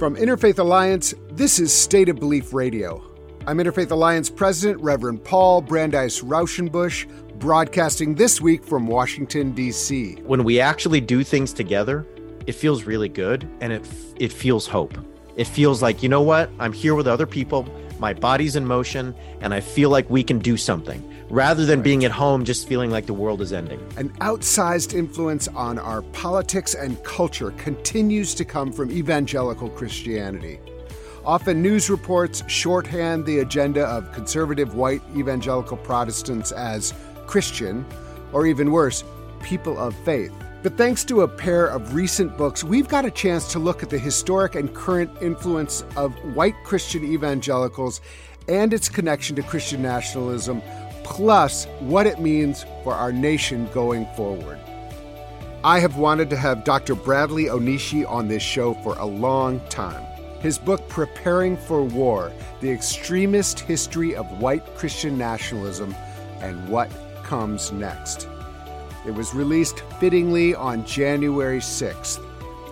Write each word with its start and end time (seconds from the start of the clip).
From 0.00 0.16
Interfaith 0.16 0.58
Alliance, 0.58 1.12
this 1.32 1.58
is 1.58 1.70
State 1.74 2.08
of 2.08 2.18
Belief 2.18 2.54
Radio. 2.54 3.04
I'm 3.46 3.58
Interfaith 3.58 3.90
Alliance 3.90 4.30
President 4.30 4.80
Reverend 4.80 5.22
Paul 5.22 5.60
Brandeis 5.60 6.22
Raushenbush, 6.22 7.06
broadcasting 7.38 8.14
this 8.14 8.40
week 8.40 8.64
from 8.64 8.86
Washington, 8.86 9.52
D.C. 9.52 10.14
When 10.24 10.42
we 10.42 10.58
actually 10.58 11.02
do 11.02 11.22
things 11.22 11.52
together, 11.52 12.06
it 12.46 12.52
feels 12.52 12.84
really 12.84 13.10
good 13.10 13.46
and 13.60 13.74
it, 13.74 13.86
it 14.16 14.32
feels 14.32 14.66
hope. 14.66 14.96
It 15.36 15.46
feels 15.46 15.82
like, 15.82 16.02
you 16.02 16.08
know 16.08 16.22
what? 16.22 16.48
I'm 16.58 16.72
here 16.72 16.94
with 16.94 17.06
other 17.06 17.26
people, 17.26 17.68
my 18.00 18.14
body's 18.14 18.56
in 18.56 18.66
motion, 18.66 19.14
and 19.40 19.52
I 19.52 19.60
feel 19.60 19.90
like 19.90 20.08
we 20.08 20.24
can 20.24 20.38
do 20.38 20.56
something 20.56 21.04
rather 21.28 21.64
than 21.64 21.80
being 21.80 22.04
at 22.04 22.10
home 22.10 22.44
just 22.44 22.66
feeling 22.66 22.90
like 22.90 23.06
the 23.06 23.14
world 23.14 23.40
is 23.40 23.52
ending. 23.52 23.80
An 23.96 24.08
outsized 24.20 24.94
influence 24.94 25.46
on 25.48 25.78
our 25.78 26.02
politics 26.02 26.74
and 26.74 27.02
culture 27.04 27.52
continues 27.52 28.34
to 28.34 28.44
come 28.44 28.72
from 28.72 28.90
evangelical 28.90 29.68
Christianity. 29.70 30.58
Often, 31.24 31.62
news 31.62 31.90
reports 31.90 32.42
shorthand 32.48 33.26
the 33.26 33.40
agenda 33.40 33.84
of 33.84 34.10
conservative 34.12 34.74
white 34.74 35.02
evangelical 35.14 35.76
Protestants 35.76 36.50
as 36.50 36.94
Christian, 37.26 37.84
or 38.32 38.46
even 38.46 38.72
worse, 38.72 39.04
people 39.42 39.78
of 39.78 39.94
faith. 40.04 40.32
But 40.62 40.76
thanks 40.76 41.04
to 41.04 41.22
a 41.22 41.28
pair 41.28 41.66
of 41.66 41.94
recent 41.94 42.36
books, 42.36 42.62
we've 42.62 42.88
got 42.88 43.06
a 43.06 43.10
chance 43.10 43.50
to 43.52 43.58
look 43.58 43.82
at 43.82 43.88
the 43.88 43.98
historic 43.98 44.54
and 44.54 44.74
current 44.74 45.10
influence 45.22 45.84
of 45.96 46.12
white 46.34 46.54
Christian 46.64 47.02
evangelicals 47.02 48.02
and 48.46 48.74
its 48.74 48.88
connection 48.88 49.36
to 49.36 49.42
Christian 49.42 49.80
nationalism 49.80 50.60
plus 51.02 51.64
what 51.80 52.06
it 52.06 52.20
means 52.20 52.64
for 52.84 52.92
our 52.92 53.10
nation 53.10 53.68
going 53.72 54.06
forward. 54.14 54.58
I 55.64 55.80
have 55.80 55.96
wanted 55.96 56.28
to 56.30 56.36
have 56.36 56.64
Dr. 56.64 56.94
Bradley 56.94 57.44
Onishi 57.44 58.08
on 58.08 58.28
this 58.28 58.42
show 58.42 58.74
for 58.82 58.96
a 58.98 59.06
long 59.06 59.60
time. 59.68 60.04
His 60.40 60.58
book, 60.58 60.86
Preparing 60.88 61.56
for 61.56 61.82
War 61.82 62.32
The 62.60 62.70
Extremist 62.70 63.60
History 63.60 64.14
of 64.14 64.40
White 64.40 64.64
Christian 64.76 65.16
Nationalism 65.16 65.94
and 66.40 66.68
What 66.68 66.90
Comes 67.24 67.72
Next. 67.72 68.26
It 69.06 69.14
was 69.14 69.34
released 69.34 69.80
fittingly 69.98 70.54
on 70.54 70.84
January 70.84 71.60
6th, 71.60 72.22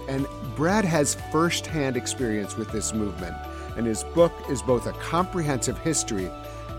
and 0.08 0.26
Brad 0.56 0.84
has 0.84 1.16
firsthand 1.32 1.96
experience 1.96 2.56
with 2.56 2.70
this 2.70 2.92
movement, 2.92 3.36
and 3.76 3.86
his 3.86 4.04
book 4.04 4.32
is 4.50 4.60
both 4.60 4.86
a 4.86 4.92
comprehensive 4.92 5.78
history 5.78 6.30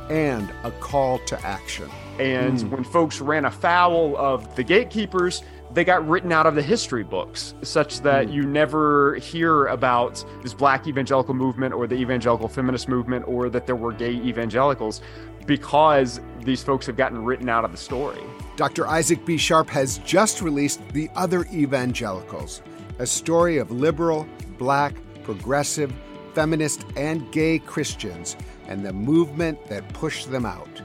and 0.10 0.52
a 0.64 0.72
call 0.72 1.20
to 1.20 1.40
action. 1.46 1.90
And 2.20 2.60
mm. 2.60 2.70
when 2.70 2.84
folks 2.84 3.22
ran 3.22 3.46
afoul 3.46 4.18
of 4.18 4.56
the 4.56 4.64
gatekeepers, 4.64 5.44
they 5.72 5.84
got 5.84 6.08
written 6.08 6.32
out 6.32 6.46
of 6.46 6.56
the 6.56 6.62
history 6.62 7.04
books, 7.04 7.54
such 7.62 8.02
that 8.02 8.28
mm. 8.28 8.34
you 8.34 8.44
never 8.44 9.16
hear 9.16 9.68
about 9.68 10.24
this 10.42 10.54
black 10.54 10.88
evangelical 10.88 11.34
movement 11.34 11.74
or 11.74 11.88
the 11.88 11.96
evangelical 11.96 12.48
feminist 12.48 12.90
movement 12.90 13.26
or 13.28 13.50
that 13.50 13.66
there 13.66 13.76
were 13.76 13.94
gay 13.94 14.14
evangelicals 14.14 15.02
because 15.46 16.20
these 16.44 16.64
folks 16.64 16.86
have 16.86 16.98
gotten 16.98 17.24
written 17.24 17.50
out 17.50 17.64
of 17.64 17.72
the 17.72 17.78
story. 17.78 18.22
Dr. 18.60 18.88
Isaac 18.88 19.24
B. 19.24 19.38
Sharp 19.38 19.70
has 19.70 20.00
just 20.00 20.42
released 20.42 20.86
The 20.90 21.10
Other 21.16 21.46
Evangelicals, 21.46 22.62
a 22.98 23.06
story 23.06 23.58
of 23.58 23.72
liberal, 23.72 24.28
black, 24.58 24.96
progressive, 25.24 25.94
feminist, 26.34 26.86
and 26.98 27.32
gay 27.32 27.60
Christians 27.60 28.36
and 28.68 28.86
the 28.86 28.92
movement 28.92 29.66
that 29.68 29.88
pushed 29.94 30.30
them 30.30 30.46
out. 30.46 30.82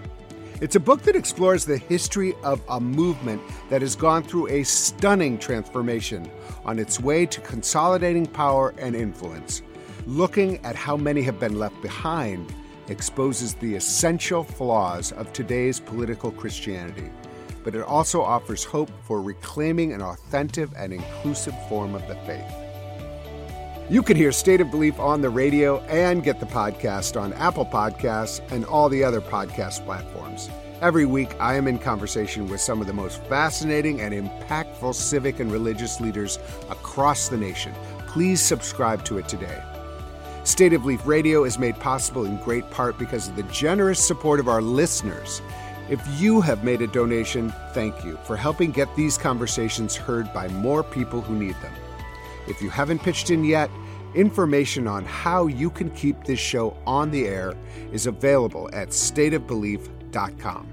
It's 0.61 0.77
a 0.77 0.81
book 0.81 1.03
that 1.03 1.17
explores 1.17 1.65
the 1.65 1.77
history 1.77 2.35
of 2.45 2.63
a 2.69 2.79
movement 2.79 3.43
that 3.71 3.83
has 3.83 3.97
gone 3.97 4.23
through 4.23 4.51
a 4.51 4.63
stunning 4.63 5.37
transformation 5.37 6.31
on 6.65 6.79
its 6.79 7.01
way 7.01 7.27
to 7.27 7.41
consolidating 7.41 8.27
power 8.27 8.73
and 8.79 8.95
influence. 8.95 9.63
Looking 10.07 10.65
at 10.65 10.77
how 10.77 10.97
many 10.97 11.23
have 11.23 11.41
been 11.41 11.59
left 11.59 11.83
behind 11.83 12.55
exposes 12.87 13.55
the 13.55 13.75
essential 13.75 14.45
flaws 14.45 15.11
of 15.11 15.33
today's 15.33 15.81
political 15.81 16.31
Christianity, 16.31 17.11
but 17.65 17.75
it 17.75 17.83
also 17.83 18.23
offers 18.23 18.63
hope 18.63 18.91
for 19.03 19.21
reclaiming 19.21 19.93
an 19.93 20.03
authentic 20.03 20.71
and 20.77 20.93
inclusive 20.93 21.55
form 21.69 21.95
of 21.95 22.07
the 22.07 22.15
faith. 22.27 22.45
You 23.91 24.03
can 24.03 24.17
hear 24.17 24.33
State 24.33 24.61
of 24.61 24.71
Belief 24.71 24.99
on 24.99 25.21
the 25.21 25.29
radio 25.29 25.81
and 25.81 26.23
get 26.23 26.41
the 26.41 26.47
podcast 26.47 27.21
on 27.21 27.33
Apple 27.35 27.67
Podcasts 27.67 28.41
and 28.53 28.65
all 28.65 28.89
the 28.89 29.05
other 29.05 29.21
podcast 29.21 29.85
platforms. 29.85 30.49
Every 30.81 31.05
week, 31.05 31.35
I 31.41 31.55
am 31.55 31.69
in 31.69 31.79
conversation 31.79 32.49
with 32.49 32.61
some 32.61 32.81
of 32.81 32.87
the 32.87 32.93
most 32.93 33.23
fascinating 33.25 34.01
and 34.01 34.15
impactful 34.15 34.95
civic 34.95 35.41
and 35.41 35.51
religious 35.51 36.01
leaders 36.01 36.39
across 36.71 37.29
the 37.29 37.37
nation. 37.37 37.75
Please 38.07 38.41
subscribe 38.41 39.05
to 39.05 39.19
it 39.19 39.29
today. 39.29 39.63
State 40.45 40.73
of 40.73 40.83
Belief 40.83 41.07
Radio 41.07 41.45
is 41.45 41.59
made 41.59 41.79
possible 41.79 42.27
in 42.27 42.37
great 42.39 42.71
part 42.71 42.99
because 42.99 43.29
of 43.29 43.37
the 43.37 43.43
generous 43.45 44.05
support 44.05 44.41
of 44.41 44.49
our 44.49 44.61
listeners. 44.61 45.41
If 45.91 46.01
you 46.19 46.41
have 46.41 46.65
made 46.65 46.81
a 46.81 46.87
donation, 46.87 47.53
thank 47.73 48.05
you 48.05 48.19
for 48.25 48.37
helping 48.37 48.71
get 48.71 48.95
these 48.97 49.19
conversations 49.19 49.95
heard 49.95 50.33
by 50.33 50.49
more 50.49 50.83
people 50.83 51.21
who 51.21 51.35
need 51.35 51.57
them. 51.61 51.75
If 52.49 52.63
you 52.63 52.71
haven't 52.71 53.03
pitched 53.03 53.29
in 53.31 53.45
yet, 53.45 53.71
information 54.15 54.89
on 54.89 55.05
how 55.05 55.47
you 55.47 55.69
can 55.69 55.91
keep 55.91 56.25
this 56.25 56.39
show 56.39 56.75
on 56.87 57.11
the 57.11 57.27
air 57.27 57.53
is 57.93 58.07
available 58.07 58.71
at 58.73 58.89
stateofbelief.com. 58.89 60.69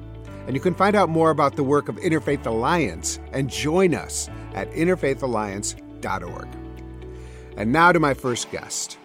And 0.47 0.55
you 0.55 0.61
can 0.61 0.75
find 0.75 0.95
out 0.95 1.09
more 1.09 1.29
about 1.29 1.57
the 1.57 1.63
work 1.63 1.89
of 1.89 1.97
Interfaith 1.97 2.45
Alliance 2.45 3.19
and 3.33 3.49
join 3.49 3.93
us 3.93 4.29
at 4.53 4.71
interfaithalliance.org. 4.71 6.47
And 7.57 7.71
now 7.71 7.91
to 7.91 7.99
my 7.99 8.13
first 8.13 8.49
guest. 8.49 8.97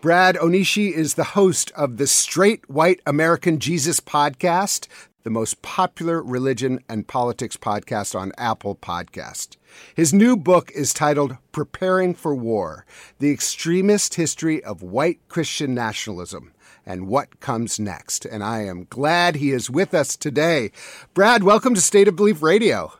Brad 0.00 0.36
Onishi 0.36 0.92
is 0.92 1.14
the 1.14 1.24
host 1.24 1.72
of 1.72 1.96
the 1.96 2.06
Straight 2.06 2.68
White 2.68 3.00
American 3.06 3.58
Jesus 3.58 4.00
podcast, 4.00 4.88
the 5.26 5.30
most 5.30 5.60
popular 5.60 6.22
religion 6.22 6.78
and 6.88 7.08
politics 7.08 7.56
podcast 7.56 8.16
on 8.16 8.30
Apple 8.38 8.76
Podcast. 8.76 9.56
His 9.92 10.14
new 10.14 10.36
book 10.36 10.70
is 10.70 10.94
titled 10.94 11.36
Preparing 11.50 12.14
for 12.14 12.32
War: 12.32 12.86
The 13.18 13.32
Extremist 13.32 14.14
History 14.14 14.62
of 14.62 14.84
White 14.84 15.18
Christian 15.26 15.74
Nationalism 15.74 16.52
and 16.86 17.08
What 17.08 17.40
Comes 17.40 17.80
Next. 17.80 18.24
And 18.24 18.44
I 18.44 18.66
am 18.66 18.86
glad 18.88 19.34
he 19.34 19.50
is 19.50 19.68
with 19.68 19.94
us 19.94 20.16
today. 20.16 20.70
Brad, 21.12 21.42
welcome 21.42 21.74
to 21.74 21.80
State 21.80 22.06
of 22.06 22.14
Belief 22.14 22.40
Radio. 22.40 22.92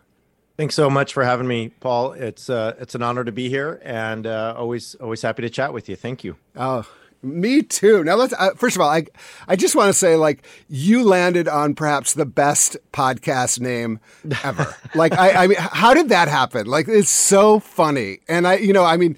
Thanks 0.56 0.74
so 0.74 0.90
much 0.90 1.12
for 1.12 1.22
having 1.22 1.46
me, 1.46 1.68
Paul. 1.78 2.10
It's 2.14 2.50
uh, 2.50 2.74
it's 2.80 2.96
an 2.96 3.04
honor 3.04 3.22
to 3.22 3.30
be 3.30 3.48
here, 3.48 3.80
and 3.84 4.26
uh, 4.26 4.52
always 4.58 4.96
always 4.96 5.22
happy 5.22 5.42
to 5.42 5.50
chat 5.50 5.72
with 5.72 5.88
you. 5.88 5.94
Thank 5.94 6.24
you. 6.24 6.34
Oh, 6.56 6.88
me 7.22 7.62
too. 7.62 8.04
Now 8.04 8.16
let's 8.16 8.32
uh, 8.34 8.50
first 8.54 8.76
of 8.76 8.82
all, 8.82 8.88
I 8.88 9.06
I 9.48 9.56
just 9.56 9.74
want 9.74 9.88
to 9.88 9.92
say 9.92 10.16
like 10.16 10.44
you 10.68 11.02
landed 11.02 11.48
on 11.48 11.74
perhaps 11.74 12.14
the 12.14 12.26
best 12.26 12.76
podcast 12.92 13.60
name 13.60 14.00
ever. 14.44 14.74
like 14.94 15.12
I 15.12 15.44
I 15.44 15.46
mean, 15.46 15.58
how 15.58 15.94
did 15.94 16.08
that 16.10 16.28
happen? 16.28 16.66
Like 16.66 16.88
it's 16.88 17.10
so 17.10 17.60
funny, 17.60 18.20
and 18.28 18.46
I 18.46 18.56
you 18.56 18.72
know 18.72 18.84
I 18.84 18.96
mean. 18.96 19.16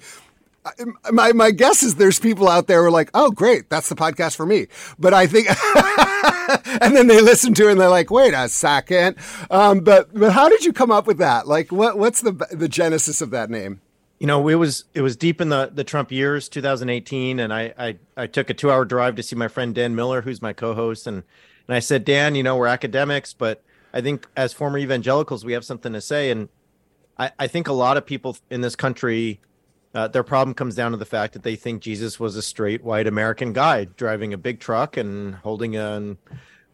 My 1.11 1.31
my 1.31 1.49
guess 1.51 1.81
is 1.81 1.95
there's 1.95 2.19
people 2.19 2.47
out 2.47 2.67
there 2.67 2.81
who 2.81 2.87
are 2.87 2.91
like, 2.91 3.09
oh 3.15 3.31
great, 3.31 3.69
that's 3.69 3.89
the 3.89 3.95
podcast 3.95 4.35
for 4.35 4.45
me. 4.45 4.67
But 4.99 5.13
I 5.13 5.25
think, 5.25 5.47
and 6.83 6.95
then 6.95 7.07
they 7.07 7.21
listen 7.21 7.53
to 7.55 7.69
it 7.69 7.71
and 7.71 7.81
they're 7.81 7.89
like, 7.89 8.11
wait 8.11 8.33
a 8.35 8.47
second. 8.49 9.15
Um, 9.49 9.79
but 9.79 10.13
but 10.13 10.33
how 10.33 10.47
did 10.49 10.65
you 10.65 10.73
come 10.73 10.91
up 10.91 11.07
with 11.07 11.17
that? 11.19 11.47
Like, 11.47 11.71
what 11.71 11.97
what's 11.97 12.21
the 12.21 12.33
the 12.51 12.67
genesis 12.67 13.21
of 13.21 13.31
that 13.31 13.49
name? 13.49 13.81
You 14.19 14.27
know 14.27 14.47
it 14.47 14.55
was 14.55 14.85
it 14.93 15.01
was 15.01 15.15
deep 15.15 15.41
in 15.41 15.49
the 15.49 15.71
the 15.73 15.83
trump 15.83 16.11
years 16.11 16.49
2018 16.49 17.39
and 17.39 17.53
i 17.53 17.73
i, 17.77 17.97
I 18.15 18.27
took 18.27 18.49
a 18.49 18.53
two 18.53 18.69
hour 18.69 18.85
drive 18.85 19.15
to 19.15 19.23
see 19.23 19.35
my 19.35 19.47
friend 19.47 19.73
dan 19.73 19.95
miller 19.95 20.21
who's 20.21 20.41
my 20.41 20.53
co-host 20.53 21.07
and 21.07 21.23
and 21.67 21.75
i 21.75 21.79
said 21.79 22.05
dan 22.05 22.35
you 22.35 22.43
know 22.43 22.55
we're 22.57 22.67
academics 22.67 23.33
but 23.33 23.63
i 23.93 24.01
think 24.01 24.27
as 24.35 24.53
former 24.53 24.77
evangelicals 24.77 25.43
we 25.43 25.53
have 25.53 25.65
something 25.65 25.93
to 25.93 26.01
say. 26.01 26.29
And 26.31 26.49
i 27.17 27.31
i 27.39 27.47
think 27.47 27.67
a 27.67 27.73
lot 27.73 27.97
of 27.97 28.05
people 28.05 28.37
in 28.49 28.61
this 28.61 28.75
country 28.75 29.39
uh, 29.95 30.07
their 30.07 30.21
problem 30.23 30.53
comes 30.53 30.75
down 30.75 30.91
to 30.91 30.97
the 30.97 31.05
fact 31.05 31.33
that 31.33 31.41
they 31.41 31.55
think 31.55 31.81
jesus 31.81 32.19
was 32.19 32.35
a 32.35 32.43
straight 32.43 32.83
white 32.83 33.07
american 33.07 33.53
guy 33.53 33.85
driving 33.85 34.33
a 34.33 34.37
big 34.37 34.59
truck 34.59 34.97
and 34.97 35.35
holding 35.35 35.75
an 35.75 36.17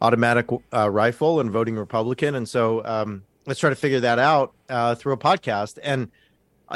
automatic 0.01 0.47
uh, 0.73 0.89
rifle 0.89 1.39
and 1.39 1.51
voting 1.51 1.75
republican. 1.75 2.35
And 2.35 2.47
so 2.47 2.85
um, 2.85 3.23
let's 3.45 3.59
try 3.59 3.69
to 3.69 3.75
figure 3.75 3.99
that 4.01 4.19
out 4.19 4.53
uh, 4.69 4.95
through 4.95 5.13
a 5.13 5.17
podcast. 5.17 5.79
And 5.83 6.11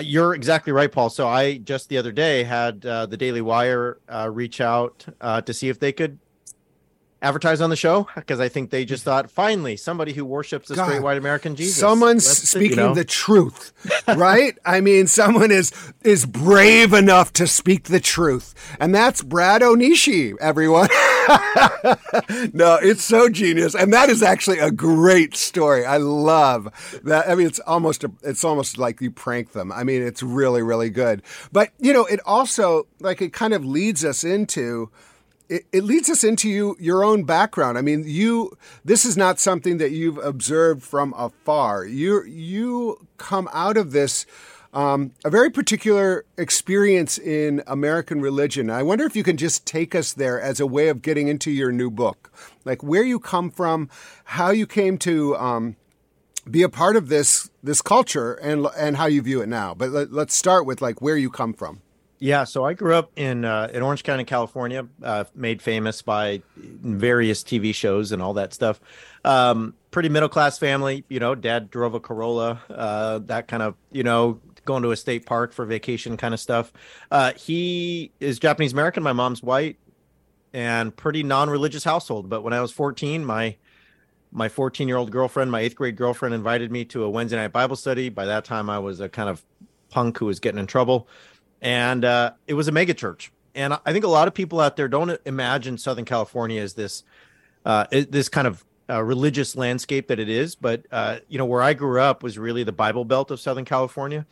you're 0.02 0.36
exactly 0.36 0.72
right, 0.72 0.92
Paul. 0.92 1.10
So 1.10 1.28
I 1.28 1.58
just 1.58 1.90
the 1.90 1.98
other 1.98 2.12
day 2.12 2.44
had 2.44 2.86
uh, 2.86 3.06
the 3.06 3.18
Daily 3.18 3.42
Wire 3.42 4.00
uh, 4.08 4.30
reach 4.32 4.62
out 4.62 5.06
uh, 5.20 5.42
to 5.42 5.54
see 5.54 5.70
if 5.70 5.80
they 5.80 5.92
could 5.92 6.20
advertise 7.22 7.60
on 7.60 7.70
the 7.70 7.76
show 7.76 8.08
because 8.16 8.40
I 8.40 8.50
think 8.50 8.70
they 8.70 8.86
just 8.86 9.02
mm-hmm. 9.02 9.10
thought 9.10 9.32
finally 9.32 9.76
somebody 9.76 10.14
who 10.14 10.26
worships 10.26 10.70
a 10.70 10.76
God, 10.76 10.86
straight 10.86 11.02
white 11.02 11.18
American 11.18 11.56
Jesus. 11.56 11.76
Someone's 11.76 12.26
That's 12.26 12.50
speaking 12.50 12.78
the, 12.78 12.82
you 12.82 12.88
know. 12.90 12.94
the 12.96 13.06
truth, 13.06 13.74
right? 14.08 14.58
I 14.66 14.82
mean, 14.82 15.08
someone 15.08 15.52
is 15.52 15.72
is 16.04 16.26
brave 16.26 16.94
enough 16.94 17.34
to 17.34 17.48
speak 17.48 17.86
the 17.86 18.00
truth, 18.00 18.54
and 18.80 18.94
that's 18.94 19.22
Brad 19.22 19.62
Onishi. 19.62 20.36
Everyone. 20.40 20.90
no, 22.54 22.80
it's 22.82 23.04
so 23.04 23.30
genius, 23.30 23.76
and 23.76 23.94
that 23.94 24.10
is 24.10 24.24
actually 24.24 24.60
a 24.60 24.72
great 24.72 25.36
story. 25.36 25.86
I 25.86 25.98
love 25.98 27.00
that. 27.04 27.30
I 27.30 27.36
mean, 27.36 27.48
it's 27.48 27.60
almost 27.60 28.04
a, 28.04 28.12
it's 28.24 28.44
almost 28.44 28.78
like 28.78 29.02
you 29.02 29.12
prank 29.12 29.52
them. 29.52 29.72
I 29.72 29.84
mean, 29.84 30.02
it's 30.02 30.24
really 30.24 30.64
really 30.64 30.90
good. 30.90 31.22
But 31.52 31.72
you 31.80 31.94
know, 31.94 32.06
it 32.06 32.20
also 32.26 32.88
like 33.00 33.22
it 33.22 33.34
kind 33.34 33.54
of 33.54 33.66
leads 33.66 34.06
us 34.06 34.24
into 34.24 34.90
it, 35.50 35.66
it 35.72 35.84
leads 35.84 36.10
us 36.10 36.24
into 36.24 36.48
you 36.48 36.78
your 36.80 37.04
own 37.04 37.24
background. 37.24 37.78
I 37.78 37.82
mean, 37.82 38.04
you 38.06 38.58
this 38.86 39.04
is 39.04 39.18
not 39.18 39.40
something 39.40 39.78
that 39.80 39.92
you've 39.92 40.18
observed 40.20 40.84
from 40.84 41.14
afar. 41.18 41.86
You 41.86 42.24
you 42.24 43.08
come 43.18 43.50
out 43.52 43.76
of 43.76 43.92
this 43.92 44.26
um, 44.72 45.14
a 45.26 45.30
very 45.30 45.50
particular 45.50 46.26
experience 46.38 47.18
in 47.18 47.64
American 47.66 48.22
religion. 48.22 48.70
I 48.70 48.84
wonder 48.84 49.06
if 49.06 49.16
you 49.16 49.24
can 49.24 49.36
just 49.36 49.66
take 49.66 49.96
us 49.96 50.14
there 50.14 50.40
as 50.40 50.60
a 50.60 50.68
way 50.68 50.90
of 50.90 51.02
getting 51.02 51.28
into 51.28 51.50
your 51.50 51.72
new 51.72 51.90
book, 51.90 52.32
like 52.66 52.84
where 52.84 53.04
you 53.04 53.20
come 53.20 53.50
from, 53.50 53.90
how 54.26 54.52
you 54.52 54.68
came 54.68 55.00
to 55.00 55.36
um, 55.38 55.76
be 56.50 56.62
a 56.62 56.70
part 56.70 56.96
of 56.96 57.10
this 57.10 57.50
this 57.64 57.82
culture, 57.82 58.36
and 58.36 58.68
and 58.78 58.98
how 58.98 59.08
you 59.08 59.22
view 59.24 59.42
it 59.42 59.50
now. 59.50 59.74
But 59.74 59.90
let, 59.90 60.12
let's 60.12 60.36
start 60.36 60.68
with 60.68 60.82
like 60.82 61.02
where 61.02 61.18
you 61.18 61.32
come 61.32 61.54
from. 61.54 61.82
Yeah, 62.20 62.44
so 62.44 62.66
I 62.66 62.74
grew 62.74 62.96
up 62.96 63.12
in 63.16 63.46
uh, 63.46 63.70
in 63.74 63.82
Orange 63.82 64.04
County, 64.04 64.26
California, 64.26 64.86
uh, 65.02 65.24
made 65.34 65.62
famous 65.62 66.02
by 66.02 66.42
various 66.58 67.44
TV 67.44 67.74
shows 67.74 68.12
and 68.12 68.22
all 68.22 68.34
that 68.34 68.54
stuff. 68.54 68.82
Um, 69.24 69.74
pretty 69.92 70.10
middle 70.10 70.28
class 70.28 70.58
family, 70.60 71.06
you 71.08 71.22
know. 71.22 71.34
Dad 71.34 71.72
drove 71.72 71.94
a 71.94 72.00
Corolla, 72.02 72.62
uh, 72.70 73.20
that 73.20 73.48
kind 73.48 73.64
of, 73.64 73.76
you 73.94 74.04
know, 74.04 74.42
going 74.66 74.84
to 74.84 74.92
a 74.92 74.98
state 74.98 75.26
park 75.26 75.54
for 75.54 75.66
vacation 75.66 76.18
kind 76.18 76.34
of 76.34 76.42
stuff. 76.42 76.74
Uh, 77.10 77.32
he 77.34 78.12
is 78.20 78.38
Japanese 78.38 78.74
American. 78.74 79.02
My 79.02 79.14
mom's 79.14 79.42
white, 79.42 79.78
and 80.52 80.94
pretty 80.94 81.24
non 81.24 81.50
religious 81.50 81.86
household. 81.86 82.28
But 82.28 82.42
when 82.44 82.52
I 82.52 82.60
was 82.60 82.74
fourteen, 82.74 83.24
my 83.24 83.56
my 84.32 84.50
14 84.50 84.88
year 84.88 84.98
old 84.98 85.10
girlfriend, 85.10 85.52
my 85.52 85.62
eighth 85.62 85.76
grade 85.76 85.96
girlfriend, 85.96 86.36
invited 86.36 86.70
me 86.70 86.84
to 86.86 87.04
a 87.04 87.10
Wednesday 87.10 87.38
night 87.38 87.54
Bible 87.54 87.78
study. 87.78 88.10
By 88.10 88.26
that 88.26 88.44
time, 88.44 88.70
I 88.70 88.78
was 88.78 89.00
a 89.00 89.08
kind 89.08 89.30
of 89.30 89.44
punk 89.90 90.18
who 90.20 90.26
was 90.26 90.40
getting 90.40 90.60
in 90.60 90.68
trouble 90.68 91.08
and 91.62 92.06
uh, 92.06 92.32
it 92.48 92.54
was 92.54 92.68
a 92.68 92.72
mega 92.72 92.94
church. 92.94 93.32
And 93.56 93.74
I 93.74 93.92
think 93.92 94.06
a 94.06 94.10
lot 94.10 94.28
of 94.28 94.34
people 94.34 94.60
out 94.60 94.76
there 94.76 94.88
don't 94.88 95.20
imagine 95.26 95.78
Southern 95.78 96.06
California 96.06 96.62
as 96.62 96.74
this 96.74 97.04
uh, 97.66 97.86
this 97.92 98.30
kind 98.30 98.48
of 98.48 98.64
uh, 98.90 99.04
religious 99.04 99.56
landscape 99.56 100.08
that 100.08 100.20
it 100.20 100.30
is. 100.30 100.56
But 100.56 100.86
uh, 100.92 101.20
you 101.28 101.38
know, 101.38 101.46
where 101.46 101.62
I 101.62 101.74
grew 101.74 102.00
up 102.00 102.24
was 102.24 102.38
really 102.38 102.64
the 102.64 102.72
Bible 102.72 103.06
Belt 103.06 103.32
of 103.32 103.40
Southern 103.40 103.66
California, 103.66 104.26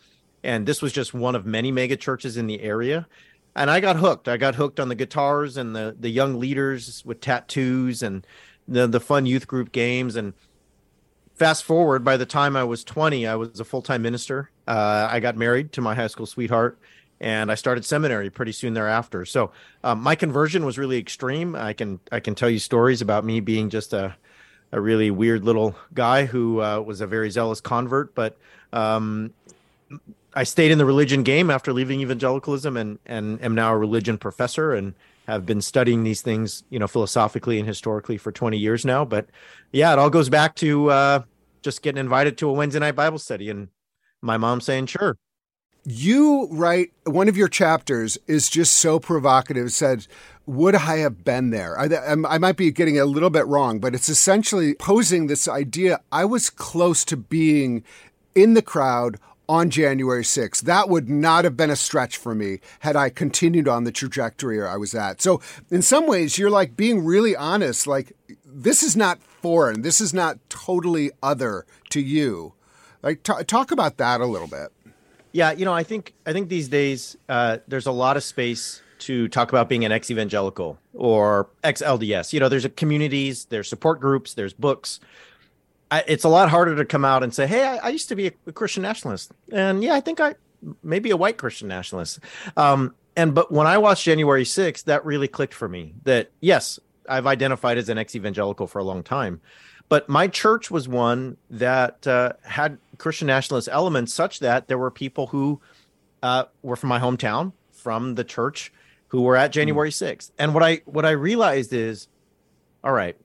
and 0.44 0.66
this 0.66 0.82
was 0.82 0.94
just 0.94 1.14
one 1.14 1.36
of 1.36 1.46
many 1.46 1.72
mega 1.72 1.96
churches 1.96 2.38
in 2.38 2.48
the 2.48 2.62
area. 2.62 3.08
And 3.56 3.72
I 3.72 3.80
got 3.80 3.96
hooked. 3.96 4.28
I 4.28 4.38
got 4.38 4.56
hooked 4.56 4.80
on 4.80 4.88
the 4.88 4.96
guitars 4.96 5.58
and 5.58 5.76
the 5.76 5.96
the 6.00 6.10
young 6.10 6.40
leaders 6.40 7.04
with 7.06 7.20
tattoos 7.20 8.04
and 8.04 8.26
the 8.68 8.88
the 8.88 9.00
fun 9.00 9.26
youth 9.26 9.48
group 9.48 9.72
games. 9.72 10.16
And 10.16 10.34
fast 11.36 11.64
forward, 11.64 12.04
by 12.04 12.18
the 12.18 12.26
time 12.26 12.56
I 12.56 12.64
was 12.64 12.84
20, 12.84 13.26
I 13.26 13.36
was 13.36 13.60
a 13.60 13.66
full 13.66 13.82
time 13.82 14.04
minister. 14.04 14.52
Uh, 14.68 15.08
I 15.10 15.20
got 15.20 15.36
married 15.36 15.74
to 15.74 15.82
my 15.82 15.96
high 15.96 16.08
school 16.08 16.28
sweetheart 16.28 16.78
and 17.20 17.52
I 17.52 17.56
started 17.56 17.86
seminary 17.86 18.30
pretty 18.30 18.52
soon 18.52 18.74
thereafter. 18.74 19.26
So 19.26 19.52
um, 19.84 20.02
my 20.02 20.16
conversion 20.16 20.66
was 20.66 20.78
really 20.78 20.98
extreme. 20.98 21.56
I 21.56 21.74
can 21.74 22.00
I 22.12 22.20
can 22.20 22.36
tell 22.36 22.50
you 22.50 22.60
stories 22.60 23.02
about 23.02 23.26
me 23.26 23.40
being 23.40 23.70
just 23.70 23.94
a 23.94 24.16
a 24.72 24.82
really 24.82 25.12
weird 25.12 25.44
little 25.44 25.76
guy 25.94 26.26
who 26.26 26.62
uh, 26.62 26.82
was 26.82 27.02
a 27.02 27.08
very 27.08 27.30
zealous 27.30 27.62
convert, 27.62 28.14
but 28.14 28.38
um, 28.74 29.34
I 30.34 30.44
stayed 30.44 30.72
in 30.72 30.78
the 30.78 30.86
religion 30.86 31.24
game 31.24 31.50
after 31.50 31.74
leaving 31.74 32.02
evangelicalism, 32.02 32.78
and 32.78 33.00
and 33.06 33.42
am 33.44 33.56
now 33.56 33.74
a 33.74 33.78
religion 33.78 34.18
professor 34.18 34.74
and 34.74 34.94
have 35.28 35.46
been 35.46 35.62
studying 35.62 36.04
these 36.04 36.22
things, 36.22 36.64
you 36.70 36.80
know, 36.80 36.88
philosophically 36.88 37.60
and 37.60 37.68
historically 37.68 38.18
for 38.18 38.32
20 38.32 38.58
years 38.58 38.86
now. 38.86 39.04
But 39.04 39.28
yeah, 39.74 39.92
it 39.92 40.00
all 40.00 40.10
goes 40.10 40.30
back 40.30 40.56
to 40.56 40.90
uh, 40.90 41.24
just 41.62 41.82
getting 41.82 42.00
invited 42.00 42.38
to 42.38 42.50
a 42.50 42.54
Wednesday 42.54 42.80
night 42.80 42.96
Bible 42.96 43.20
study 43.20 43.50
and 43.50 43.70
my 44.22 44.38
mom 44.38 44.62
saying, 44.62 44.88
"Sure." 44.88 45.18
You 45.90 46.50
write 46.52 46.92
one 47.06 47.30
of 47.30 47.38
your 47.38 47.48
chapters 47.48 48.18
is 48.28 48.50
just 48.50 48.74
so 48.74 49.00
provocative. 49.00 49.68
It 49.68 49.72
said, 49.72 50.06
would 50.46 50.76
I 50.76 50.98
have 50.98 51.24
been 51.24 51.52
there? 51.52 51.80
I, 51.80 51.88
I, 52.28 52.38
might 52.38 52.58
be 52.58 52.72
getting 52.72 53.00
a 53.00 53.06
little 53.06 53.30
bit 53.30 53.48
wrong, 53.48 53.80
but 53.80 53.96
it's 53.96 54.10
essentially 54.10 54.74
posing 54.74 55.28
this 55.28 55.48
idea. 55.48 56.02
I 56.12 56.26
was 56.26 56.50
close 56.50 57.06
to 57.06 57.16
being 57.16 57.86
in 58.36 58.54
the 58.54 58.62
crowd 58.62 59.18
on 59.48 59.70
January 59.70 60.24
6th. 60.24 60.62
That 60.62 60.90
would 60.90 61.10
not 61.10 61.46
have 61.46 61.56
been 61.56 61.70
a 61.70 61.76
stretch 61.78 62.18
for 62.18 62.36
me 62.36 62.60
had 62.80 62.98
I 62.98 63.10
continued 63.10 63.70
on 63.70 63.86
the 63.86 63.92
trajectory 63.94 64.62
I 64.62 64.76
was 64.76 64.94
at. 64.94 65.22
So, 65.22 65.42
in 65.72 65.82
some 65.82 66.06
ways, 66.06 66.38
you're 66.38 66.50
like 66.50 66.76
being 66.76 67.06
really 67.06 67.34
honest. 67.34 67.88
Like, 67.88 68.12
this 68.46 68.84
is 68.84 68.98
not 68.98 69.22
foreign. 69.22 69.84
This 69.84 70.02
is 70.02 70.14
not 70.14 70.38
totally 70.50 71.12
other 71.24 71.66
to 71.92 72.02
you. 72.02 72.56
Like, 73.02 73.24
t- 73.24 73.44
talk 73.46 73.72
about 73.72 73.98
that 73.98 74.20
a 74.20 74.26
little 74.26 74.50
bit. 74.50 74.74
Yeah, 75.38 75.52
you 75.52 75.66
know, 75.66 75.74
I 75.74 75.84
think 75.84 76.16
I 76.26 76.34
think 76.34 76.50
these 76.50 76.68
days 76.68 77.16
uh, 77.30 77.60
there's 77.68 77.86
a 77.86 77.92
lot 77.92 78.18
of 78.18 78.24
space 78.24 78.82
to 79.02 79.28
talk 79.28 79.50
about 79.50 79.70
being 79.70 79.86
an 79.86 79.92
ex-evangelical 79.92 80.80
or 80.96 81.48
ex-LDS. 81.64 82.34
You 82.34 82.40
know, 82.40 82.50
there's 82.50 82.66
communities, 82.76 83.46
there's 83.46 83.70
support 83.70 84.00
groups, 84.00 84.34
there's 84.34 84.54
books. 84.54 85.00
I, 85.92 86.04
it's 86.08 86.24
a 86.24 86.28
lot 86.28 86.50
harder 86.50 86.76
to 86.78 86.86
come 86.86 87.06
out 87.06 87.22
and 87.22 87.32
say, 87.32 87.46
"Hey, 87.46 87.64
I, 87.64 87.78
I 87.78 87.90
used 87.90 88.10
to 88.10 88.16
be 88.16 88.30
a, 88.30 88.32
a, 88.48 88.52
Christian 88.52 88.82
nationalist," 88.82 89.32
and 89.52 89.84
yeah, 89.84 89.94
I 89.94 90.00
think 90.00 90.20
I 90.20 90.34
maybe 90.82 91.12
a 91.12 91.18
white 91.18 91.38
Christian 91.38 91.68
nationalist. 91.68 92.18
Um, 92.58 92.96
and 93.16 93.36
but 93.36 93.52
when 93.52 93.68
I 93.68 93.78
watched 93.78 94.06
January 94.06 94.44
6th, 94.44 94.86
that 94.86 95.06
really 95.06 95.28
clicked 95.28 95.54
for 95.54 95.70
me. 95.70 95.94
That 96.06 96.32
yes, 96.40 96.80
I've 97.08 97.28
identified 97.28 97.78
as 97.78 97.90
an 97.90 98.00
ex-evangelical 98.00 98.66
for 98.66 98.80
a 98.80 98.84
long 98.84 99.04
time, 99.04 99.42
but 99.88 100.10
my 100.10 100.28
church 100.28 100.72
was 100.72 100.88
one 100.88 101.38
that 101.52 102.08
uh, 102.08 102.34
had 102.42 102.80
Christian 102.98 103.28
nationalist 103.28 103.70
elements 103.72 104.14
such 104.14 104.40
that 104.40 104.68
there 104.68 104.78
were 104.78 104.92
people 104.92 105.28
who 105.28 105.62
uh, 106.24 106.46
were 106.62 106.76
from 106.76 106.90
my 106.90 107.00
hometown, 107.00 107.54
from 107.72 108.16
the 108.16 108.24
church, 108.24 108.72
who 109.10 109.22
were 109.22 109.36
at 109.36 109.52
January 109.52 109.90
6th. 109.90 110.32
And 110.38 110.54
what 110.54 110.64
I 110.64 110.82
what 110.86 111.06
I 111.06 111.12
realized 111.12 111.74
is, 111.74 112.08
all 112.84 112.92
right, 112.92 113.16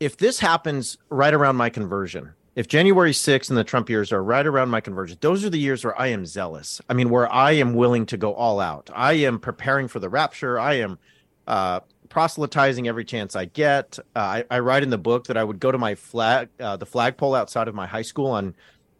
if 0.00 0.16
this 0.16 0.38
happens 0.38 0.98
right 1.08 1.34
around 1.34 1.56
my 1.56 1.70
conversion, 1.70 2.32
if 2.54 2.68
January 2.68 3.12
6th 3.12 3.48
and 3.50 3.58
the 3.58 3.64
Trump 3.64 3.88
years 3.88 4.12
are 4.12 4.22
right 4.22 4.46
around 4.46 4.68
my 4.68 4.80
conversion, 4.80 5.18
those 5.20 5.44
are 5.44 5.50
the 5.50 5.58
years 5.58 5.84
where 5.84 5.98
I 6.00 6.08
am 6.08 6.26
zealous. 6.26 6.80
I 6.88 6.94
mean, 6.94 7.10
where 7.10 7.32
I 7.32 7.52
am 7.52 7.74
willing 7.74 8.06
to 8.06 8.16
go 8.16 8.34
all 8.34 8.60
out. 8.60 8.90
I 8.94 9.12
am 9.12 9.38
preparing 9.38 9.88
for 9.88 10.00
the 10.00 10.08
rapture. 10.08 10.58
I 10.58 10.74
am 10.74 10.98
uh, 11.46 11.80
proselytizing 12.08 12.88
every 12.88 13.04
chance 13.04 13.36
I 13.36 13.44
get. 13.46 13.98
Uh, 14.14 14.18
I, 14.18 14.44
I, 14.50 14.58
write 14.58 14.82
in 14.82 14.90
the 14.90 14.98
book 14.98 15.26
that 15.26 15.36
I 15.36 15.44
would 15.44 15.60
go 15.60 15.70
to 15.70 15.78
my 15.78 15.94
flag, 15.94 16.48
uh, 16.60 16.76
the 16.76 16.86
flagpole 16.86 17.34
outside 17.34 17.68
of 17.68 17.74
my 17.74 17.86
high 17.86 18.02
school 18.02 18.26
on 18.32 18.54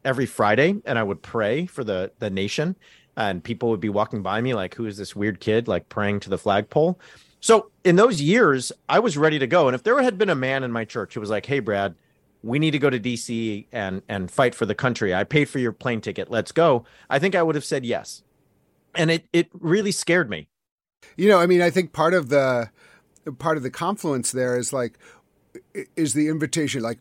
every 0.09 0.27
Friday, 0.27 0.77
and 0.87 0.99
I 0.99 1.03
would 1.03 1.23
pray 1.23 1.67
for 1.67 1.85
the 1.85 2.11
the 2.19 2.31
nation. 2.31 2.77
And 3.17 3.43
people 3.43 3.69
would 3.71 3.81
be 3.81 3.89
walking 3.89 4.23
by 4.23 4.41
me 4.41 4.55
like, 4.55 4.75
"Who 4.77 4.87
is 4.87 4.97
this 4.97 5.15
weird 5.15 5.39
kid?" 5.39 5.69
Like 5.69 5.89
praying 5.89 6.21
to 6.21 6.31
the 6.31 6.39
flagpole. 6.39 6.99
So 7.41 7.71
in 7.85 7.97
those 7.97 8.21
years, 8.21 8.73
I 8.89 8.99
was 9.01 9.17
ready 9.17 9.39
to 9.39 9.47
go. 9.47 9.69
And 9.69 9.75
if 9.75 9.83
there 9.83 10.01
had 10.03 10.17
been 10.17 10.31
a 10.31 10.35
man 10.35 10.65
in 10.65 10.73
my 10.73 10.85
church 10.85 11.15
who 11.15 11.21
was 11.21 11.31
like, 11.31 11.47
"Hey, 11.47 11.61
Brad," 11.61 11.95
we 12.43 12.59
need 12.59 12.71
to 12.71 12.79
go 12.79 12.89
to 12.89 12.99
DC 12.99 13.67
and 13.71 14.03
and 14.09 14.31
fight 14.31 14.55
for 14.55 14.67
the 14.67 14.75
country. 14.75 15.15
I 15.15 15.25
paid 15.25 15.49
for 15.49 15.59
your 15.59 15.73
plane 15.73 16.01
ticket. 16.01 16.31
Let's 16.31 16.53
go. 16.53 16.85
I 17.11 17.19
think 17.19 17.35
I 17.35 17.43
would 17.43 17.55
have 17.55 17.65
said 17.65 17.85
yes. 17.85 18.23
And 18.95 19.11
it 19.11 19.27
it 19.33 19.49
really 19.53 19.93
scared 19.93 20.31
me. 20.31 20.49
You 21.17 21.29
know, 21.29 21.39
I 21.39 21.47
mean, 21.47 21.61
I 21.61 21.71
think 21.71 21.93
part 21.93 22.15
of 22.15 22.31
the 22.31 22.71
part 23.39 23.57
of 23.59 23.63
the 23.63 23.71
confluence 23.71 24.33
there 24.33 24.57
is 24.57 24.73
like 24.73 24.99
is 25.97 26.15
the 26.15 26.29
invitation 26.29 26.83
like 26.83 26.99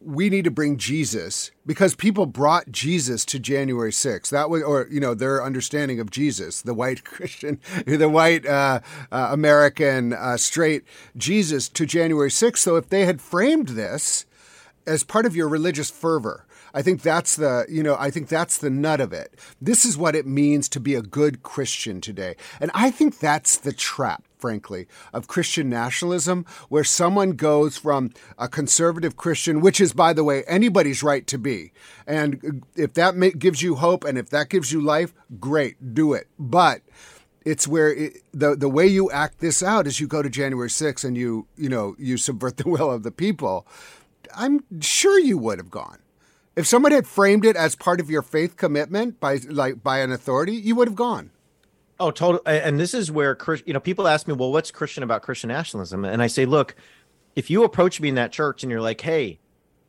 we 0.00 0.30
need 0.30 0.44
to 0.44 0.50
bring 0.50 0.78
Jesus 0.78 1.50
because 1.66 1.94
people 1.94 2.24
brought 2.24 2.72
Jesus 2.72 3.24
to 3.26 3.38
January 3.38 3.90
6th. 3.90 4.30
That 4.30 4.48
was, 4.48 4.62
or, 4.62 4.88
you 4.90 4.98
know, 4.98 5.14
their 5.14 5.44
understanding 5.44 6.00
of 6.00 6.10
Jesus, 6.10 6.62
the 6.62 6.74
white 6.74 7.04
Christian, 7.04 7.60
the 7.86 8.08
white 8.08 8.46
uh, 8.46 8.80
uh, 9.12 9.28
American 9.30 10.14
uh, 10.14 10.36
straight 10.36 10.84
Jesus 11.16 11.68
to 11.70 11.84
January 11.84 12.30
6th. 12.30 12.58
So 12.58 12.76
if 12.76 12.88
they 12.88 13.04
had 13.04 13.20
framed 13.20 13.68
this 13.68 14.24
as 14.86 15.04
part 15.04 15.26
of 15.26 15.36
your 15.36 15.48
religious 15.48 15.90
fervor, 15.90 16.46
I 16.72 16.82
think 16.82 17.02
that's 17.02 17.36
the, 17.36 17.66
you 17.68 17.82
know, 17.82 17.96
I 17.98 18.10
think 18.10 18.28
that's 18.28 18.56
the 18.56 18.70
nut 18.70 19.00
of 19.00 19.12
it. 19.12 19.34
This 19.60 19.84
is 19.84 19.98
what 19.98 20.14
it 20.14 20.26
means 20.26 20.68
to 20.70 20.80
be 20.80 20.94
a 20.94 21.02
good 21.02 21.42
Christian 21.42 22.00
today. 22.00 22.36
And 22.60 22.70
I 22.74 22.90
think 22.90 23.18
that's 23.18 23.56
the 23.56 23.72
trap 23.72 24.24
frankly, 24.40 24.86
of 25.12 25.28
Christian 25.28 25.68
nationalism, 25.68 26.46
where 26.68 26.84
someone 26.84 27.32
goes 27.32 27.76
from 27.76 28.10
a 28.38 28.48
conservative 28.48 29.16
Christian, 29.16 29.60
which 29.60 29.80
is, 29.80 29.92
by 29.92 30.12
the 30.12 30.24
way, 30.24 30.44
anybody's 30.46 31.02
right 31.02 31.26
to 31.26 31.38
be. 31.38 31.72
And 32.06 32.64
if 32.74 32.94
that 32.94 33.38
gives 33.38 33.62
you 33.62 33.76
hope 33.76 34.04
and 34.04 34.16
if 34.18 34.30
that 34.30 34.48
gives 34.48 34.72
you 34.72 34.80
life, 34.80 35.12
great, 35.38 35.94
do 35.94 36.12
it. 36.14 36.28
But 36.38 36.82
it's 37.44 37.66
where 37.66 37.92
it, 37.92 38.22
the 38.32 38.54
the 38.54 38.68
way 38.68 38.86
you 38.86 39.10
act 39.10 39.40
this 39.40 39.62
out 39.62 39.86
is 39.86 40.00
you 40.00 40.06
go 40.06 40.22
to 40.22 40.28
January 40.28 40.68
6th 40.68 41.04
and 41.04 41.16
you 41.16 41.46
you 41.56 41.68
know 41.68 41.94
you 41.98 42.16
subvert 42.16 42.56
the 42.56 42.68
will 42.74 42.90
of 42.90 43.02
the 43.02 43.10
people. 43.10 43.66
I'm 44.34 44.64
sure 44.80 45.18
you 45.18 45.38
would 45.38 45.58
have 45.58 45.70
gone. 45.70 45.98
If 46.56 46.66
someone 46.66 46.92
had 46.92 47.06
framed 47.06 47.44
it 47.44 47.56
as 47.56 47.74
part 47.74 48.00
of 48.00 48.10
your 48.10 48.22
faith 48.22 48.56
commitment 48.56 49.20
by 49.20 49.40
like 49.48 49.82
by 49.82 50.00
an 50.00 50.12
authority, 50.12 50.52
you 50.52 50.74
would 50.74 50.88
have 50.88 50.96
gone. 50.96 51.30
Oh, 52.00 52.10
totally. 52.10 52.42
And 52.46 52.80
this 52.80 52.94
is 52.94 53.12
where 53.12 53.36
you 53.66 53.74
know 53.74 53.80
people 53.80 54.08
ask 54.08 54.26
me, 54.26 54.32
well, 54.32 54.50
what's 54.50 54.70
Christian 54.70 55.02
about 55.02 55.22
Christian 55.22 55.48
nationalism? 55.48 56.04
And 56.04 56.22
I 56.22 56.26
say, 56.26 56.46
look, 56.46 56.74
if 57.36 57.50
you 57.50 57.62
approach 57.62 58.00
me 58.00 58.08
in 58.08 58.14
that 58.14 58.32
church 58.32 58.62
and 58.62 58.72
you're 58.72 58.80
like, 58.80 59.02
hey, 59.02 59.38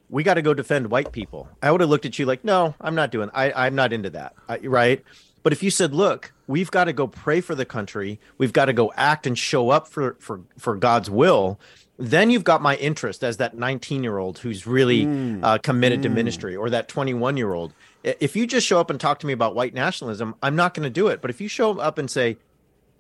we 0.10 0.22
got 0.24 0.34
to 0.34 0.42
go 0.42 0.54
defend 0.54 0.92
white 0.92 1.14
people, 1.14 1.48
I 1.64 1.72
would 1.72 1.80
have 1.80 1.90
looked 1.90 2.06
at 2.06 2.20
you 2.20 2.26
like, 2.26 2.44
no, 2.44 2.76
I'm 2.82 2.96
not 2.96 3.12
doing. 3.12 3.30
I 3.34 3.54
I'm 3.54 3.76
not 3.76 3.94
into 3.94 4.10
that. 4.12 4.36
I, 4.50 4.58
right. 4.58 5.04
But 5.44 5.54
if 5.54 5.64
you 5.64 5.72
said, 5.72 5.96
look, 5.96 6.34
we've 6.48 6.70
got 6.70 6.84
to 6.84 6.94
go 6.94 7.08
pray 7.08 7.42
for 7.42 7.56
the 7.56 7.66
country, 7.66 8.20
we've 8.38 8.54
got 8.54 8.66
to 8.66 8.74
go 8.74 8.92
act 8.96 9.26
and 9.26 9.40
show 9.40 9.70
up 9.70 9.88
for 9.88 10.18
for 10.20 10.42
for 10.58 10.76
God's 10.76 11.10
will, 11.10 11.60
then 11.98 12.30
you've 12.30 12.44
got 12.44 12.62
my 12.62 12.76
interest 12.76 13.24
as 13.24 13.38
that 13.38 13.56
19 13.56 14.04
year 14.04 14.18
old 14.18 14.40
who's 14.40 14.68
really 14.68 15.06
mm. 15.06 15.40
uh, 15.44 15.60
committed 15.60 16.00
mm. 16.00 16.04
to 16.04 16.10
ministry 16.10 16.56
or 16.56 16.70
that 16.70 16.88
21 16.88 17.38
year 17.38 17.54
old 17.54 17.74
if 18.04 18.36
you 18.36 18.48
just 18.48 18.66
show 18.66 18.80
up 18.80 18.90
and 18.90 19.00
talk 19.00 19.20
to 19.20 19.28
me 19.28 19.34
about 19.34 19.56
white 19.56 19.74
nationalism 19.74 20.36
i'm 20.42 20.56
not 20.56 20.74
going 20.74 20.84
to 20.84 20.90
do 20.90 21.08
it. 21.08 21.22
But 21.22 21.30
if 21.30 21.42
you 21.42 21.48
show 21.48 21.78
up 21.80 21.98
and 21.98 22.10
say 22.10 22.38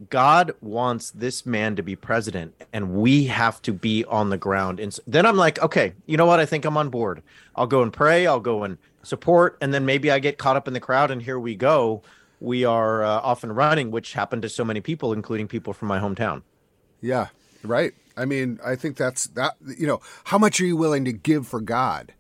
god 0.09 0.51
wants 0.61 1.11
this 1.11 1.45
man 1.45 1.75
to 1.75 1.83
be 1.83 1.95
president 1.95 2.55
and 2.73 2.93
we 2.95 3.25
have 3.25 3.61
to 3.61 3.71
be 3.71 4.03
on 4.05 4.29
the 4.31 4.37
ground 4.37 4.79
and 4.79 4.97
then 5.05 5.27
i'm 5.27 5.37
like 5.37 5.61
okay 5.61 5.93
you 6.05 6.17
know 6.17 6.25
what? 6.25 6.39
I 6.39 6.45
think 6.45 6.65
i'm 6.65 6.77
on 6.77 6.89
board. 6.89 7.21
I'll 7.55 7.67
go 7.67 7.83
and 7.83 7.91
pray. 7.93 8.25
I'll 8.25 8.39
go 8.39 8.63
and 8.63 8.77
support. 9.03 9.57
And 9.61 9.73
then 9.73 9.85
maybe 9.85 10.11
i 10.11 10.19
get 10.19 10.37
caught 10.37 10.55
up 10.55 10.67
in 10.67 10.73
the 10.73 10.79
crowd 10.79 11.11
and 11.11 11.21
here 11.21 11.39
we 11.39 11.55
go. 11.55 12.01
We 12.39 12.65
are 12.65 13.03
uh, 13.03 13.19
off 13.19 13.43
and 13.43 13.55
running 13.55 13.91
which 13.91 14.13
happened 14.13 14.41
to 14.43 14.49
so 14.49 14.65
many 14.65 14.81
people 14.81 15.13
including 15.13 15.47
people 15.47 15.73
from 15.73 15.87
my 15.87 15.99
hometown. 15.99 16.43
Yeah 17.01 17.27
right. 17.63 17.93
I 18.17 18.25
mean, 18.25 18.59
I 18.63 18.75
think 18.75 18.97
that's 18.97 19.27
that. 19.27 19.55
You 19.77 19.87
know, 19.87 20.01
how 20.25 20.37
much 20.37 20.59
are 20.59 20.65
you 20.65 20.77
willing 20.77 21.05
to 21.05 21.13
give 21.13 21.47
for 21.47 21.61
God? 21.61 22.13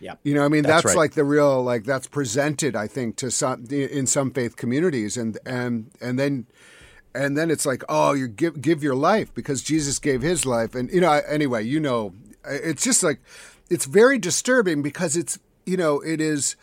Yeah, 0.00 0.14
you 0.22 0.34
know, 0.34 0.44
I 0.44 0.48
mean, 0.48 0.62
that's, 0.62 0.82
that's 0.82 0.94
right. 0.94 1.02
like 1.02 1.14
the 1.14 1.24
real 1.24 1.62
like 1.62 1.84
that's 1.84 2.06
presented. 2.06 2.76
I 2.76 2.86
think 2.86 3.16
to 3.16 3.30
some 3.30 3.64
in 3.70 4.06
some 4.06 4.30
faith 4.30 4.56
communities, 4.56 5.16
and 5.16 5.38
and 5.46 5.90
and 6.00 6.18
then 6.18 6.46
and 7.14 7.36
then 7.36 7.50
it's 7.50 7.64
like, 7.64 7.82
oh, 7.88 8.12
you 8.12 8.28
give 8.28 8.60
give 8.60 8.82
your 8.82 8.94
life 8.94 9.32
because 9.34 9.62
Jesus 9.62 9.98
gave 9.98 10.22
His 10.22 10.44
life, 10.44 10.74
and 10.74 10.90
you 10.90 11.00
know, 11.00 11.10
anyway, 11.10 11.64
you 11.64 11.80
know, 11.80 12.12
it's 12.44 12.84
just 12.84 13.02
like 13.02 13.20
it's 13.70 13.86
very 13.86 14.18
disturbing 14.18 14.82
because 14.82 15.16
it's 15.16 15.38
you 15.64 15.76
know, 15.76 16.00
it 16.00 16.20
is 16.20 16.56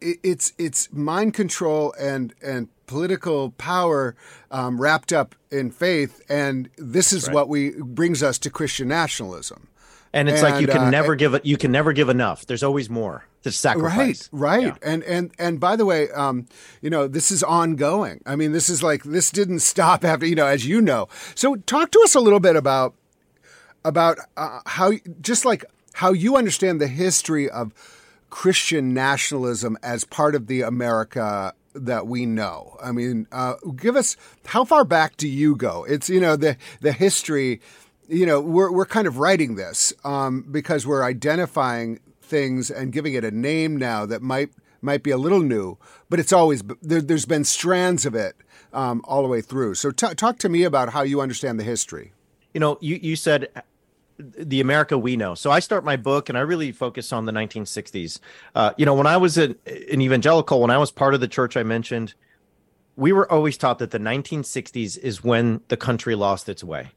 it's 0.00 0.52
it's 0.58 0.92
mind 0.92 1.34
control 1.34 1.94
and 1.98 2.34
and 2.42 2.68
political 2.86 3.50
power 3.52 4.14
um, 4.50 4.80
wrapped 4.80 5.12
up 5.12 5.34
in 5.50 5.70
faith, 5.70 6.20
and 6.28 6.68
this 6.76 7.10
That's 7.10 7.24
is 7.24 7.28
right. 7.28 7.34
what 7.34 7.48
we 7.48 7.70
brings 7.70 8.22
us 8.22 8.38
to 8.40 8.50
Christian 8.50 8.88
nationalism. 8.88 9.68
And 10.12 10.28
it's 10.28 10.42
and, 10.42 10.52
like 10.52 10.60
you 10.60 10.66
can 10.66 10.82
uh, 10.82 10.90
never 10.90 11.14
give 11.14 11.34
it. 11.34 11.46
You 11.46 11.56
can 11.56 11.72
never 11.72 11.92
give 11.92 12.08
enough. 12.08 12.44
There's 12.44 12.62
always 12.62 12.90
more 12.90 13.24
to 13.44 13.50
sacrifice. 13.50 14.28
Right, 14.30 14.64
right. 14.64 14.66
Yeah. 14.66 14.90
And 14.90 15.02
and 15.04 15.30
and 15.38 15.58
by 15.58 15.76
the 15.76 15.86
way, 15.86 16.10
um, 16.10 16.46
you 16.82 16.90
know, 16.90 17.08
this 17.08 17.30
is 17.30 17.42
ongoing. 17.42 18.20
I 18.26 18.36
mean, 18.36 18.52
this 18.52 18.68
is 18.68 18.82
like 18.82 19.04
this 19.04 19.30
didn't 19.30 19.60
stop 19.72 20.04
after 20.04 20.26
you 20.26 20.34
know, 20.34 20.46
as 20.46 20.66
you 20.66 20.80
know. 20.80 21.08
So 21.34 21.56
talk 21.56 21.90
to 21.92 22.00
us 22.04 22.14
a 22.14 22.20
little 22.20 22.40
bit 22.40 22.56
about 22.56 22.94
about 23.84 24.18
uh, 24.36 24.60
how 24.66 24.92
just 25.20 25.44
like 25.44 25.64
how 25.94 26.12
you 26.12 26.36
understand 26.36 26.80
the 26.80 26.88
history 26.88 27.48
of 27.48 27.72
Christian 28.30 28.94
nationalism 28.94 29.76
as 29.82 30.04
part 30.04 30.34
of 30.34 30.46
the 30.46 30.62
America 30.62 31.54
that 31.74 32.06
we 32.06 32.26
know? 32.26 32.76
I 32.82 32.92
mean, 32.92 33.26
uh, 33.32 33.54
give 33.76 33.96
us 33.96 34.16
how 34.46 34.64
far 34.64 34.84
back 34.84 35.16
do 35.16 35.28
you 35.28 35.56
go? 35.56 35.84
It's 35.84 36.08
you 36.08 36.20
know 36.20 36.36
the 36.36 36.56
the 36.80 36.92
history. 36.92 37.60
You 38.12 38.26
know, 38.26 38.42
we're 38.42 38.70
we're 38.70 38.84
kind 38.84 39.06
of 39.06 39.16
writing 39.16 39.54
this 39.54 39.94
um, 40.04 40.44
because 40.50 40.86
we're 40.86 41.02
identifying 41.02 41.98
things 42.20 42.70
and 42.70 42.92
giving 42.92 43.14
it 43.14 43.24
a 43.24 43.30
name 43.30 43.78
now 43.78 44.04
that 44.04 44.20
might 44.20 44.50
might 44.82 45.02
be 45.02 45.10
a 45.10 45.16
little 45.16 45.40
new, 45.40 45.78
but 46.10 46.20
it's 46.20 46.30
always 46.32 46.62
there, 46.82 47.00
has 47.08 47.24
been 47.24 47.44
strands 47.44 48.04
of 48.04 48.14
it 48.14 48.36
um, 48.74 49.00
all 49.04 49.22
the 49.22 49.28
way 49.28 49.40
through. 49.40 49.76
So 49.76 49.90
t- 49.92 50.14
talk 50.14 50.38
to 50.40 50.50
me 50.50 50.64
about 50.64 50.90
how 50.90 51.00
you 51.00 51.22
understand 51.22 51.58
the 51.58 51.64
history. 51.64 52.12
You 52.52 52.60
know, 52.60 52.76
you 52.82 52.96
you 53.00 53.16
said 53.16 53.48
the 54.18 54.60
America 54.60 54.98
we 54.98 55.16
know. 55.16 55.34
So 55.34 55.50
I 55.50 55.60
start 55.60 55.82
my 55.82 55.96
book 55.96 56.28
and 56.28 56.36
I 56.36 56.42
really 56.42 56.70
focus 56.70 57.14
on 57.14 57.24
the 57.24 57.32
1960s. 57.32 58.20
Uh, 58.54 58.72
you 58.76 58.84
know, 58.84 58.94
when 58.94 59.06
I 59.06 59.16
was 59.16 59.38
an, 59.38 59.56
an 59.66 60.02
evangelical, 60.02 60.60
when 60.60 60.70
I 60.70 60.76
was 60.76 60.90
part 60.90 61.14
of 61.14 61.20
the 61.20 61.28
church 61.28 61.56
I 61.56 61.62
mentioned, 61.62 62.12
we 62.94 63.10
were 63.10 63.30
always 63.32 63.56
taught 63.56 63.78
that 63.78 63.90
the 63.90 63.98
1960s 63.98 64.98
is 64.98 65.24
when 65.24 65.62
the 65.68 65.78
country 65.78 66.14
lost 66.14 66.50
its 66.50 66.62
way. 66.62 66.90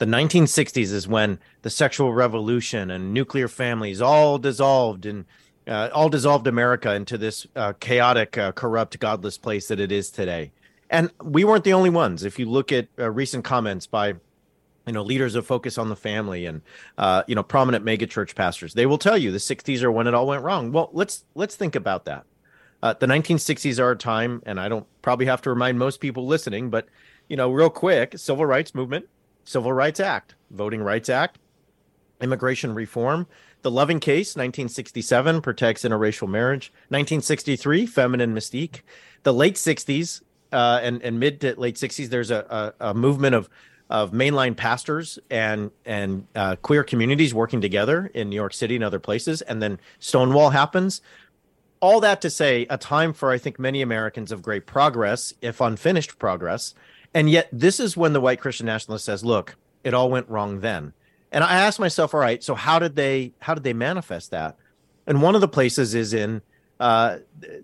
The 0.00 0.06
1960s 0.06 0.94
is 0.94 1.06
when 1.06 1.38
the 1.60 1.68
sexual 1.68 2.14
revolution 2.14 2.90
and 2.90 3.12
nuclear 3.12 3.48
families 3.48 4.00
all 4.00 4.38
dissolved 4.38 5.04
and 5.04 5.26
uh, 5.68 5.90
all 5.92 6.08
dissolved 6.08 6.46
America 6.46 6.94
into 6.94 7.18
this 7.18 7.46
uh, 7.54 7.74
chaotic, 7.80 8.38
uh, 8.38 8.52
corrupt, 8.52 8.98
godless 8.98 9.36
place 9.36 9.68
that 9.68 9.78
it 9.78 9.92
is 9.92 10.10
today. 10.10 10.52
And 10.88 11.10
we 11.22 11.44
weren't 11.44 11.64
the 11.64 11.74
only 11.74 11.90
ones. 11.90 12.24
If 12.24 12.38
you 12.38 12.46
look 12.46 12.72
at 12.72 12.88
uh, 12.98 13.10
recent 13.10 13.44
comments 13.44 13.86
by 13.86 14.14
you 14.86 14.94
know 14.94 15.02
leaders 15.02 15.34
of 15.34 15.46
focus 15.46 15.76
on 15.76 15.90
the 15.90 15.96
family 15.96 16.46
and 16.46 16.62
uh, 16.96 17.22
you 17.26 17.34
know 17.34 17.42
prominent 17.42 17.84
megachurch 17.84 18.34
pastors 18.34 18.72
they 18.72 18.86
will 18.86 18.96
tell 18.96 19.18
you 19.18 19.30
the 19.30 19.36
60s 19.36 19.82
are 19.82 19.92
when 19.92 20.06
it 20.06 20.14
all 20.14 20.26
went 20.26 20.42
wrong 20.42 20.72
well 20.72 20.88
let's 20.94 21.24
let's 21.34 21.54
think 21.54 21.76
about 21.76 22.06
that 22.06 22.24
uh, 22.82 22.94
the 22.94 23.06
1960s 23.06 23.78
are 23.78 23.90
a 23.90 23.96
time 23.96 24.42
and 24.46 24.58
i 24.58 24.70
don't 24.70 24.86
probably 25.02 25.26
have 25.26 25.42
to 25.42 25.50
remind 25.50 25.78
most 25.78 26.00
people 26.00 26.26
listening 26.26 26.70
but 26.70 26.88
you 27.28 27.36
know 27.36 27.52
real 27.52 27.68
quick 27.68 28.18
civil 28.18 28.46
rights 28.46 28.74
movement 28.74 29.06
civil 29.44 29.72
rights 29.72 30.00
act 30.00 30.34
voting 30.50 30.82
rights 30.82 31.08
act 31.08 31.38
immigration 32.20 32.74
reform 32.74 33.26
the 33.62 33.70
loving 33.70 34.00
case 34.00 34.36
1967 34.36 35.40
protects 35.40 35.82
interracial 35.82 36.28
marriage 36.28 36.72
1963 36.88 37.86
feminine 37.86 38.34
mystique 38.34 38.80
the 39.22 39.32
late 39.32 39.54
60s 39.54 40.22
uh, 40.52 40.80
and, 40.82 41.02
and 41.02 41.20
mid 41.20 41.40
to 41.40 41.58
late 41.58 41.76
60s 41.76 42.08
there's 42.08 42.30
a, 42.30 42.74
a, 42.80 42.90
a 42.90 42.94
movement 42.94 43.34
of 43.34 43.48
of 43.90 44.12
mainline 44.12 44.56
pastors 44.56 45.18
and 45.30 45.70
and 45.84 46.26
uh, 46.36 46.54
queer 46.56 46.84
communities 46.84 47.34
working 47.34 47.60
together 47.60 48.10
in 48.14 48.30
New 48.30 48.36
York 48.36 48.54
City 48.54 48.76
and 48.76 48.84
other 48.84 49.00
places, 49.00 49.42
and 49.42 49.60
then 49.60 49.78
Stonewall 49.98 50.50
happens. 50.50 51.02
All 51.80 52.00
that 52.00 52.20
to 52.20 52.30
say, 52.30 52.66
a 52.70 52.78
time 52.78 53.12
for 53.12 53.30
I 53.30 53.38
think 53.38 53.58
many 53.58 53.82
Americans 53.82 54.32
of 54.32 54.42
great 54.42 54.66
progress, 54.66 55.34
if 55.42 55.60
unfinished 55.60 56.18
progress, 56.18 56.74
and 57.14 57.28
yet 57.30 57.48
this 57.52 57.80
is 57.80 57.96
when 57.96 58.12
the 58.12 58.20
white 58.20 58.40
Christian 58.40 58.66
nationalist 58.66 59.04
says, 59.04 59.24
"Look, 59.24 59.56
it 59.84 59.94
all 59.94 60.10
went 60.10 60.28
wrong 60.28 60.60
then." 60.60 60.92
And 61.32 61.44
I 61.44 61.54
asked 61.54 61.80
myself, 61.80 62.14
"All 62.14 62.20
right, 62.20 62.42
so 62.42 62.54
how 62.54 62.78
did 62.78 62.96
they 62.96 63.32
how 63.40 63.54
did 63.54 63.64
they 63.64 63.72
manifest 63.72 64.30
that?" 64.30 64.56
And 65.06 65.22
one 65.22 65.34
of 65.34 65.40
the 65.40 65.48
places 65.48 65.94
is 65.94 66.14
in 66.14 66.42
uh, 66.78 67.18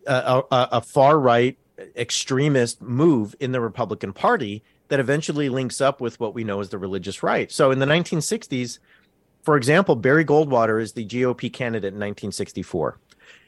a, 0.07 0.43
a, 0.51 0.69
a 0.73 0.81
far 0.81 1.19
right 1.19 1.57
extremist 1.97 2.81
move 2.83 3.35
in 3.41 3.53
the 3.53 3.61
Republican 3.61 4.13
Party 4.13 4.63
that 4.89 5.01
eventually 5.01 5.49
links 5.49 5.81
up 5.81 6.01
with 6.01 6.19
what 6.21 6.35
we 6.35 6.45
know 6.45 6.61
as 6.61 6.69
the 6.69 6.79
religious 6.79 7.23
right. 7.23 7.51
So 7.51 7.71
in 7.71 7.79
the 7.79 7.87
1960s, 7.87 8.79
for 9.43 9.57
example, 9.57 9.97
Barry 9.97 10.25
Goldwater 10.25 10.81
is 10.81 10.93
the 10.93 11.07
GOP 11.07 11.53
candidate 11.53 11.89
in 11.89 12.01
1964. 12.01 12.99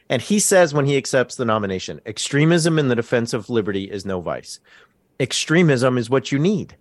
And 0.09 0.21
he 0.21 0.39
says 0.39 0.73
when 0.73 0.85
he 0.85 0.97
accepts 0.97 1.35
the 1.35 1.45
nomination, 1.45 2.01
extremism 2.05 2.79
in 2.79 2.87
the 2.87 2.95
defense 2.95 3.33
of 3.33 3.49
liberty 3.49 3.83
is 3.85 4.05
no 4.05 4.21
vice. 4.21 4.59
Extremism 5.19 5.97
is 5.97 6.09
what 6.09 6.31
you 6.31 6.39
need. 6.39 6.75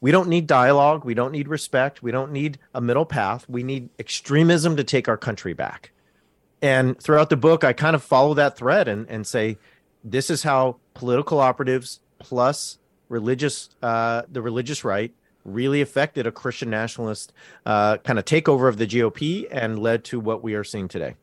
We 0.00 0.10
don't 0.10 0.28
need 0.28 0.46
dialogue. 0.46 1.04
We 1.04 1.14
don't 1.14 1.30
need 1.30 1.46
respect. 1.46 2.02
We 2.02 2.10
don't 2.10 2.32
need 2.32 2.58
a 2.74 2.80
middle 2.80 3.06
path. 3.06 3.48
We 3.48 3.62
need 3.62 3.88
extremism 3.98 4.76
to 4.76 4.84
take 4.84 5.08
our 5.08 5.16
country 5.16 5.52
back. 5.52 5.92
And 6.60 7.00
throughout 7.00 7.30
the 7.30 7.36
book, 7.36 7.64
I 7.64 7.72
kind 7.72 7.94
of 7.94 8.02
follow 8.02 8.34
that 8.34 8.56
thread 8.56 8.88
and, 8.88 9.08
and 9.08 9.26
say, 9.26 9.58
this 10.02 10.30
is 10.30 10.42
how 10.42 10.76
political 10.94 11.38
operatives 11.38 12.00
plus 12.18 12.78
religious 13.08 13.68
uh, 13.82 14.22
the 14.30 14.40
religious 14.40 14.84
right 14.84 15.12
really 15.44 15.80
affected 15.80 16.26
a 16.26 16.32
Christian 16.32 16.70
nationalist 16.70 17.32
uh, 17.66 17.98
kind 17.98 18.18
of 18.18 18.24
takeover 18.24 18.68
of 18.68 18.78
the 18.78 18.86
GOP 18.86 19.46
and 19.50 19.78
led 19.78 20.04
to 20.04 20.20
what 20.20 20.42
we 20.42 20.54
are 20.54 20.64
seeing 20.64 20.88
today. 20.88 21.16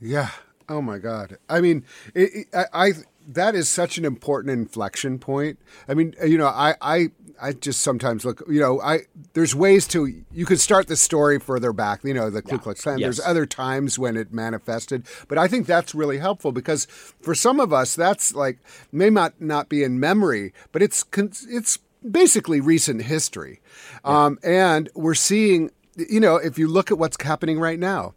Yeah. 0.00 0.30
Oh 0.68 0.82
my 0.82 0.98
God. 0.98 1.38
I 1.48 1.60
mean, 1.60 1.84
it, 2.14 2.30
it, 2.34 2.46
I, 2.54 2.88
I 2.88 2.92
that 3.26 3.54
is 3.54 3.68
such 3.68 3.98
an 3.98 4.04
important 4.04 4.52
inflection 4.52 5.18
point. 5.18 5.58
I 5.88 5.94
mean, 5.94 6.14
you 6.24 6.38
know, 6.38 6.46
I, 6.46 6.74
I 6.80 7.10
I 7.40 7.52
just 7.52 7.82
sometimes 7.82 8.24
look, 8.24 8.42
you 8.48 8.60
know, 8.60 8.80
I 8.80 9.00
there's 9.34 9.54
ways 9.54 9.86
to 9.88 10.24
you 10.30 10.46
could 10.46 10.60
start 10.60 10.86
the 10.86 10.96
story 10.96 11.38
further 11.38 11.72
back, 11.72 12.04
you 12.04 12.14
know, 12.14 12.30
the 12.30 12.42
Ku 12.42 12.58
Klux 12.58 12.82
Klan. 12.82 12.98
Yes. 12.98 13.06
There's 13.06 13.28
other 13.28 13.46
times 13.46 13.98
when 13.98 14.16
it 14.16 14.32
manifested, 14.32 15.06
but 15.28 15.38
I 15.38 15.48
think 15.48 15.66
that's 15.66 15.94
really 15.94 16.18
helpful 16.18 16.52
because 16.52 16.86
for 16.86 17.34
some 17.34 17.60
of 17.60 17.72
us, 17.72 17.94
that's 17.94 18.34
like 18.34 18.58
may 18.92 19.10
not 19.10 19.40
not 19.40 19.68
be 19.68 19.82
in 19.82 20.00
memory, 20.00 20.52
but 20.72 20.82
it's 20.82 21.04
it's 21.48 21.78
basically 22.08 22.60
recent 22.60 23.02
history, 23.02 23.60
yeah. 24.04 24.26
um, 24.26 24.38
and 24.42 24.88
we're 24.94 25.14
seeing, 25.14 25.70
you 25.96 26.20
know, 26.20 26.36
if 26.36 26.58
you 26.58 26.68
look 26.68 26.90
at 26.90 26.98
what's 26.98 27.20
happening 27.22 27.58
right 27.58 27.78
now, 27.78 28.14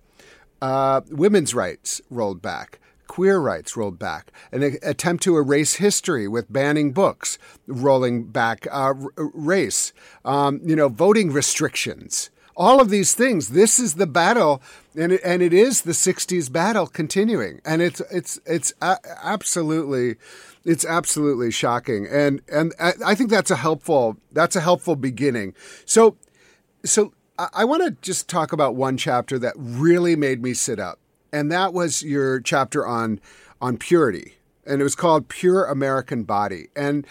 uh, 0.62 1.02
women's 1.10 1.56
rights 1.56 2.02
rolled 2.10 2.42
back 2.42 2.80
queer 3.20 3.38
rights 3.38 3.76
rolled 3.76 4.00
back, 4.00 4.32
an 4.54 4.64
attempt 4.82 5.22
to 5.22 5.36
erase 5.36 5.74
history 5.74 6.26
with 6.26 6.54
banning 6.54 6.94
books, 6.94 7.38
rolling 7.68 8.24
back 8.24 8.66
uh, 8.72 8.94
race, 9.18 9.92
um, 10.24 10.62
you 10.64 10.74
know, 10.74 10.88
voting 10.88 11.30
restrictions. 11.30 12.30
All 12.56 12.80
of 12.80 12.90
these 12.90 13.14
things. 13.14 13.50
This 13.50 13.78
is 13.78 13.96
the 13.96 14.08
battle, 14.08 14.62
and 14.98 15.12
it, 15.12 15.20
and 15.26 15.42
it 15.42 15.52
is 15.52 15.82
the 15.82 15.92
'60s 15.92 16.50
battle 16.50 16.88
continuing, 16.88 17.60
and 17.66 17.82
it's 17.82 18.00
it's 18.10 18.40
it's 18.46 18.72
absolutely 18.82 20.16
it's 20.64 20.86
absolutely 20.86 21.52
shocking, 21.52 22.08
and 22.10 22.42
and 22.50 22.72
I 22.80 23.16
think 23.16 23.32
that's 23.32 23.52
a 23.52 23.58
helpful 23.58 24.16
that's 24.32 24.56
a 24.56 24.62
helpful 24.62 24.96
beginning. 24.96 25.56
So 25.84 26.16
so 26.86 27.12
I 27.54 27.66
want 27.66 27.84
to 27.84 27.92
just 28.02 28.30
talk 28.30 28.54
about 28.54 28.76
one 28.76 28.96
chapter 28.96 29.38
that 29.40 29.56
really 29.58 30.16
made 30.16 30.42
me 30.42 30.54
sit 30.54 30.80
up, 30.80 31.00
and 31.32 31.52
that 31.52 31.74
was 31.74 32.04
your 32.04 32.40
chapter 32.40 32.86
on 32.86 33.20
on 33.62 33.78
purity, 33.78 34.36
and 34.66 34.82
it 34.82 34.84
was 34.84 34.96
called 34.96 35.28
"Pure 35.28 35.66
American 35.66 36.24
Body." 36.24 36.68
And 36.76 37.06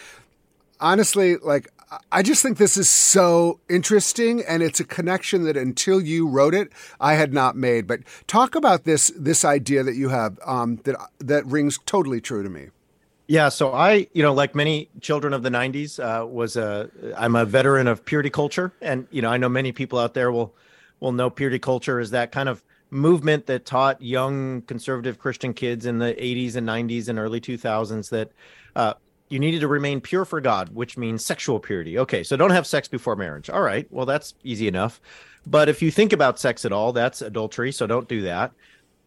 honestly, 0.81 1.37
like 1.37 1.71
I 2.13 2.23
just 2.23 2.43
think 2.43 2.59
this 2.59 2.77
is 2.77 2.89
so 2.89 3.61
interesting, 3.69 4.43
and 4.43 4.63
it's 4.63 4.81
a 4.81 4.85
connection 4.85 5.45
that 5.45 5.57
until 5.57 6.01
you 6.01 6.29
wrote 6.29 6.55
it, 6.55 6.71
I 7.01 7.15
had 7.15 7.33
not 7.33 7.57
made. 7.57 7.87
But 7.87 8.01
talk 8.27 8.55
about 8.55 8.85
this 8.85 9.11
this 9.17 9.45
idea 9.45 9.83
that 9.83 9.95
you 9.95 10.11
have 10.11 10.39
um, 10.45 10.77
that 10.85 10.97
that 11.19 11.47
rings 11.47 11.79
totally 11.87 12.21
true 12.21 12.43
to 12.43 12.51
me. 12.51 12.69
Yeah, 13.27 13.51
so 13.51 13.73
I, 13.75 14.07
you 14.15 14.23
know, 14.23 14.33
like 14.33 14.55
many 14.55 14.89
children 15.01 15.33
of 15.33 15.43
the 15.43 15.51
'90s, 15.51 15.99
uh, 15.99 16.27
was 16.27 16.57
a 16.57 16.91
I'm 17.17 17.37
a 17.37 17.45
veteran 17.45 17.87
of 17.87 18.05
purity 18.05 18.31
culture, 18.31 18.73
and 18.83 19.07
you 19.11 19.23
know, 19.23 19.31
I 19.31 19.39
know 19.39 19.49
many 19.49 19.73
people 19.73 19.99
out 19.99 20.15
there 20.15 20.31
will 20.31 20.55
will 21.01 21.13
know 21.13 21.31
purity 21.31 21.59
culture 21.59 22.01
is 22.01 22.11
that 22.11 22.33
kind 22.33 22.49
of 22.49 22.63
movement 22.90 23.47
that 23.47 23.66
taught 23.66 24.00
young 24.00 24.62
conservative 24.62 25.18
Christian 25.18 25.52
kids 25.52 25.87
in 25.87 25.99
the 25.99 26.14
80s 26.14 26.57
and 26.57 26.66
90s 26.66 27.09
and 27.09 27.18
early 27.18 27.40
2000s 27.40 28.11
that 28.11 28.33
uh, 28.76 28.95
you 29.28 29.38
needed 29.38 29.61
to 29.61 29.68
remain 29.68 30.00
pure 30.00 30.25
for 30.25 30.40
God, 30.40 30.75
which 30.75 30.97
means 30.97 31.25
sexual 31.25 31.61
purity. 31.61 31.99
Okay, 31.99 32.23
so 32.23 32.37
don't 32.37 32.50
have 32.50 32.66
sex 32.66 32.88
before 32.88 33.16
marriage. 33.16 33.50
All 33.50 33.62
right, 33.62 33.87
well 33.90 34.07
that's 34.07 34.35
easy 34.42 34.68
enough. 34.68 35.00
But 35.47 35.68
if 35.68 35.83
you 35.83 35.90
think 35.90 36.12
about 36.12 36.38
sex 36.38 36.64
at 36.64 36.73
all, 36.73 36.92
that's 36.92 37.23
adultery, 37.23 37.73
so 37.73 37.87
don't 37.87 38.09
do 38.09 38.23
that. 38.23 38.52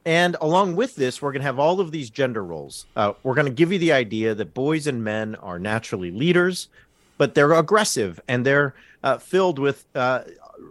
And 0.05 0.35
along 0.41 0.75
with 0.75 0.95
this, 0.95 1.21
we're 1.21 1.31
going 1.31 1.41
to 1.41 1.45
have 1.45 1.59
all 1.59 1.79
of 1.79 1.91
these 1.91 2.09
gender 2.09 2.43
roles. 2.43 2.87
Uh, 2.95 3.13
we're 3.21 3.35
going 3.35 3.45
to 3.45 3.53
give 3.53 3.71
you 3.71 3.77
the 3.77 3.91
idea 3.91 4.33
that 4.33 4.53
boys 4.53 4.87
and 4.87 5.03
men 5.03 5.35
are 5.35 5.59
naturally 5.59 6.09
leaders, 6.09 6.69
but 7.17 7.35
they're 7.35 7.53
aggressive 7.53 8.19
and 8.27 8.43
they're 8.43 8.73
uh, 9.03 9.19
filled 9.19 9.59
with 9.59 9.85
uh, 9.93 10.21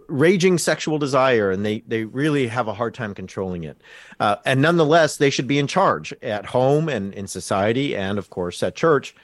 raging 0.09 0.59
sexual 0.59 0.99
desire, 0.99 1.50
and 1.50 1.64
they 1.64 1.80
they 1.87 2.04
really 2.04 2.47
have 2.49 2.68
a 2.68 2.75
hard 2.75 2.94
time 2.94 3.14
controlling 3.14 3.64
it. 3.64 3.80
Uh, 4.18 4.37
and 4.44 4.61
nonetheless, 4.61 5.16
they 5.16 5.30
should 5.30 5.47
be 5.47 5.59
in 5.59 5.66
charge 5.66 6.12
at 6.23 6.47
home 6.47 6.88
and 6.88 7.14
in 7.14 7.26
society, 7.26 7.97
and 7.97 8.18
of 8.18 8.30
course 8.30 8.62
at 8.62 8.75
church. 8.75 9.14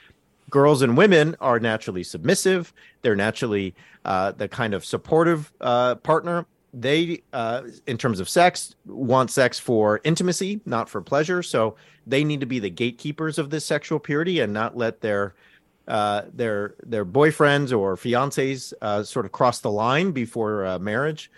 Girls 0.49 0.81
and 0.81 0.95
women 0.95 1.35
are 1.41 1.59
naturally 1.59 2.03
submissive. 2.03 2.73
They're 3.01 3.17
naturally 3.17 3.75
uh, 4.05 4.31
the 4.31 4.47
kind 4.47 4.73
of 4.73 4.85
supportive 4.85 5.51
uh, 5.59 5.95
partner 5.95 6.45
they 6.73 7.21
uh, 7.33 7.63
in 7.85 7.97
terms 7.97 8.19
of 8.19 8.29
sex 8.29 8.75
want 8.85 9.31
sex 9.31 9.57
for 9.57 10.01
intimacy 10.03 10.59
not 10.65 10.89
for 10.89 11.01
pleasure 11.01 11.41
so 11.41 11.75
they 12.05 12.23
need 12.23 12.39
to 12.39 12.45
be 12.45 12.59
the 12.59 12.69
gatekeepers 12.69 13.37
of 13.37 13.49
this 13.49 13.65
sexual 13.65 13.99
purity 13.99 14.39
and 14.39 14.53
not 14.53 14.75
let 14.77 15.01
their 15.01 15.33
uh, 15.87 16.23
their 16.33 16.75
their 16.83 17.05
boyfriends 17.05 17.77
or 17.77 17.95
fiancés 17.95 18.73
uh, 18.81 19.03
sort 19.03 19.25
of 19.25 19.31
cross 19.31 19.59
the 19.59 19.71
line 19.71 20.11
before 20.11 20.65
uh, 20.65 20.79
marriage 20.79 21.31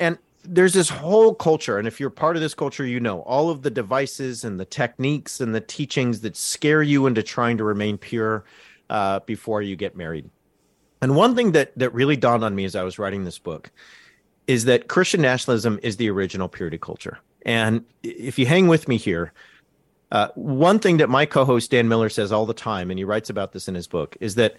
and 0.00 0.18
there's 0.42 0.74
this 0.74 0.88
whole 0.88 1.34
culture 1.34 1.78
and 1.78 1.88
if 1.88 1.98
you're 1.98 2.10
part 2.10 2.36
of 2.36 2.42
this 2.42 2.54
culture 2.54 2.84
you 2.84 3.00
know 3.00 3.20
all 3.20 3.50
of 3.50 3.62
the 3.62 3.70
devices 3.70 4.44
and 4.44 4.60
the 4.60 4.64
techniques 4.64 5.40
and 5.40 5.54
the 5.54 5.60
teachings 5.60 6.20
that 6.20 6.36
scare 6.36 6.82
you 6.82 7.06
into 7.06 7.22
trying 7.22 7.56
to 7.56 7.64
remain 7.64 7.98
pure 7.98 8.44
uh, 8.90 9.20
before 9.20 9.62
you 9.62 9.74
get 9.76 9.96
married 9.96 10.28
and 11.02 11.16
one 11.16 11.34
thing 11.34 11.52
that 11.52 11.76
that 11.78 11.92
really 11.94 12.16
dawned 12.16 12.44
on 12.44 12.54
me 12.54 12.64
as 12.64 12.76
i 12.76 12.82
was 12.82 12.98
writing 12.98 13.24
this 13.24 13.38
book 13.38 13.70
is 14.46 14.64
that 14.66 14.88
Christian 14.88 15.22
nationalism 15.22 15.78
is 15.82 15.96
the 15.96 16.10
original 16.10 16.48
purity 16.48 16.78
culture. 16.78 17.18
And 17.46 17.84
if 18.02 18.38
you 18.38 18.46
hang 18.46 18.68
with 18.68 18.88
me 18.88 18.96
here, 18.96 19.32
uh, 20.14 20.28
one 20.36 20.78
thing 20.78 20.98
that 20.98 21.10
my 21.10 21.26
co-host 21.26 21.72
Dan 21.72 21.88
Miller 21.88 22.08
says 22.08 22.30
all 22.30 22.46
the 22.46 22.54
time, 22.54 22.88
and 22.88 22.98
he 22.98 23.04
writes 23.04 23.30
about 23.30 23.52
this 23.52 23.66
in 23.66 23.74
his 23.74 23.88
book, 23.88 24.16
is 24.20 24.36
that 24.36 24.54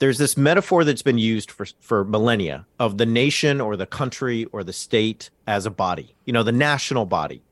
there's 0.00 0.18
this 0.18 0.36
metaphor 0.36 0.82
that's 0.82 1.02
been 1.02 1.18
used 1.18 1.52
for 1.52 1.66
for 1.80 2.04
millennia 2.04 2.66
of 2.80 2.98
the 2.98 3.06
nation 3.06 3.60
or 3.60 3.76
the 3.76 3.86
country 3.86 4.44
or 4.46 4.64
the 4.64 4.72
state 4.72 5.30
as 5.46 5.66
a 5.66 5.70
body. 5.70 6.16
You 6.24 6.32
know, 6.32 6.42
the 6.42 6.52
national 6.52 7.06
body. 7.06 7.42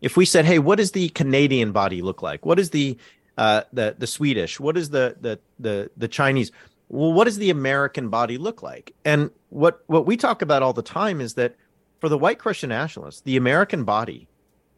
If 0.00 0.16
we 0.16 0.24
said, 0.24 0.46
"Hey, 0.46 0.58
what 0.58 0.76
does 0.78 0.92
the 0.92 1.10
Canadian 1.10 1.72
body 1.72 2.00
look 2.00 2.22
like? 2.22 2.46
What 2.46 2.58
is 2.58 2.70
the 2.70 2.96
uh, 3.36 3.64
the 3.70 3.94
the 3.98 4.06
Swedish? 4.06 4.58
What 4.58 4.78
is 4.78 4.88
the 4.88 5.16
the 5.20 5.38
the 5.60 5.90
the 5.98 6.08
Chinese?" 6.08 6.52
well, 6.88 7.12
what 7.12 7.24
does 7.24 7.36
the 7.36 7.50
American 7.50 8.08
body 8.08 8.38
look 8.38 8.62
like? 8.62 8.94
And 9.04 9.30
what 9.50 9.82
what 9.88 10.06
we 10.06 10.16
talk 10.16 10.40
about 10.40 10.62
all 10.62 10.72
the 10.72 10.82
time 10.82 11.20
is 11.20 11.34
that 11.34 11.54
for 12.00 12.08
the 12.08 12.16
white 12.16 12.38
Christian 12.38 12.70
nationalists, 12.70 13.20
the 13.20 13.36
American 13.36 13.84
body 13.84 14.26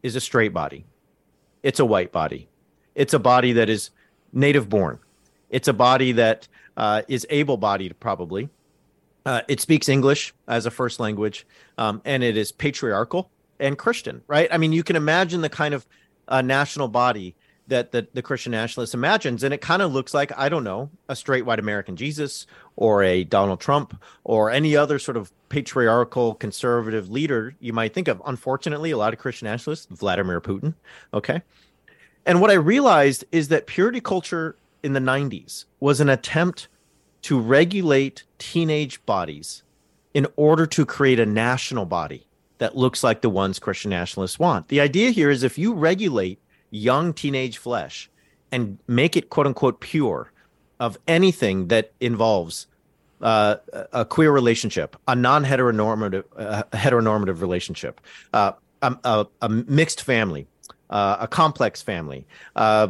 is 0.03 0.17
a 0.17 0.21
straight 0.21 0.53
body. 0.53 0.85
It's 1.63 1.79
a 1.79 1.85
white 1.85 2.11
body. 2.11 2.47
It's 2.95 3.13
a 3.13 3.19
body 3.19 3.53
that 3.53 3.69
is 3.69 3.91
native 4.33 4.69
born. 4.69 4.99
It's 5.49 5.67
a 5.67 5.73
body 5.73 6.11
that 6.13 6.47
uh, 6.75 7.03
is 7.07 7.25
able 7.29 7.57
bodied, 7.57 7.99
probably. 7.99 8.49
Uh, 9.25 9.41
it 9.47 9.59
speaks 9.59 9.89
English 9.89 10.33
as 10.47 10.65
a 10.65 10.71
first 10.71 10.99
language, 10.99 11.45
um, 11.77 12.01
and 12.05 12.23
it 12.23 12.37
is 12.37 12.51
patriarchal 12.51 13.29
and 13.59 13.77
Christian, 13.77 14.21
right? 14.27 14.47
I 14.51 14.57
mean, 14.57 14.71
you 14.71 14.83
can 14.83 14.95
imagine 14.95 15.41
the 15.41 15.49
kind 15.49 15.73
of 15.73 15.85
uh, 16.27 16.41
national 16.41 16.87
body 16.87 17.35
that 17.67 17.91
the, 17.91 18.07
the 18.13 18.21
Christian 18.21 18.51
nationalist 18.51 18.93
imagines. 18.93 19.43
And 19.43 19.53
it 19.53 19.61
kind 19.61 19.81
of 19.81 19.93
looks 19.93 20.13
like, 20.13 20.31
I 20.37 20.49
don't 20.49 20.63
know, 20.63 20.89
a 21.09 21.15
straight 21.15 21.45
white 21.45 21.59
American 21.59 21.95
Jesus 21.95 22.47
or 22.75 23.03
a 23.03 23.23
Donald 23.23 23.59
Trump 23.59 24.01
or 24.23 24.49
any 24.49 24.75
other 24.75 24.99
sort 24.99 25.17
of 25.17 25.31
patriarchal 25.49 26.35
conservative 26.35 27.09
leader 27.09 27.55
you 27.59 27.73
might 27.73 27.93
think 27.93 28.07
of. 28.07 28.21
Unfortunately, 28.25 28.91
a 28.91 28.97
lot 28.97 29.13
of 29.13 29.19
Christian 29.19 29.47
nationalists, 29.47 29.87
Vladimir 29.89 30.41
Putin. 30.41 30.73
Okay. 31.13 31.41
And 32.25 32.41
what 32.41 32.51
I 32.51 32.55
realized 32.55 33.25
is 33.31 33.49
that 33.49 33.67
purity 33.67 34.01
culture 34.01 34.55
in 34.83 34.93
the 34.93 34.99
90s 34.99 35.65
was 35.79 35.99
an 35.99 36.09
attempt 36.09 36.67
to 37.23 37.39
regulate 37.39 38.23
teenage 38.37 39.05
bodies 39.05 39.63
in 40.13 40.27
order 40.35 40.65
to 40.65 40.85
create 40.85 41.19
a 41.19 41.25
national 41.25 41.85
body 41.85 42.25
that 42.57 42.75
looks 42.75 43.03
like 43.03 43.21
the 43.21 43.29
ones 43.29 43.59
Christian 43.59 43.89
nationalists 43.89 44.39
want. 44.39 44.67
The 44.69 44.81
idea 44.81 45.11
here 45.11 45.29
is 45.29 45.43
if 45.43 45.57
you 45.57 45.73
regulate 45.73 46.39
young 46.71 47.13
teenage 47.13 47.57
flesh 47.57 48.09
and 48.51 48.77
make 48.87 49.15
it 49.15 49.29
quote 49.29 49.47
unquote 49.47 49.79
pure 49.79 50.31
of 50.79 50.97
anything 51.07 51.67
that 51.67 51.91
involves 51.99 52.67
uh, 53.21 53.55
a 53.93 54.05
queer 54.05 54.31
relationship, 54.31 54.95
a 55.07 55.15
non-heteronormative 55.15 56.23
uh, 56.37 56.63
heteronormative 56.73 57.41
relationship, 57.41 57.99
uh, 58.33 58.51
a, 58.81 59.25
a, 59.41 59.49
mixed 59.49 60.03
family, 60.03 60.47
uh, 60.91 61.17
a 61.21 61.27
complex 61.27 61.81
family, 61.81 62.27
uh, 62.55 62.89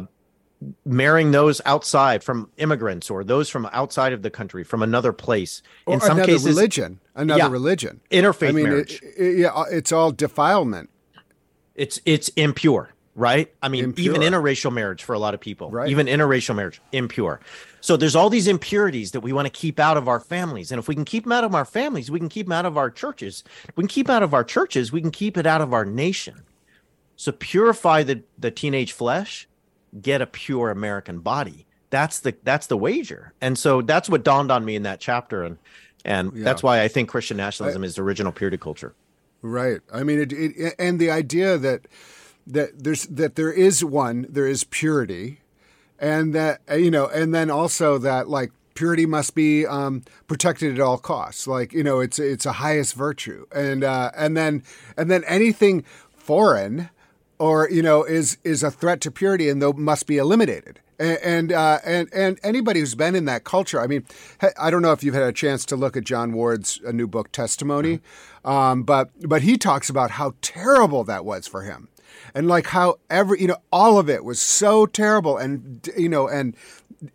marrying 0.84 1.30
those 1.30 1.62
outside 1.64 2.22
from 2.22 2.50
immigrants 2.58 3.10
or 3.10 3.24
those 3.24 3.48
from 3.48 3.68
outside 3.72 4.12
of 4.12 4.22
the 4.22 4.30
country 4.30 4.64
from 4.64 4.82
another 4.82 5.12
place. 5.12 5.62
Or 5.86 5.94
In 5.94 6.00
some 6.00 6.18
cases, 6.18 6.46
religion, 6.46 7.00
another 7.14 7.44
yeah, 7.44 7.50
religion, 7.50 8.00
interfaith 8.10 8.50
I 8.50 8.52
mean, 8.52 8.64
marriage. 8.64 9.00
It, 9.02 9.22
it, 9.22 9.38
yeah, 9.38 9.64
it's 9.70 9.92
all 9.92 10.12
defilement. 10.12 10.90
It's 11.74 12.00
it's 12.04 12.28
impure 12.30 12.92
right? 13.18 13.52
I 13.60 13.68
mean, 13.68 13.84
impure. 13.84 14.14
even 14.14 14.22
interracial 14.22 14.72
marriage 14.72 15.02
for 15.02 15.12
a 15.12 15.18
lot 15.18 15.34
of 15.34 15.40
people, 15.40 15.70
right. 15.70 15.90
even 15.90 16.06
interracial 16.06 16.54
marriage, 16.54 16.80
impure. 16.92 17.40
So 17.80 17.96
there's 17.96 18.14
all 18.14 18.30
these 18.30 18.46
impurities 18.46 19.10
that 19.10 19.20
we 19.20 19.32
want 19.32 19.46
to 19.46 19.50
keep 19.50 19.80
out 19.80 19.96
of 19.96 20.08
our 20.08 20.20
families. 20.20 20.70
And 20.70 20.78
if 20.78 20.86
we 20.86 20.94
can 20.94 21.04
keep 21.04 21.24
them 21.24 21.32
out 21.32 21.42
of 21.42 21.54
our 21.54 21.64
families, 21.64 22.10
we 22.10 22.20
can 22.20 22.28
keep 22.28 22.46
them 22.46 22.52
out 22.52 22.64
of 22.64 22.78
our 22.78 22.90
churches. 22.90 23.42
If 23.68 23.76
we 23.76 23.82
can 23.82 23.88
keep 23.88 24.08
out 24.08 24.22
of 24.22 24.34
our 24.34 24.44
churches, 24.44 24.92
we 24.92 25.00
can 25.00 25.10
keep 25.10 25.36
it 25.36 25.46
out 25.46 25.60
of 25.60 25.74
our 25.74 25.84
nation. 25.84 26.42
So 27.16 27.32
purify 27.32 28.04
the, 28.04 28.22
the 28.38 28.52
teenage 28.52 28.92
flesh, 28.92 29.48
get 30.00 30.22
a 30.22 30.26
pure 30.26 30.70
American 30.70 31.18
body. 31.18 31.66
That's 31.90 32.20
the 32.20 32.36
that's 32.44 32.66
the 32.66 32.76
wager. 32.76 33.32
And 33.40 33.58
so 33.58 33.82
that's 33.82 34.08
what 34.08 34.22
dawned 34.22 34.52
on 34.52 34.64
me 34.64 34.76
in 34.76 34.82
that 34.84 35.00
chapter. 35.00 35.42
And 35.42 35.58
and 36.04 36.32
yeah. 36.34 36.44
that's 36.44 36.62
why 36.62 36.82
I 36.82 36.88
think 36.88 37.08
Christian 37.08 37.36
nationalism 37.38 37.82
I, 37.82 37.86
is 37.86 37.96
the 37.96 38.02
original 38.02 38.30
purity 38.30 38.58
culture. 38.58 38.94
Right. 39.40 39.80
I 39.92 40.02
mean, 40.02 40.20
it, 40.20 40.32
it, 40.32 40.74
and 40.78 41.00
the 41.00 41.10
idea 41.10 41.58
that 41.58 41.86
that 42.48 42.82
there's 42.82 43.04
that 43.06 43.36
there 43.36 43.52
is 43.52 43.84
one, 43.84 44.26
there 44.28 44.46
is 44.46 44.64
purity, 44.64 45.40
and 45.98 46.34
that 46.34 46.60
uh, 46.70 46.74
you 46.74 46.90
know, 46.90 47.06
and 47.06 47.34
then 47.34 47.50
also 47.50 47.98
that 47.98 48.28
like 48.28 48.50
purity 48.74 49.06
must 49.06 49.34
be 49.34 49.66
um, 49.66 50.02
protected 50.26 50.74
at 50.74 50.80
all 50.80 50.98
costs. 50.98 51.46
Like 51.46 51.72
you 51.72 51.84
know, 51.84 52.00
it's 52.00 52.18
it's 52.18 52.46
a 52.46 52.52
highest 52.52 52.94
virtue, 52.94 53.46
and 53.52 53.84
uh, 53.84 54.10
and 54.16 54.36
then 54.36 54.62
and 54.96 55.10
then 55.10 55.24
anything 55.24 55.84
foreign 56.16 56.90
or 57.38 57.70
you 57.70 57.82
know 57.82 58.04
is 58.04 58.38
is 58.44 58.62
a 58.62 58.70
threat 58.70 59.00
to 59.02 59.10
purity 59.10 59.48
and 59.48 59.62
though 59.62 59.72
must 59.72 60.06
be 60.06 60.16
eliminated. 60.16 60.80
And 61.00 61.18
and, 61.22 61.52
uh, 61.52 61.78
and 61.84 62.08
and 62.12 62.40
anybody 62.42 62.80
who's 62.80 62.96
been 62.96 63.14
in 63.14 63.26
that 63.26 63.44
culture, 63.44 63.80
I 63.80 63.86
mean, 63.86 64.04
I 64.58 64.70
don't 64.70 64.82
know 64.82 64.90
if 64.90 65.04
you've 65.04 65.14
had 65.14 65.22
a 65.22 65.32
chance 65.32 65.64
to 65.66 65.76
look 65.76 65.96
at 65.96 66.02
Jon 66.02 66.32
Ward's 66.32 66.80
a 66.84 66.92
new 66.92 67.06
book, 67.06 67.30
Testimony, 67.30 67.98
mm-hmm. 67.98 68.48
um, 68.48 68.82
but 68.82 69.10
but 69.28 69.42
he 69.42 69.56
talks 69.56 69.88
about 69.88 70.12
how 70.12 70.34
terrible 70.40 71.04
that 71.04 71.24
was 71.24 71.46
for 71.46 71.62
him 71.62 71.88
and 72.34 72.48
like 72.48 72.66
how 72.66 72.98
every 73.10 73.40
you 73.40 73.46
know 73.46 73.58
all 73.72 73.98
of 73.98 74.08
it 74.08 74.24
was 74.24 74.40
so 74.40 74.86
terrible 74.86 75.36
and 75.36 75.88
you 75.96 76.08
know 76.08 76.28
and 76.28 76.56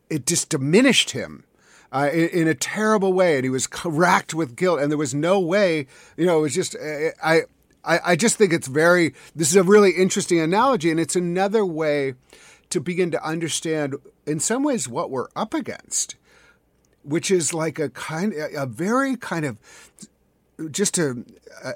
it 0.10 0.26
just 0.26 0.50
diminished 0.50 1.12
him 1.12 1.44
uh, 1.92 2.10
in, 2.12 2.30
in, 2.30 2.48
a 2.48 2.56
terrible 2.56 3.14
way, 3.14 3.36
and 3.36 3.44
he 3.44 3.50
was 3.50 3.68
racked 3.86 4.34
with 4.34 4.56
guilt, 4.56 4.80
and 4.80 4.92
there 4.92 4.98
was 4.98 5.14
no 5.14 5.40
way, 5.40 5.86
you 6.18 6.26
know, 6.26 6.40
it 6.40 6.42
was 6.42 6.56
just 6.56 6.76
uh, 6.76 7.10
I. 7.24 7.44
I, 7.86 8.00
I 8.06 8.16
just 8.16 8.38
think 8.38 8.54
it's 8.54 8.70
very. 8.70 9.14
This 9.36 9.50
is 9.50 9.58
a 9.58 9.64
really 9.64 9.92
interesting 9.92 10.40
analogy, 10.40 10.90
and 10.90 11.02
it's 11.02 11.18
another 11.18 11.66
way 11.66 12.14
to 12.70 12.80
begin 12.80 13.12
to 13.12 13.22
understand, 13.22 13.96
in 14.26 14.40
some 14.40 14.64
ways, 14.64 14.88
what 14.88 15.12
we're 15.12 15.28
up 15.36 15.54
against, 15.54 16.16
which 17.04 17.30
is 17.30 17.54
like 17.54 17.80
a 17.80 17.90
kind, 17.90 18.34
a 18.34 18.66
very 18.66 19.18
kind 19.18 19.44
of 19.44 19.58
just 20.72 20.98
a, 20.98 21.26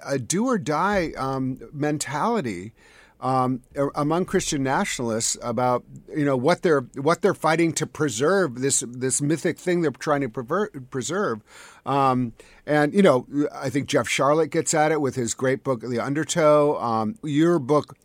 a 0.05 0.17
do 0.17 0.45
or 0.45 0.57
die 0.57 1.11
um, 1.17 1.59
mentality 1.73 2.71
um, 3.19 3.61
among 3.95 4.25
Christian 4.25 4.63
nationalists 4.63 5.37
about 5.41 5.83
you 6.15 6.25
know 6.25 6.37
what 6.37 6.61
they're 6.61 6.81
what 6.95 7.21
they're 7.21 7.33
fighting 7.33 7.73
to 7.73 7.87
preserve 7.87 8.61
this 8.61 8.83
this 8.87 9.21
mythic 9.21 9.57
thing 9.57 9.81
they're 9.81 9.91
trying 9.91 10.21
to 10.21 10.29
pervert, 10.29 10.91
preserve. 10.91 11.41
Um, 11.85 12.33
and 12.65 12.93
you 12.93 13.01
know, 13.01 13.25
I 13.53 13.69
think 13.69 13.87
Jeff 13.87 14.07
Sharlet 14.07 14.51
gets 14.51 14.73
at 14.73 14.91
it 14.91 15.01
with 15.01 15.15
his 15.15 15.33
great 15.33 15.63
book, 15.63 15.81
The 15.81 15.99
Undertow. 15.99 16.79
Um, 16.79 17.15
your 17.23 17.59
book. 17.59 17.97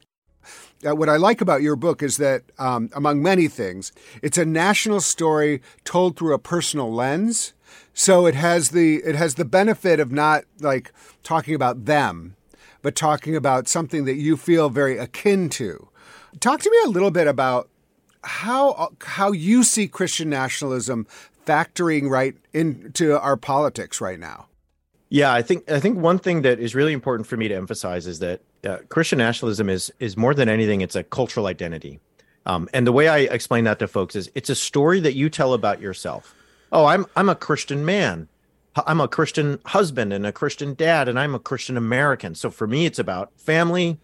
Uh, 0.85 0.97
what 0.97 1.09
I 1.09 1.17
like 1.17 1.41
about 1.41 1.63
your 1.63 1.77
book 1.77 2.03
is 2.03 2.17
that, 2.17 2.43
um, 2.59 2.91
among 2.93 3.23
many 3.23 3.47
things, 3.47 3.93
it's 4.21 4.37
a 4.37 4.45
national 4.45 5.01
story 5.01 5.63
told 5.85 6.17
through 6.17 6.35
a 6.35 6.41
personal 6.41 6.93
lens. 6.93 7.53
So 7.95 8.27
it 8.27 8.35
has 8.35 8.71
the 8.71 8.97
it 9.05 9.15
has 9.15 9.35
the 9.35 9.45
benefit 9.45 10.01
of 10.01 10.11
not 10.11 10.45
like 10.61 10.91
talking 11.23 11.55
about 11.55 11.85
them 11.85 12.35
but 12.83 12.95
talking 12.95 13.35
about 13.35 13.69
something 13.69 14.05
that 14.05 14.17
you 14.17 14.37
feel 14.37 14.69
very 14.69 14.99
akin 14.99 15.49
to. 15.51 15.89
Talk 16.41 16.61
to 16.61 16.71
me 16.71 16.77
a 16.85 16.89
little 16.89 17.11
bit 17.11 17.27
about 17.27 17.69
how 18.25 18.91
how 19.01 19.33
you 19.33 19.65
see 19.65 19.89
Christian 19.89 20.31
nationalism 20.31 21.07
factoring 21.47 22.09
right 22.09 22.35
into 22.53 23.19
our 23.19 23.37
politics 23.37 24.01
right 24.01 24.19
now. 24.19 24.47
Yeah, 25.09 25.33
I 25.33 25.43
think 25.43 25.71
I 25.71 25.81
think 25.81 25.99
one 25.99 26.19
thing 26.19 26.43
that 26.43 26.59
is 26.59 26.75
really 26.75 26.93
important 26.93 27.27
for 27.27 27.37
me 27.37 27.49
to 27.49 27.55
emphasize 27.55 28.07
is 28.07 28.19
that 28.21 28.41
uh, 28.65 28.79
Christian 28.89 29.19
nationalism 29.19 29.69
is 29.69 29.93
is 29.99 30.17
more 30.17 30.35
than 30.35 30.49
anything 30.49 30.81
it's 30.81 30.97
a 30.97 31.03
cultural 31.03 31.47
identity. 31.47 32.01
Um, 32.47 32.69
and 32.73 32.87
the 32.87 32.93
way 32.93 33.09
I 33.09 33.19
explain 33.19 33.65
that 33.65 33.79
to 33.81 33.87
folks 33.87 34.17
is 34.17 34.31
it's 34.35 34.51
a 34.51 34.55
story 34.55 35.01
that 35.01 35.15
you 35.15 35.29
tell 35.29 35.53
about 35.53 35.81
yourself. 35.81 36.35
Oh, 36.73 36.87
I'm 36.87 37.07
I'm 37.15 37.29
a 37.29 37.35
Christian 37.35 37.85
man. 37.85 38.29
I'm 38.75 39.01
a 39.01 39.09
Christian 39.09 39.59
husband 39.67 40.13
and 40.13 40.27
a 40.27 40.33
Christian 40.33 40.75
dad, 40.75 41.09
and 41.09 41.19
I'm 41.19 41.35
a 41.35 41.39
Christian 41.39 41.77
American. 41.77 42.35
So 42.35 42.51
for 42.51 42.67
me, 42.67 42.87
it's 42.87 42.99
about 42.99 43.33
family, 43.39 43.99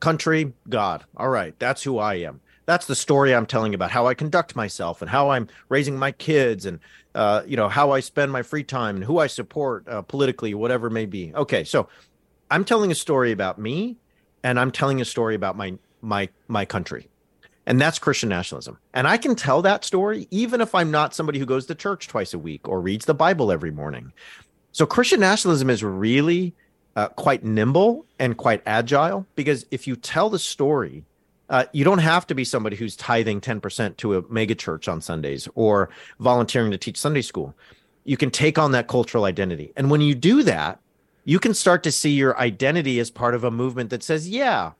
country, 0.00 0.52
God. 0.68 1.04
All 1.16 1.28
right, 1.28 1.54
that's 1.58 1.82
who 1.82 1.98
I 1.98 2.14
am. 2.14 2.40
That's 2.66 2.86
the 2.86 2.96
story 2.96 3.34
I'm 3.34 3.46
telling 3.46 3.74
about 3.74 3.90
how 3.90 4.06
I 4.06 4.14
conduct 4.14 4.56
myself 4.56 5.00
and 5.02 5.10
how 5.10 5.30
I'm 5.30 5.48
raising 5.68 5.98
my 5.98 6.12
kids 6.12 6.66
and 6.66 6.80
uh, 7.14 7.42
you 7.46 7.56
know 7.56 7.68
how 7.68 7.90
I 7.90 8.00
spend 8.00 8.30
my 8.30 8.42
free 8.42 8.62
time 8.62 8.96
and 8.96 9.04
who 9.04 9.18
I 9.18 9.26
support 9.26 9.88
uh, 9.88 10.02
politically, 10.02 10.54
whatever 10.54 10.90
may 10.90 11.06
be. 11.06 11.32
Okay, 11.34 11.64
so 11.64 11.88
I'm 12.50 12.64
telling 12.64 12.92
a 12.92 12.94
story 12.94 13.32
about 13.32 13.58
me, 13.58 13.96
and 14.44 14.58
I'm 14.58 14.70
telling 14.70 15.00
a 15.00 15.04
story 15.04 15.34
about 15.34 15.56
my 15.56 15.76
my 16.00 16.28
my 16.46 16.64
country. 16.64 17.08
And 17.66 17.80
that's 17.80 17.98
Christian 17.98 18.28
nationalism. 18.28 18.78
And 18.94 19.06
I 19.06 19.16
can 19.16 19.36
tell 19.36 19.62
that 19.62 19.84
story 19.84 20.26
even 20.30 20.60
if 20.60 20.74
I'm 20.74 20.90
not 20.90 21.14
somebody 21.14 21.38
who 21.38 21.46
goes 21.46 21.66
to 21.66 21.74
church 21.74 22.08
twice 22.08 22.34
a 22.34 22.38
week 22.38 22.66
or 22.68 22.80
reads 22.80 23.04
the 23.04 23.14
Bible 23.14 23.52
every 23.52 23.70
morning. 23.70 24.12
So 24.72 24.86
Christian 24.86 25.20
nationalism 25.20 25.70
is 25.70 25.84
really 25.84 26.54
uh, 26.96 27.08
quite 27.08 27.44
nimble 27.44 28.06
and 28.18 28.36
quite 28.36 28.62
agile 28.66 29.26
because 29.34 29.66
if 29.70 29.86
you 29.86 29.96
tell 29.96 30.30
the 30.30 30.38
story, 30.38 31.04
uh, 31.48 31.64
you 31.72 31.84
don't 31.84 31.98
have 31.98 32.26
to 32.28 32.34
be 32.34 32.44
somebody 32.44 32.76
who's 32.76 32.96
tithing 32.96 33.40
10% 33.40 33.96
to 33.96 34.14
a 34.14 34.22
megachurch 34.24 34.90
on 34.90 35.00
Sundays 35.00 35.48
or 35.54 35.90
volunteering 36.20 36.70
to 36.70 36.78
teach 36.78 36.96
Sunday 36.96 37.22
school. 37.22 37.54
You 38.04 38.16
can 38.16 38.30
take 38.30 38.58
on 38.58 38.72
that 38.72 38.88
cultural 38.88 39.24
identity. 39.24 39.72
And 39.76 39.90
when 39.90 40.00
you 40.00 40.14
do 40.14 40.42
that, 40.44 40.80
you 41.24 41.38
can 41.38 41.52
start 41.54 41.82
to 41.82 41.92
see 41.92 42.10
your 42.10 42.38
identity 42.38 42.98
as 43.00 43.10
part 43.10 43.34
of 43.34 43.44
a 43.44 43.50
movement 43.50 43.90
that 43.90 44.02
says, 44.02 44.28
yeah, 44.28 44.72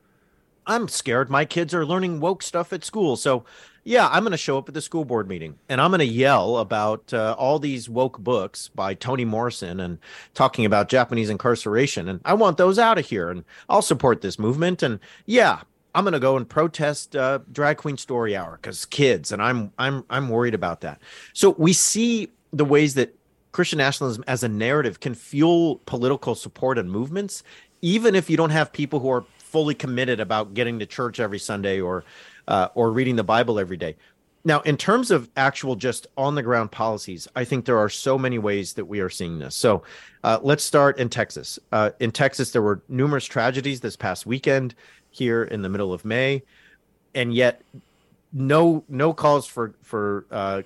I'm 0.67 0.87
scared 0.87 1.29
my 1.29 1.45
kids 1.45 1.73
are 1.73 1.85
learning 1.85 2.19
woke 2.19 2.43
stuff 2.43 2.71
at 2.71 2.83
school. 2.83 3.15
So, 3.15 3.45
yeah, 3.83 4.07
I'm 4.09 4.23
going 4.23 4.31
to 4.31 4.37
show 4.37 4.57
up 4.57 4.67
at 4.67 4.75
the 4.75 4.81
school 4.81 5.05
board 5.05 5.27
meeting 5.27 5.57
and 5.67 5.81
I'm 5.81 5.89
going 5.89 5.99
to 5.99 6.05
yell 6.05 6.57
about 6.57 7.13
uh, 7.13 7.35
all 7.37 7.57
these 7.57 7.89
woke 7.89 8.19
books 8.19 8.67
by 8.67 8.93
Toni 8.93 9.25
Morrison 9.25 9.79
and 9.79 9.97
talking 10.33 10.65
about 10.65 10.87
Japanese 10.87 11.29
incarceration. 11.29 12.07
And 12.07 12.21
I 12.23 12.35
want 12.35 12.57
those 12.57 12.77
out 12.77 12.99
of 12.99 13.07
here. 13.07 13.29
And 13.31 13.43
I'll 13.69 13.81
support 13.81 14.21
this 14.21 14.37
movement. 14.37 14.83
And 14.83 14.99
yeah, 15.25 15.61
I'm 15.95 16.03
going 16.03 16.13
to 16.13 16.19
go 16.19 16.37
and 16.37 16.47
protest 16.47 17.15
uh, 17.15 17.39
drag 17.51 17.77
queen 17.77 17.97
story 17.97 18.35
hour 18.35 18.59
because 18.61 18.85
kids. 18.85 19.31
And 19.31 19.41
I'm 19.41 19.71
I'm 19.79 20.05
I'm 20.09 20.29
worried 20.29 20.53
about 20.53 20.81
that. 20.81 21.01
So 21.33 21.55
we 21.57 21.73
see 21.73 22.29
the 22.53 22.65
ways 22.65 22.93
that 22.95 23.15
Christian 23.51 23.77
nationalism 23.77 24.23
as 24.27 24.43
a 24.43 24.47
narrative 24.47 24.99
can 24.99 25.15
fuel 25.15 25.81
political 25.85 26.35
support 26.35 26.77
and 26.77 26.89
movements, 26.89 27.43
even 27.81 28.15
if 28.15 28.29
you 28.29 28.37
don't 28.37 28.51
have 28.51 28.71
people 28.71 28.99
who 28.99 29.09
are 29.09 29.25
fully 29.51 29.75
committed 29.75 30.19
about 30.19 30.53
getting 30.53 30.79
to 30.79 30.85
church 30.85 31.19
every 31.19 31.39
Sunday 31.39 31.81
or 31.81 32.03
uh, 32.47 32.69
or 32.73 32.91
reading 32.91 33.15
the 33.15 33.23
Bible 33.23 33.59
every 33.59 33.77
day. 33.77 33.95
Now, 34.43 34.61
in 34.61 34.75
terms 34.75 35.11
of 35.11 35.29
actual 35.37 35.75
just 35.75 36.07
on 36.17 36.33
the 36.33 36.41
ground 36.41 36.71
policies, 36.71 37.27
I 37.35 37.43
think 37.45 37.65
there 37.65 37.77
are 37.77 37.89
so 37.89 38.17
many 38.17 38.39
ways 38.39 38.73
that 38.73 38.85
we 38.85 38.99
are 38.99 39.09
seeing 39.09 39.37
this. 39.37 39.55
So 39.55 39.83
uh, 40.23 40.39
let's 40.41 40.63
start 40.63 40.97
in 40.97 41.09
Texas. 41.09 41.59
Uh, 41.71 41.91
in 41.99 42.11
Texas, 42.11 42.51
there 42.51 42.63
were 42.63 42.81
numerous 42.89 43.25
tragedies 43.25 43.81
this 43.81 43.95
past 43.95 44.25
weekend 44.25 44.73
here 45.11 45.43
in 45.43 45.61
the 45.61 45.69
middle 45.69 45.93
of 45.93 46.05
May, 46.05 46.41
and 47.13 47.33
yet 47.33 47.61
no 48.33 48.83
no 48.87 49.13
calls 49.13 49.45
for 49.45 49.75
for 49.83 50.25
uh, 50.31 50.61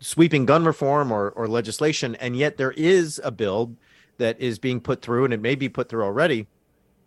sweeping 0.00 0.44
gun 0.44 0.64
reform 0.64 1.10
or, 1.10 1.30
or 1.30 1.48
legislation, 1.48 2.16
and 2.16 2.36
yet 2.36 2.58
there 2.58 2.72
is 2.72 3.20
a 3.24 3.30
bill 3.30 3.72
that 4.18 4.38
is 4.40 4.58
being 4.58 4.80
put 4.80 5.00
through, 5.00 5.24
and 5.24 5.32
it 5.32 5.40
may 5.40 5.54
be 5.54 5.68
put 5.68 5.88
through 5.88 6.04
already, 6.04 6.46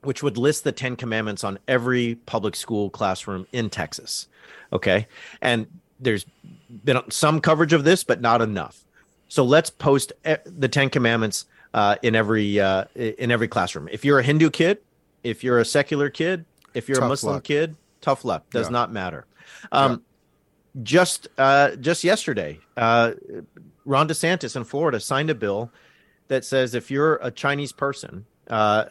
which 0.03 0.23
would 0.23 0.38
list 0.38 0.63
the 0.63 0.71
10 0.71 0.95
commandments 0.95 1.43
on 1.43 1.59
every 1.67 2.15
public 2.25 2.55
school 2.55 2.89
classroom 2.89 3.47
in 3.51 3.69
Texas. 3.69 4.27
Okay. 4.71 5.07
And 5.41 5.67
there's 5.99 6.25
been 6.69 6.99
some 7.09 7.41
coverage 7.41 7.73
of 7.73 7.83
this, 7.83 8.03
but 8.03 8.21
not 8.21 8.41
enough. 8.41 8.85
So 9.27 9.43
let's 9.43 9.69
post 9.69 10.13
the 10.45 10.67
10 10.67 10.89
commandments 10.89 11.45
uh, 11.73 11.97
in 12.01 12.15
every 12.15 12.59
uh, 12.59 12.85
in 12.95 13.29
every 13.31 13.47
classroom. 13.47 13.88
If 13.91 14.03
you're 14.03 14.19
a 14.19 14.23
Hindu 14.23 14.49
kid, 14.49 14.79
if 15.23 15.43
you're 15.43 15.59
a 15.59 15.65
secular 15.65 16.09
kid, 16.09 16.45
if 16.73 16.88
you're 16.88 16.97
tough 16.97 17.05
a 17.05 17.09
Muslim 17.09 17.33
luck. 17.35 17.43
kid, 17.43 17.75
tough 18.01 18.25
luck. 18.25 18.49
Does 18.49 18.67
yeah. 18.67 18.71
not 18.71 18.91
matter. 18.91 19.25
Um, 19.71 19.91
yeah. 19.91 20.83
Just 20.83 21.27
uh, 21.38 21.75
just 21.75 22.03
yesterday, 22.03 22.59
uh, 22.77 23.13
Ron 23.85 24.07
DeSantis 24.07 24.55
in 24.55 24.63
Florida 24.63 24.99
signed 24.99 25.29
a 25.29 25.35
bill 25.35 25.71
that 26.27 26.45
says 26.45 26.73
if 26.73 26.89
you're 26.89 27.15
a 27.21 27.31
Chinese 27.31 27.71
person 27.71 28.25
uh, 28.49 28.85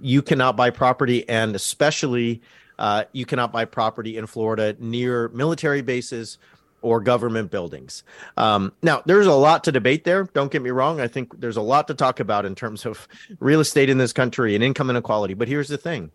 you 0.00 0.22
cannot 0.22 0.56
buy 0.56 0.70
property, 0.70 1.28
and 1.28 1.54
especially 1.54 2.40
uh, 2.78 3.04
you 3.12 3.26
cannot 3.26 3.52
buy 3.52 3.64
property 3.64 4.16
in 4.16 4.26
Florida 4.26 4.76
near 4.78 5.28
military 5.28 5.82
bases 5.82 6.38
or 6.80 7.00
government 7.00 7.50
buildings. 7.50 8.04
Um, 8.36 8.72
now, 8.82 9.02
there's 9.04 9.26
a 9.26 9.32
lot 9.32 9.64
to 9.64 9.72
debate 9.72 10.04
there. 10.04 10.24
Don't 10.32 10.50
get 10.50 10.62
me 10.62 10.70
wrong. 10.70 11.00
I 11.00 11.08
think 11.08 11.40
there's 11.40 11.56
a 11.56 11.62
lot 11.62 11.88
to 11.88 11.94
talk 11.94 12.20
about 12.20 12.46
in 12.46 12.54
terms 12.54 12.86
of 12.86 13.08
real 13.40 13.60
estate 13.60 13.90
in 13.90 13.98
this 13.98 14.12
country 14.12 14.54
and 14.54 14.62
income 14.62 14.88
inequality. 14.88 15.34
But 15.34 15.48
here's 15.48 15.68
the 15.68 15.78
thing 15.78 16.12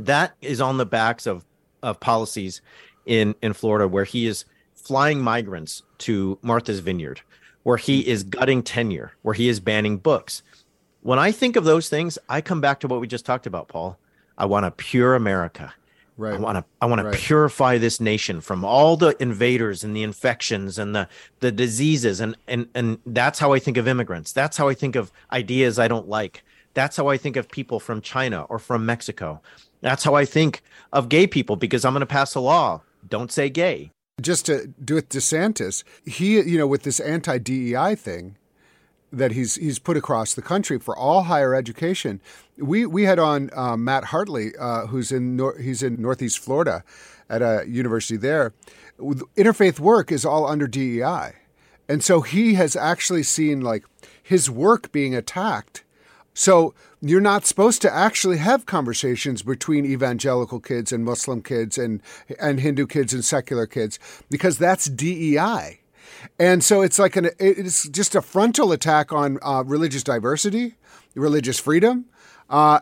that 0.00 0.34
is 0.42 0.60
on 0.60 0.76
the 0.76 0.86
backs 0.86 1.26
of, 1.26 1.44
of 1.82 2.00
policies 2.00 2.60
in, 3.06 3.34
in 3.40 3.52
Florida 3.52 3.86
where 3.86 4.04
he 4.04 4.26
is 4.26 4.44
flying 4.74 5.20
migrants 5.20 5.82
to 5.98 6.38
Martha's 6.42 6.80
Vineyard, 6.80 7.20
where 7.62 7.76
he 7.76 8.06
is 8.06 8.24
gutting 8.24 8.64
tenure, 8.64 9.12
where 9.22 9.34
he 9.34 9.48
is 9.48 9.60
banning 9.60 9.98
books 9.98 10.42
when 11.04 11.18
I 11.18 11.32
think 11.32 11.56
of 11.56 11.64
those 11.64 11.90
things, 11.90 12.18
I 12.30 12.40
come 12.40 12.62
back 12.62 12.80
to 12.80 12.88
what 12.88 12.98
we 12.98 13.06
just 13.06 13.26
talked 13.26 13.46
about, 13.46 13.68
Paul. 13.68 13.98
I 14.38 14.46
want 14.46 14.64
a 14.64 14.70
pure 14.70 15.14
America. 15.14 15.74
Right. 16.16 16.34
I 16.34 16.38
want 16.38 16.58
to 16.58 16.64
I 16.80 16.86
want 16.86 17.02
right. 17.02 17.12
to 17.12 17.18
purify 17.18 17.76
this 17.76 18.00
nation 18.00 18.40
from 18.40 18.64
all 18.64 18.96
the 18.96 19.14
invaders 19.20 19.84
and 19.84 19.94
the 19.94 20.02
infections 20.02 20.78
and 20.78 20.94
the 20.94 21.08
the 21.40 21.52
diseases 21.52 22.20
and 22.20 22.36
and 22.48 22.68
and 22.74 22.98
that's 23.04 23.38
how 23.38 23.52
I 23.52 23.58
think 23.58 23.76
of 23.76 23.86
immigrants. 23.86 24.32
That's 24.32 24.56
how 24.56 24.68
I 24.68 24.74
think 24.74 24.96
of 24.96 25.12
ideas 25.30 25.78
I 25.78 25.88
don't 25.88 26.08
like. 26.08 26.42
That's 26.72 26.96
how 26.96 27.08
I 27.08 27.18
think 27.18 27.36
of 27.36 27.50
people 27.50 27.80
from 27.80 28.00
China 28.00 28.44
or 28.44 28.58
from 28.58 28.86
Mexico. 28.86 29.42
That's 29.82 30.04
how 30.04 30.14
I 30.14 30.24
think 30.24 30.62
of 30.92 31.10
gay 31.10 31.26
people 31.26 31.56
because 31.56 31.84
I'm 31.84 31.92
going 31.92 32.00
to 32.00 32.06
pass 32.06 32.34
a 32.34 32.40
law. 32.40 32.80
Don't 33.06 33.30
say 33.30 33.50
gay. 33.50 33.90
Just 34.20 34.46
to 34.46 34.68
do 34.82 34.96
it 34.96 35.10
DeSantis, 35.10 35.84
he 36.06 36.40
you 36.40 36.56
know 36.56 36.66
with 36.66 36.84
this 36.84 36.98
anti 36.98 37.36
DEI 37.36 37.94
thing, 37.94 38.36
that 39.18 39.32
he's 39.32 39.56
he's 39.56 39.78
put 39.78 39.96
across 39.96 40.34
the 40.34 40.42
country 40.42 40.78
for 40.78 40.96
all 40.96 41.24
higher 41.24 41.54
education. 41.54 42.20
We 42.58 42.86
we 42.86 43.04
had 43.04 43.18
on 43.18 43.50
uh, 43.54 43.76
Matt 43.76 44.04
Hartley, 44.04 44.52
uh, 44.58 44.86
who's 44.86 45.12
in 45.12 45.36
nor- 45.36 45.58
he's 45.58 45.82
in 45.82 46.00
Northeast 46.00 46.38
Florida, 46.38 46.84
at 47.28 47.42
a 47.42 47.64
university 47.66 48.16
there. 48.16 48.52
Interfaith 48.98 49.80
work 49.80 50.12
is 50.12 50.24
all 50.24 50.46
under 50.46 50.66
DEI, 50.66 51.32
and 51.88 52.02
so 52.04 52.20
he 52.20 52.54
has 52.54 52.76
actually 52.76 53.22
seen 53.22 53.60
like 53.60 53.84
his 54.22 54.50
work 54.50 54.92
being 54.92 55.14
attacked 55.14 55.84
So 56.34 56.74
you're 57.00 57.20
not 57.20 57.46
supposed 57.46 57.80
to 57.82 57.94
actually 57.94 58.38
have 58.38 58.66
conversations 58.66 59.42
between 59.42 59.86
evangelical 59.86 60.60
kids 60.60 60.92
and 60.92 61.04
Muslim 61.04 61.42
kids 61.42 61.78
and 61.78 62.02
and 62.40 62.60
Hindu 62.60 62.86
kids 62.86 63.14
and 63.14 63.24
secular 63.24 63.66
kids 63.66 63.98
because 64.30 64.58
that's 64.58 64.86
DEI. 64.86 65.80
And 66.38 66.62
so 66.62 66.82
it's 66.82 66.98
like 66.98 67.16
an 67.16 67.30
it's 67.38 67.88
just 67.88 68.14
a 68.14 68.22
frontal 68.22 68.72
attack 68.72 69.12
on 69.12 69.38
uh, 69.42 69.62
religious 69.66 70.02
diversity, 70.02 70.74
religious 71.14 71.58
freedom. 71.58 72.06
Uh, 72.50 72.80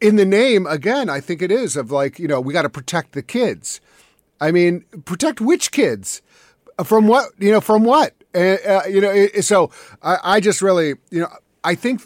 in 0.00 0.16
the 0.16 0.24
name, 0.24 0.66
again, 0.66 1.08
I 1.08 1.20
think 1.20 1.42
it 1.42 1.50
is 1.50 1.76
of 1.76 1.90
like 1.90 2.18
you 2.18 2.28
know 2.28 2.40
we 2.40 2.52
got 2.52 2.62
to 2.62 2.70
protect 2.70 3.12
the 3.12 3.22
kids. 3.22 3.80
I 4.40 4.50
mean, 4.50 4.84
protect 5.04 5.40
which 5.40 5.70
kids? 5.70 6.22
From 6.84 7.06
what 7.06 7.30
you 7.38 7.50
know? 7.50 7.60
From 7.60 7.84
what? 7.84 8.14
Uh, 8.34 8.56
uh, 8.66 8.82
you 8.88 9.00
know? 9.00 9.26
So 9.40 9.70
I, 10.02 10.18
I 10.22 10.40
just 10.40 10.62
really 10.62 10.94
you 11.10 11.20
know 11.20 11.28
I 11.64 11.74
think 11.74 12.02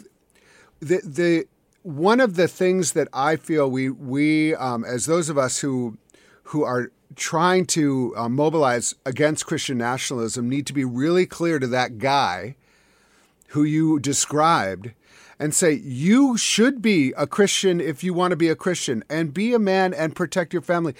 the 0.79 1.01
the 1.03 1.47
one 1.83 2.19
of 2.19 2.35
the 2.35 2.47
things 2.47 2.91
that 2.93 3.07
I 3.13 3.37
feel 3.37 3.69
we 3.69 3.89
we 3.89 4.53
um, 4.55 4.83
as 4.83 5.05
those 5.05 5.29
of 5.29 5.37
us 5.37 5.59
who 5.59 5.97
who 6.43 6.63
are 6.63 6.91
trying 7.15 7.65
to 7.65 8.13
uh, 8.15 8.29
mobilize 8.29 8.95
against 9.05 9.45
Christian 9.45 9.77
nationalism 9.77 10.49
need 10.49 10.67
to 10.67 10.73
be 10.73 10.85
really 10.85 11.25
clear 11.25 11.59
to 11.59 11.67
that 11.67 11.97
guy 11.97 12.55
who 13.49 13.63
you 13.63 13.99
described 13.99 14.91
and 15.39 15.53
say 15.53 15.71
you 15.71 16.37
should 16.37 16.81
be 16.81 17.13
a 17.17 17.27
Christian 17.27 17.79
if 17.79 18.03
you 18.03 18.13
want 18.13 18.31
to 18.31 18.37
be 18.37 18.49
a 18.49 18.55
Christian 18.55 19.03
and 19.09 19.33
be 19.33 19.53
a 19.53 19.59
man 19.59 19.93
and 19.93 20.15
protect 20.15 20.53
your 20.53 20.61
family. 20.61 20.93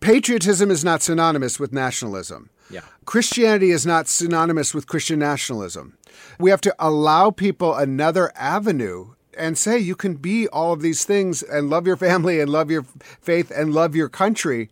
Patriotism 0.00 0.70
is 0.70 0.84
not 0.84 1.02
synonymous 1.02 1.58
with 1.58 1.72
nationalism. 1.72 2.50
Yeah. 2.70 2.82
Christianity 3.04 3.70
is 3.70 3.86
not 3.86 4.08
synonymous 4.08 4.74
with 4.74 4.86
Christian 4.86 5.18
nationalism. 5.18 5.96
We 6.38 6.50
have 6.50 6.60
to 6.62 6.74
allow 6.78 7.30
people 7.30 7.74
another 7.74 8.32
avenue 8.34 9.14
and 9.36 9.58
say 9.58 9.78
you 9.78 9.96
can 9.96 10.14
be 10.14 10.48
all 10.48 10.72
of 10.72 10.80
these 10.80 11.04
things 11.04 11.42
and 11.42 11.70
love 11.70 11.86
your 11.86 11.96
family 11.96 12.40
and 12.40 12.50
love 12.50 12.70
your 12.70 12.84
faith 13.20 13.50
and 13.54 13.74
love 13.74 13.94
your 13.94 14.08
country. 14.08 14.70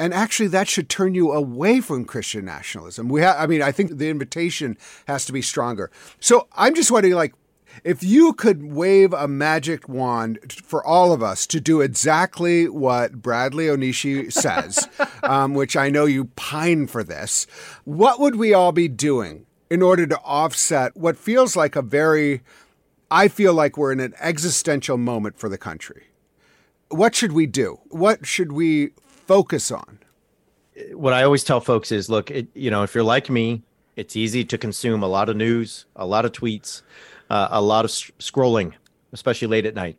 And 0.00 0.14
actually, 0.14 0.48
that 0.48 0.66
should 0.66 0.88
turn 0.88 1.14
you 1.14 1.30
away 1.30 1.82
from 1.82 2.06
Christian 2.06 2.46
nationalism. 2.46 3.10
We 3.10 3.20
ha- 3.20 3.36
I 3.38 3.46
mean, 3.46 3.60
I 3.60 3.70
think 3.70 3.98
the 3.98 4.08
invitation 4.08 4.78
has 5.06 5.26
to 5.26 5.32
be 5.32 5.42
stronger. 5.42 5.90
So 6.20 6.48
I'm 6.56 6.74
just 6.74 6.90
wondering, 6.90 7.12
like, 7.12 7.34
if 7.84 8.02
you 8.02 8.32
could 8.32 8.72
wave 8.72 9.12
a 9.12 9.28
magic 9.28 9.90
wand 9.90 10.54
for 10.64 10.82
all 10.82 11.12
of 11.12 11.22
us 11.22 11.46
to 11.48 11.60
do 11.60 11.82
exactly 11.82 12.66
what 12.66 13.20
Bradley 13.20 13.66
Onishi 13.66 14.32
says, 14.32 14.88
um, 15.22 15.52
which 15.52 15.76
I 15.76 15.90
know 15.90 16.06
you 16.06 16.30
pine 16.34 16.86
for 16.86 17.04
this, 17.04 17.46
what 17.84 18.18
would 18.20 18.36
we 18.36 18.54
all 18.54 18.72
be 18.72 18.88
doing 18.88 19.44
in 19.68 19.82
order 19.82 20.06
to 20.06 20.18
offset 20.20 20.96
what 20.96 21.18
feels 21.18 21.56
like 21.56 21.76
a 21.76 21.82
very, 21.82 22.40
I 23.10 23.28
feel 23.28 23.52
like 23.52 23.76
we're 23.76 23.92
in 23.92 24.00
an 24.00 24.14
existential 24.18 24.96
moment 24.96 25.38
for 25.38 25.50
the 25.50 25.58
country. 25.58 26.04
What 26.88 27.14
should 27.14 27.32
we 27.32 27.44
do? 27.44 27.80
What 27.90 28.26
should 28.26 28.52
we 28.52 28.92
focus 29.30 29.70
on? 29.70 29.98
What 30.92 31.12
I 31.12 31.22
always 31.22 31.44
tell 31.44 31.60
folks 31.60 31.92
is 31.92 32.10
look, 32.10 32.30
it, 32.30 32.48
you 32.54 32.70
know, 32.70 32.82
if 32.82 32.94
you're 32.94 33.04
like 33.04 33.30
me, 33.30 33.62
it's 33.94 34.16
easy 34.16 34.44
to 34.44 34.58
consume 34.58 35.04
a 35.04 35.06
lot 35.06 35.28
of 35.28 35.36
news, 35.36 35.84
a 35.94 36.04
lot 36.04 36.24
of 36.24 36.32
tweets, 36.32 36.82
uh, 37.30 37.48
a 37.50 37.62
lot 37.62 37.84
of 37.84 37.90
scrolling, 37.90 38.72
especially 39.12 39.46
late 39.46 39.66
at 39.66 39.74
night 39.74 39.96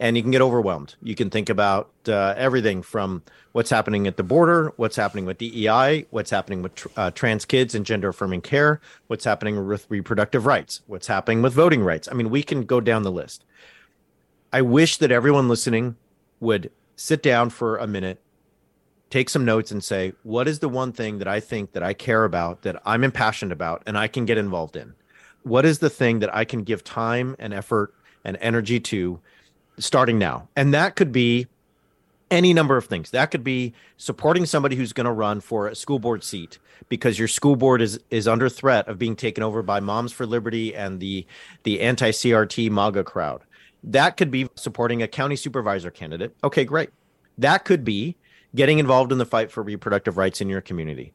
and 0.00 0.16
you 0.16 0.22
can 0.22 0.32
get 0.32 0.42
overwhelmed. 0.42 0.96
You 1.02 1.14
can 1.14 1.30
think 1.30 1.48
about 1.48 1.90
uh, 2.08 2.34
everything 2.36 2.82
from 2.82 3.22
what's 3.52 3.70
happening 3.70 4.06
at 4.06 4.16
the 4.16 4.22
border, 4.22 4.72
what's 4.76 4.96
happening 4.96 5.24
with 5.24 5.38
DEI, 5.38 6.06
what's 6.10 6.30
happening 6.30 6.62
with 6.62 6.74
tr- 6.74 6.88
uh, 6.96 7.10
trans 7.12 7.44
kids 7.44 7.74
and 7.74 7.86
gender 7.86 8.08
affirming 8.08 8.42
care, 8.42 8.80
what's 9.06 9.24
happening 9.24 9.66
with 9.66 9.86
reproductive 9.88 10.46
rights, 10.46 10.82
what's 10.86 11.06
happening 11.06 11.42
with 11.42 11.52
voting 11.52 11.82
rights. 11.82 12.08
I 12.10 12.14
mean, 12.14 12.28
we 12.30 12.42
can 12.42 12.64
go 12.64 12.80
down 12.80 13.02
the 13.02 13.12
list. 13.12 13.44
I 14.52 14.62
wish 14.62 14.96
that 14.98 15.10
everyone 15.10 15.48
listening 15.48 15.96
would 16.40 16.70
sit 16.96 17.22
down 17.22 17.50
for 17.50 17.76
a 17.76 17.86
minute, 17.86 18.20
take 19.14 19.28
some 19.30 19.44
notes, 19.44 19.70
and 19.70 19.82
say, 19.82 20.12
what 20.22 20.48
is 20.48 20.58
the 20.58 20.68
one 20.68 20.92
thing 20.92 21.18
that 21.18 21.28
I 21.28 21.40
think 21.40 21.72
that 21.72 21.82
I 21.82 21.94
care 21.94 22.24
about, 22.24 22.62
that 22.62 22.80
I'm 22.84 23.04
impassioned 23.04 23.52
about, 23.52 23.82
and 23.86 23.96
I 23.96 24.08
can 24.08 24.24
get 24.24 24.38
involved 24.38 24.76
in? 24.76 24.94
What 25.42 25.64
is 25.64 25.78
the 25.78 25.90
thing 25.90 26.18
that 26.20 26.34
I 26.34 26.44
can 26.44 26.62
give 26.62 26.82
time 26.82 27.36
and 27.38 27.54
effort 27.54 27.94
and 28.24 28.36
energy 28.40 28.80
to? 28.80 29.20
starting 29.78 30.18
now. 30.18 30.48
And 30.56 30.72
that 30.74 30.96
could 30.96 31.12
be 31.12 31.46
any 32.30 32.54
number 32.54 32.76
of 32.76 32.86
things. 32.86 33.10
That 33.10 33.30
could 33.30 33.44
be 33.44 33.74
supporting 33.96 34.46
somebody 34.46 34.76
who's 34.76 34.92
going 34.92 35.04
to 35.04 35.12
run 35.12 35.40
for 35.40 35.68
a 35.68 35.74
school 35.74 35.98
board 35.98 36.24
seat 36.24 36.58
because 36.88 37.18
your 37.18 37.28
school 37.28 37.56
board 37.56 37.80
is 37.80 38.00
is 38.10 38.26
under 38.26 38.48
threat 38.48 38.88
of 38.88 38.98
being 38.98 39.16
taken 39.16 39.42
over 39.42 39.62
by 39.62 39.80
Moms 39.80 40.12
for 40.12 40.26
Liberty 40.26 40.74
and 40.74 41.00
the 41.00 41.26
the 41.62 41.80
anti-CRT 41.80 42.70
MAGA 42.70 43.04
crowd. 43.04 43.42
That 43.82 44.16
could 44.16 44.30
be 44.30 44.48
supporting 44.54 45.02
a 45.02 45.08
county 45.08 45.36
supervisor 45.36 45.90
candidate. 45.90 46.34
Okay, 46.42 46.64
great. 46.64 46.90
That 47.36 47.64
could 47.64 47.84
be 47.84 48.16
getting 48.54 48.78
involved 48.78 49.12
in 49.12 49.18
the 49.18 49.26
fight 49.26 49.50
for 49.50 49.62
reproductive 49.62 50.16
rights 50.16 50.40
in 50.40 50.48
your 50.48 50.60
community. 50.60 51.12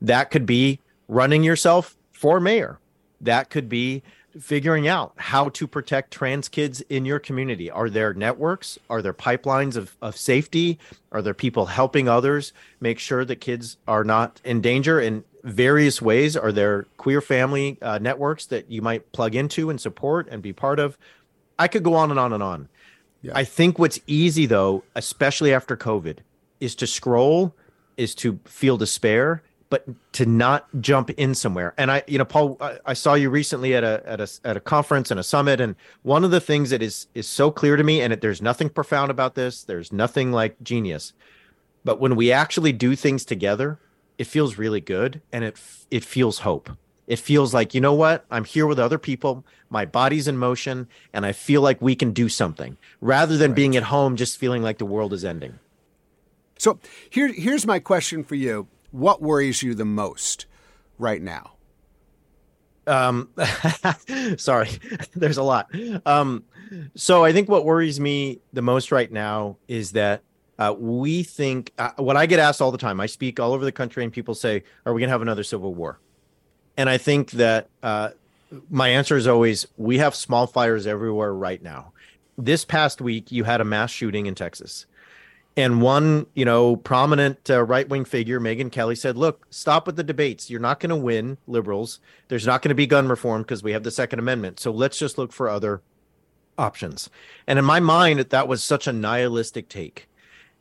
That 0.00 0.30
could 0.30 0.46
be 0.46 0.80
running 1.08 1.42
yourself 1.42 1.96
for 2.12 2.40
mayor. 2.40 2.78
That 3.20 3.50
could 3.50 3.68
be 3.68 4.02
figuring 4.38 4.86
out 4.86 5.12
how 5.16 5.48
to 5.48 5.66
protect 5.66 6.12
trans 6.12 6.48
kids 6.48 6.80
in 6.82 7.04
your 7.04 7.18
community. 7.18 7.70
Are 7.70 7.90
there 7.90 8.14
networks? 8.14 8.78
Are 8.88 9.02
there 9.02 9.14
pipelines 9.14 9.76
of, 9.76 9.96
of 10.00 10.16
safety? 10.16 10.78
Are 11.10 11.22
there 11.22 11.34
people 11.34 11.66
helping 11.66 12.08
others 12.08 12.52
make 12.80 12.98
sure 12.98 13.24
that 13.24 13.36
kids 13.36 13.78
are 13.88 14.04
not 14.04 14.40
in 14.44 14.60
danger 14.60 15.00
in 15.00 15.24
various 15.42 16.00
ways? 16.00 16.36
Are 16.36 16.52
there 16.52 16.84
queer 16.98 17.20
family 17.20 17.78
uh, 17.82 17.98
networks 17.98 18.46
that 18.46 18.70
you 18.70 18.82
might 18.82 19.10
plug 19.12 19.34
into 19.34 19.70
and 19.70 19.80
support 19.80 20.28
and 20.30 20.42
be 20.42 20.52
part 20.52 20.78
of? 20.78 20.96
I 21.58 21.66
could 21.66 21.82
go 21.82 21.94
on 21.94 22.10
and 22.10 22.20
on 22.20 22.32
and 22.32 22.42
on. 22.42 22.68
Yeah. 23.22 23.32
I 23.34 23.44
think 23.44 23.78
what's 23.78 23.98
easy 24.06 24.46
though, 24.46 24.84
especially 24.94 25.52
after 25.52 25.76
COVID, 25.76 26.18
is 26.60 26.74
to 26.76 26.86
scroll, 26.86 27.54
is 27.96 28.14
to 28.16 28.40
feel 28.44 28.76
despair, 28.76 29.42
but 29.70 29.86
to 30.12 30.26
not 30.26 30.66
jump 30.80 31.10
in 31.10 31.34
somewhere. 31.34 31.74
And 31.76 31.90
I, 31.90 32.02
you 32.06 32.18
know, 32.18 32.24
Paul, 32.24 32.56
I, 32.60 32.78
I, 32.86 32.92
saw 32.94 33.14
you 33.14 33.28
recently 33.28 33.74
at 33.74 33.84
a 33.84 34.02
at 34.06 34.20
a 34.20 34.28
at 34.44 34.56
a 34.56 34.60
conference 34.60 35.10
and 35.10 35.20
a 35.20 35.22
summit, 35.22 35.60
and 35.60 35.76
one 36.02 36.24
of 36.24 36.30
the 36.30 36.40
things 36.40 36.70
that 36.70 36.82
is 36.82 37.06
is 37.14 37.26
so 37.26 37.50
clear 37.50 37.76
to 37.76 37.84
me, 37.84 38.00
and 38.00 38.12
it, 38.12 38.20
there's 38.20 38.40
nothing 38.40 38.70
profound 38.70 39.10
about 39.10 39.34
this. 39.34 39.62
There's 39.62 39.92
nothing 39.92 40.32
like 40.32 40.62
genius, 40.62 41.12
but 41.84 42.00
when 42.00 42.16
we 42.16 42.32
actually 42.32 42.72
do 42.72 42.96
things 42.96 43.24
together, 43.24 43.78
it 44.16 44.26
feels 44.26 44.58
really 44.58 44.80
good, 44.80 45.20
and 45.32 45.44
it 45.44 45.60
it 45.90 46.04
feels 46.04 46.40
hope. 46.40 46.70
It 47.06 47.18
feels 47.18 47.54
like 47.54 47.74
you 47.74 47.80
know 47.80 47.94
what 47.94 48.24
I'm 48.30 48.44
here 48.44 48.66
with 48.66 48.78
other 48.78 48.98
people. 48.98 49.44
My 49.70 49.84
body's 49.84 50.28
in 50.28 50.38
motion, 50.38 50.88
and 51.12 51.26
I 51.26 51.32
feel 51.32 51.60
like 51.60 51.82
we 51.82 51.94
can 51.94 52.12
do 52.12 52.28
something 52.28 52.78
rather 53.00 53.36
than 53.36 53.50
right. 53.50 53.56
being 53.56 53.76
at 53.76 53.84
home 53.84 54.16
just 54.16 54.38
feeling 54.38 54.62
like 54.62 54.78
the 54.78 54.86
world 54.86 55.12
is 55.12 55.24
ending. 55.24 55.58
So 56.58 56.78
here, 57.10 57.28
here's 57.28 57.66
my 57.66 57.78
question 57.78 58.24
for 58.24 58.34
you 58.34 58.68
what 58.90 59.22
worries 59.22 59.62
you 59.62 59.74
the 59.74 59.84
most 59.84 60.46
right 60.98 61.22
now? 61.22 61.52
Um, 62.86 63.28
sorry, 64.36 64.70
there's 65.14 65.36
a 65.36 65.42
lot. 65.42 65.70
Um, 66.06 66.44
so 66.94 67.24
I 67.24 67.32
think 67.32 67.48
what 67.48 67.64
worries 67.64 68.00
me 68.00 68.40
the 68.52 68.62
most 68.62 68.90
right 68.90 69.10
now 69.10 69.56
is 69.68 69.92
that 69.92 70.22
uh, 70.58 70.74
we 70.76 71.22
think 71.22 71.72
uh, 71.78 71.90
what 71.96 72.16
I 72.16 72.26
get 72.26 72.40
asked 72.40 72.60
all 72.60 72.72
the 72.72 72.78
time. 72.78 72.98
I 72.98 73.06
speak 73.06 73.38
all 73.38 73.52
over 73.52 73.64
the 73.64 73.72
country, 73.72 74.02
and 74.02 74.12
people 74.12 74.34
say, 74.34 74.64
"Are 74.84 74.92
we 74.92 75.00
going 75.00 75.08
to 75.08 75.12
have 75.12 75.22
another 75.22 75.44
civil 75.44 75.74
war?" 75.74 76.00
And 76.76 76.88
I 76.88 76.98
think 76.98 77.32
that 77.32 77.68
uh, 77.82 78.10
my 78.70 78.88
answer 78.88 79.16
is 79.16 79.26
always, 79.26 79.66
"We 79.76 79.98
have 79.98 80.14
small 80.14 80.46
fires 80.46 80.86
everywhere 80.86 81.32
right 81.32 81.62
now." 81.62 81.92
This 82.36 82.64
past 82.64 83.00
week, 83.00 83.30
you 83.30 83.44
had 83.44 83.60
a 83.60 83.64
mass 83.64 83.90
shooting 83.90 84.26
in 84.26 84.34
Texas. 84.34 84.86
And 85.58 85.82
one, 85.82 86.26
you 86.34 86.44
know, 86.44 86.76
prominent 86.76 87.50
uh, 87.50 87.64
right 87.64 87.88
wing 87.88 88.04
figure, 88.04 88.38
Megyn 88.38 88.70
Kelly, 88.70 88.94
said, 88.94 89.16
"Look, 89.16 89.44
stop 89.50 89.88
with 89.88 89.96
the 89.96 90.04
debates. 90.04 90.48
You're 90.48 90.60
not 90.60 90.78
going 90.78 90.90
to 90.90 90.96
win, 90.96 91.36
liberals. 91.48 91.98
There's 92.28 92.46
not 92.46 92.62
going 92.62 92.68
to 92.68 92.76
be 92.76 92.86
gun 92.86 93.08
reform 93.08 93.42
because 93.42 93.60
we 93.60 93.72
have 93.72 93.82
the 93.82 93.90
Second 93.90 94.20
Amendment. 94.20 94.60
So 94.60 94.70
let's 94.70 95.00
just 95.00 95.18
look 95.18 95.32
for 95.32 95.48
other 95.48 95.82
options." 96.56 97.10
And 97.48 97.58
in 97.58 97.64
my 97.64 97.80
mind, 97.80 98.20
that 98.20 98.46
was 98.46 98.62
such 98.62 98.86
a 98.86 98.92
nihilistic 98.92 99.68
take, 99.68 100.08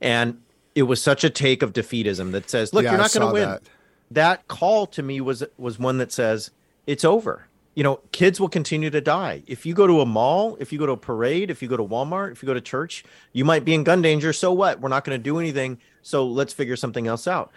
and 0.02 0.42
it 0.74 0.84
was 0.84 1.00
such 1.00 1.24
a 1.24 1.30
take 1.30 1.62
of 1.62 1.74
defeatism 1.74 2.32
that 2.32 2.50
says, 2.50 2.74
"Look, 2.74 2.84
yeah, 2.84 2.94
you're 2.94 2.98
not 2.98 3.14
going 3.14 3.28
to 3.28 3.34
win." 3.34 3.50
That. 3.50 3.62
that 4.10 4.48
call 4.48 4.88
to 4.88 5.04
me 5.04 5.22
was 5.22 5.44
was 5.60 5.78
one 5.78 6.00
that 6.00 6.12
says, 6.12 6.50
"It's 6.88 7.06
over 7.06 7.46
you 7.78 7.84
know, 7.84 8.00
kids 8.12 8.40
will 8.40 8.50
continue 8.50 8.90
to 8.90 9.00
die. 9.00 9.44
If 9.46 9.63
you 9.63 9.76
go 9.76 9.86
to 9.86 10.02
a 10.02 10.06
mall, 10.06 10.58
if 10.60 10.74
you 10.74 10.80
go 10.80 10.88
to 10.88 10.94
a 10.94 10.98
parade, 10.98 11.52
if 11.52 11.62
you 11.62 11.68
go 11.68 11.78
to 11.78 11.84
Walmart, 11.84 12.32
if 12.32 12.42
you 12.42 12.48
go 12.48 12.56
to 12.56 12.60
church, 12.60 13.06
you 13.34 13.46
might 13.46 13.66
be 13.66 13.76
in 13.76 13.84
gun 13.84 14.02
danger. 14.02 14.34
So 14.34 14.52
what? 14.52 14.80
We're 14.80 14.90
not 14.90 15.04
going 15.04 15.16
to 15.16 15.24
do 15.24 15.38
anything. 15.38 15.78
So 16.02 16.26
let's 16.26 16.52
figure 16.52 16.76
something 16.76 17.06
else 17.06 17.28
out. 17.28 17.52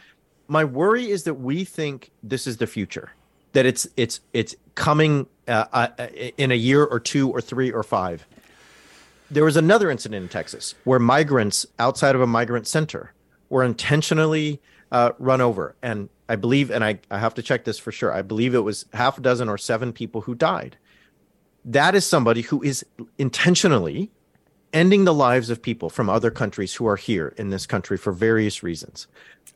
My 0.46 0.62
worry 0.62 1.10
is 1.10 1.24
that 1.24 1.32
we 1.32 1.64
think 1.64 2.10
this 2.22 2.46
is 2.46 2.58
the 2.58 2.66
future, 2.66 3.12
that 3.54 3.64
it's 3.64 3.88
it's 3.96 4.20
it's 4.34 4.54
coming 4.74 5.26
uh, 5.48 5.64
uh, 5.72 5.88
in 6.36 6.52
a 6.52 6.54
year 6.54 6.84
or 6.84 7.00
two 7.00 7.30
or 7.30 7.40
three 7.40 7.72
or 7.72 7.82
five. 7.82 8.26
There 9.30 9.44
was 9.44 9.56
another 9.56 9.90
incident 9.90 10.22
in 10.22 10.28
Texas 10.28 10.74
where 10.84 10.98
migrants 10.98 11.64
outside 11.78 12.14
of 12.14 12.20
a 12.20 12.26
migrant 12.26 12.66
center 12.66 13.14
were 13.48 13.64
intentionally 13.64 14.60
uh, 14.92 15.12
run 15.18 15.40
over, 15.40 15.76
and 15.82 16.08
I 16.28 16.36
believe, 16.36 16.70
and 16.70 16.84
I, 16.84 17.00
I 17.10 17.18
have 17.18 17.34
to 17.34 17.42
check 17.42 17.64
this 17.64 17.78
for 17.78 17.92
sure. 17.92 18.12
I 18.12 18.22
believe 18.22 18.54
it 18.54 18.60
was 18.60 18.86
half 18.92 19.18
a 19.18 19.20
dozen 19.20 19.48
or 19.48 19.58
seven 19.58 19.92
people 19.92 20.22
who 20.22 20.34
died. 20.34 20.76
that 21.64 21.94
is 21.94 22.06
somebody 22.06 22.42
who 22.42 22.62
is 22.62 22.84
intentionally 23.18 24.10
ending 24.72 25.04
the 25.04 25.14
lives 25.14 25.50
of 25.50 25.60
people 25.60 25.90
from 25.90 26.08
other 26.08 26.30
countries 26.30 26.74
who 26.74 26.86
are 26.86 26.96
here 26.96 27.34
in 27.36 27.50
this 27.50 27.66
country 27.66 27.96
for 27.96 28.12
various 28.12 28.62
reasons. 28.62 29.06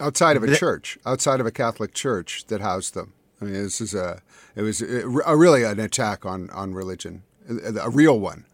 Outside 0.00 0.36
of 0.36 0.42
a 0.42 0.56
church, 0.56 0.98
outside 1.06 1.40
of 1.40 1.46
a 1.46 1.52
Catholic 1.52 1.94
church 1.94 2.46
that 2.48 2.60
housed 2.60 2.94
them. 2.94 3.12
I 3.40 3.44
mean, 3.44 3.54
this 3.54 3.80
is 3.80 3.94
a 3.94 4.22
it 4.56 4.62
was 4.62 4.82
a, 4.82 5.08
a 5.26 5.36
really 5.36 5.62
an 5.62 5.78
attack 5.78 6.26
on 6.26 6.50
on 6.50 6.74
religion, 6.74 7.22
a, 7.48 7.74
a, 7.80 7.90
real 7.90 8.18
one. 8.18 8.44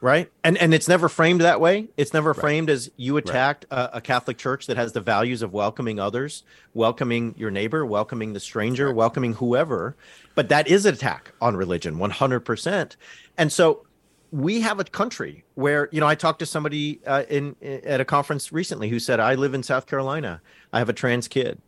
Right, 0.00 0.30
and 0.44 0.56
and 0.58 0.72
it's 0.72 0.86
never 0.86 1.08
framed 1.08 1.40
that 1.40 1.60
way. 1.60 1.88
It's 1.96 2.14
never 2.14 2.30
right. 2.30 2.40
framed 2.40 2.70
as 2.70 2.88
you 2.96 3.16
attacked 3.16 3.66
right. 3.70 3.80
a, 3.80 3.96
a, 3.96 4.00
Catholic 4.00 4.38
church 4.38 4.68
that 4.68 4.76
has 4.76 4.92
the 4.92 5.00
values 5.00 5.42
of 5.42 5.52
welcoming 5.52 5.98
others, 5.98 6.44
welcoming 6.72 7.34
your 7.36 7.50
neighbor, 7.50 7.84
welcoming 7.84 8.32
the 8.32 8.38
stranger, 8.38 8.86
right. 8.86 8.94
welcoming 8.94 9.34
whoever. 9.34 9.96
But 10.36 10.50
that 10.50 10.68
is 10.68 10.86
an 10.86 10.94
attack 10.94 11.32
on 11.40 11.56
religion, 11.56 11.98
one 11.98 12.10
hundred 12.10 12.40
percent. 12.40 12.96
And 13.36 13.52
so 13.52 13.86
we 14.30 14.60
have 14.60 14.78
a 14.78 14.84
country 14.84 15.44
where 15.56 15.88
you 15.90 16.00
know 16.00 16.06
I 16.06 16.14
talked 16.14 16.38
to 16.40 16.46
somebody 16.46 17.00
uh, 17.04 17.24
in, 17.28 17.56
in, 17.60 17.84
at 17.84 18.00
a 18.00 18.04
conference 18.04 18.52
recently 18.52 18.88
who 18.88 19.00
said 19.00 19.18
I 19.18 19.34
live 19.34 19.52
in 19.52 19.64
South 19.64 19.86
Carolina. 19.86 20.40
I 20.72 20.78
have 20.78 20.88
a 20.88 20.92
trans 20.92 21.26
kid, 21.26 21.60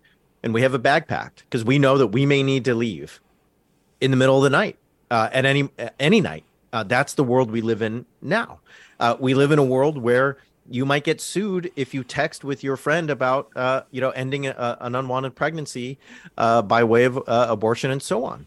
and 0.44 0.54
we 0.54 0.62
have 0.62 0.72
a 0.74 0.78
bag 0.78 1.08
packed 1.08 1.42
because 1.50 1.64
we 1.64 1.80
know 1.80 1.98
that 1.98 2.08
we 2.08 2.26
may 2.26 2.44
need 2.44 2.64
to 2.66 2.76
leave 2.76 3.20
in 4.00 4.12
the 4.12 4.16
middle 4.16 4.36
of 4.36 4.44
the 4.44 4.50
night 4.50 4.78
uh, 5.10 5.30
at 5.32 5.44
any 5.44 5.68
any 5.98 6.20
night. 6.20 6.44
Uh, 6.72 6.82
that's 6.84 7.14
the 7.14 7.24
world 7.24 7.50
we 7.50 7.60
live 7.60 7.82
in 7.82 8.06
now. 8.22 8.60
Uh, 8.98 9.16
we 9.18 9.34
live 9.34 9.50
in 9.50 9.58
a 9.58 9.64
world 9.64 9.98
where 9.98 10.36
you 10.68 10.86
might 10.86 11.04
get 11.04 11.20
sued 11.20 11.70
if 11.74 11.94
you 11.94 12.04
text 12.04 12.44
with 12.44 12.62
your 12.62 12.76
friend 12.76 13.10
about 13.10 13.50
uh, 13.56 13.82
you 13.90 14.00
know 14.00 14.10
ending 14.10 14.46
a, 14.46 14.78
an 14.80 14.94
unwanted 14.94 15.34
pregnancy 15.34 15.98
uh, 16.38 16.62
by 16.62 16.84
way 16.84 17.04
of 17.04 17.20
abortion 17.26 17.90
and 17.90 18.02
so 18.02 18.24
on 18.24 18.46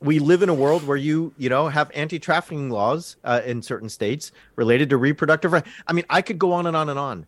we 0.00 0.18
live 0.18 0.42
in 0.42 0.48
a 0.48 0.54
world 0.54 0.86
where 0.86 0.96
you 0.96 1.32
you 1.38 1.48
know 1.48 1.68
have 1.68 1.90
anti-trafficking 1.94 2.70
laws 2.70 3.16
uh, 3.24 3.40
in 3.44 3.62
certain 3.62 3.88
states 3.88 4.32
related 4.54 4.90
to 4.90 4.96
reproductive 4.96 5.52
rights. 5.52 5.68
I 5.86 5.92
mean, 5.92 6.04
I 6.10 6.22
could 6.22 6.38
go 6.38 6.52
on 6.52 6.66
and 6.66 6.76
on 6.76 6.88
and 6.88 6.98
on. 6.98 7.26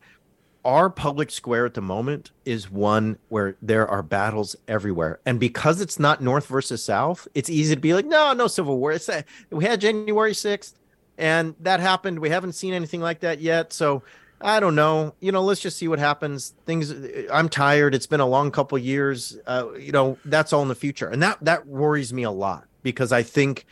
Our 0.69 0.91
public 0.91 1.31
square 1.31 1.65
at 1.65 1.73
the 1.73 1.81
moment 1.81 2.31
is 2.45 2.71
one 2.71 3.17
where 3.31 3.57
there 3.63 3.89
are 3.89 4.03
battles 4.03 4.55
everywhere, 4.69 5.19
and 5.25 5.41
because 5.41 5.81
it's 5.81 5.99
not 5.99 6.23
North 6.23 6.47
versus 6.47 6.85
South, 6.85 7.27
it's 7.35 7.49
easy 7.49 7.75
to 7.75 7.81
be 7.81 7.95
like, 7.95 8.05
no, 8.05 8.35
no 8.35 8.49
civil 8.49 8.77
war. 8.77 8.93
It's, 8.93 9.09
we 9.49 9.65
had 9.65 9.81
January 9.81 10.35
sixth, 10.35 10.79
and 11.17 11.55
that 11.61 11.81
happened. 11.81 12.19
We 12.19 12.29
haven't 12.29 12.53
seen 12.53 12.75
anything 12.75 13.01
like 13.01 13.21
that 13.21 13.41
yet, 13.41 13.73
so 13.73 14.03
I 14.43 14.61
don't 14.61 14.75
know. 14.75 15.15
You 15.21 15.33
know, 15.33 15.43
let's 15.43 15.63
just 15.63 15.79
see 15.79 15.89
what 15.89 15.99
happens. 15.99 16.53
Things. 16.67 16.93
I'm 17.33 17.49
tired. 17.49 17.95
It's 17.95 18.07
been 18.07 18.21
a 18.21 18.27
long 18.27 18.51
couple 18.51 18.77
years. 18.77 19.39
Uh, 19.47 19.73
you 19.79 19.91
know, 19.91 20.19
that's 20.27 20.53
all 20.53 20.61
in 20.61 20.69
the 20.69 20.75
future, 20.75 21.09
and 21.09 21.23
that 21.23 21.39
that 21.41 21.67
worries 21.67 22.13
me 22.13 22.25
a 22.25 22.31
lot 22.31 22.67
because 22.83 23.11
I 23.11 23.23
think 23.23 23.65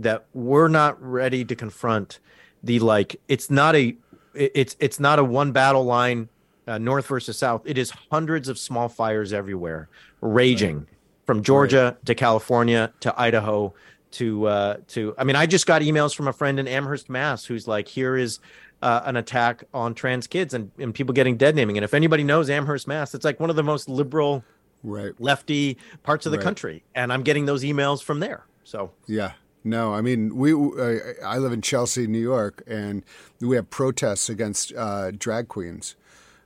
that 0.00 0.26
we're 0.34 0.66
not 0.66 1.00
ready 1.00 1.44
to 1.44 1.54
confront 1.54 2.18
the 2.64 2.80
like. 2.80 3.20
It's 3.28 3.48
not 3.48 3.76
a. 3.76 3.96
It's 4.34 4.76
it's 4.80 4.98
not 4.98 5.18
a 5.18 5.24
one 5.24 5.52
battle 5.52 5.84
line, 5.84 6.28
uh, 6.66 6.78
north 6.78 7.06
versus 7.06 7.38
south. 7.38 7.62
It 7.64 7.78
is 7.78 7.90
hundreds 8.10 8.48
of 8.48 8.58
small 8.58 8.88
fires 8.88 9.32
everywhere, 9.32 9.88
raging 10.20 10.78
right. 10.78 10.86
from 11.26 11.42
Georgia 11.42 11.96
right. 11.96 12.06
to 12.06 12.14
California 12.14 12.92
to 13.00 13.20
Idaho 13.20 13.74
to 14.12 14.46
uh 14.46 14.76
to 14.88 15.14
i 15.16 15.24
mean 15.24 15.36
i 15.36 15.46
just 15.46 15.66
got 15.66 15.80
emails 15.80 16.14
from 16.14 16.28
a 16.28 16.34
friend 16.34 16.60
in 16.60 16.68
amherst 16.68 17.08
mass 17.08 17.46
who's 17.46 17.66
like 17.66 17.88
here 17.88 18.14
is 18.14 18.40
uh, 18.82 19.02
an 19.04 19.16
attack 19.16 19.64
on 19.72 19.94
trans 19.94 20.26
kids 20.26 20.54
and, 20.54 20.70
and 20.78 20.94
people 20.94 21.14
getting 21.14 21.36
dead 21.36 21.54
naming. 21.54 21.78
And 21.78 21.84
if 21.84 21.94
anybody 21.94 22.24
knows 22.24 22.50
Amherst, 22.50 22.88
Mass, 22.88 23.14
it's 23.14 23.24
like 23.24 23.40
one 23.40 23.48
of 23.48 23.56
the 23.56 23.62
most 23.62 23.88
liberal, 23.88 24.44
right, 24.82 25.12
lefty 25.20 25.78
parts 26.02 26.26
of 26.26 26.32
the 26.32 26.38
right. 26.38 26.44
country, 26.44 26.82
and 26.94 27.12
I'm 27.12 27.22
getting 27.22 27.46
those 27.46 27.62
emails 27.62 28.02
from 28.02 28.20
there. 28.20 28.44
So 28.64 28.90
yeah, 29.06 29.32
no, 29.64 29.94
I 29.94 30.00
mean 30.00 30.36
we. 30.36 30.52
Uh, 30.52 30.98
I 31.24 31.38
live 31.38 31.52
in 31.52 31.62
Chelsea, 31.62 32.06
New 32.06 32.18
York, 32.18 32.62
and 32.66 33.04
we 33.40 33.56
have 33.56 33.70
protests 33.70 34.28
against 34.28 34.72
uh, 34.74 35.12
drag 35.12 35.48
queens 35.48 35.94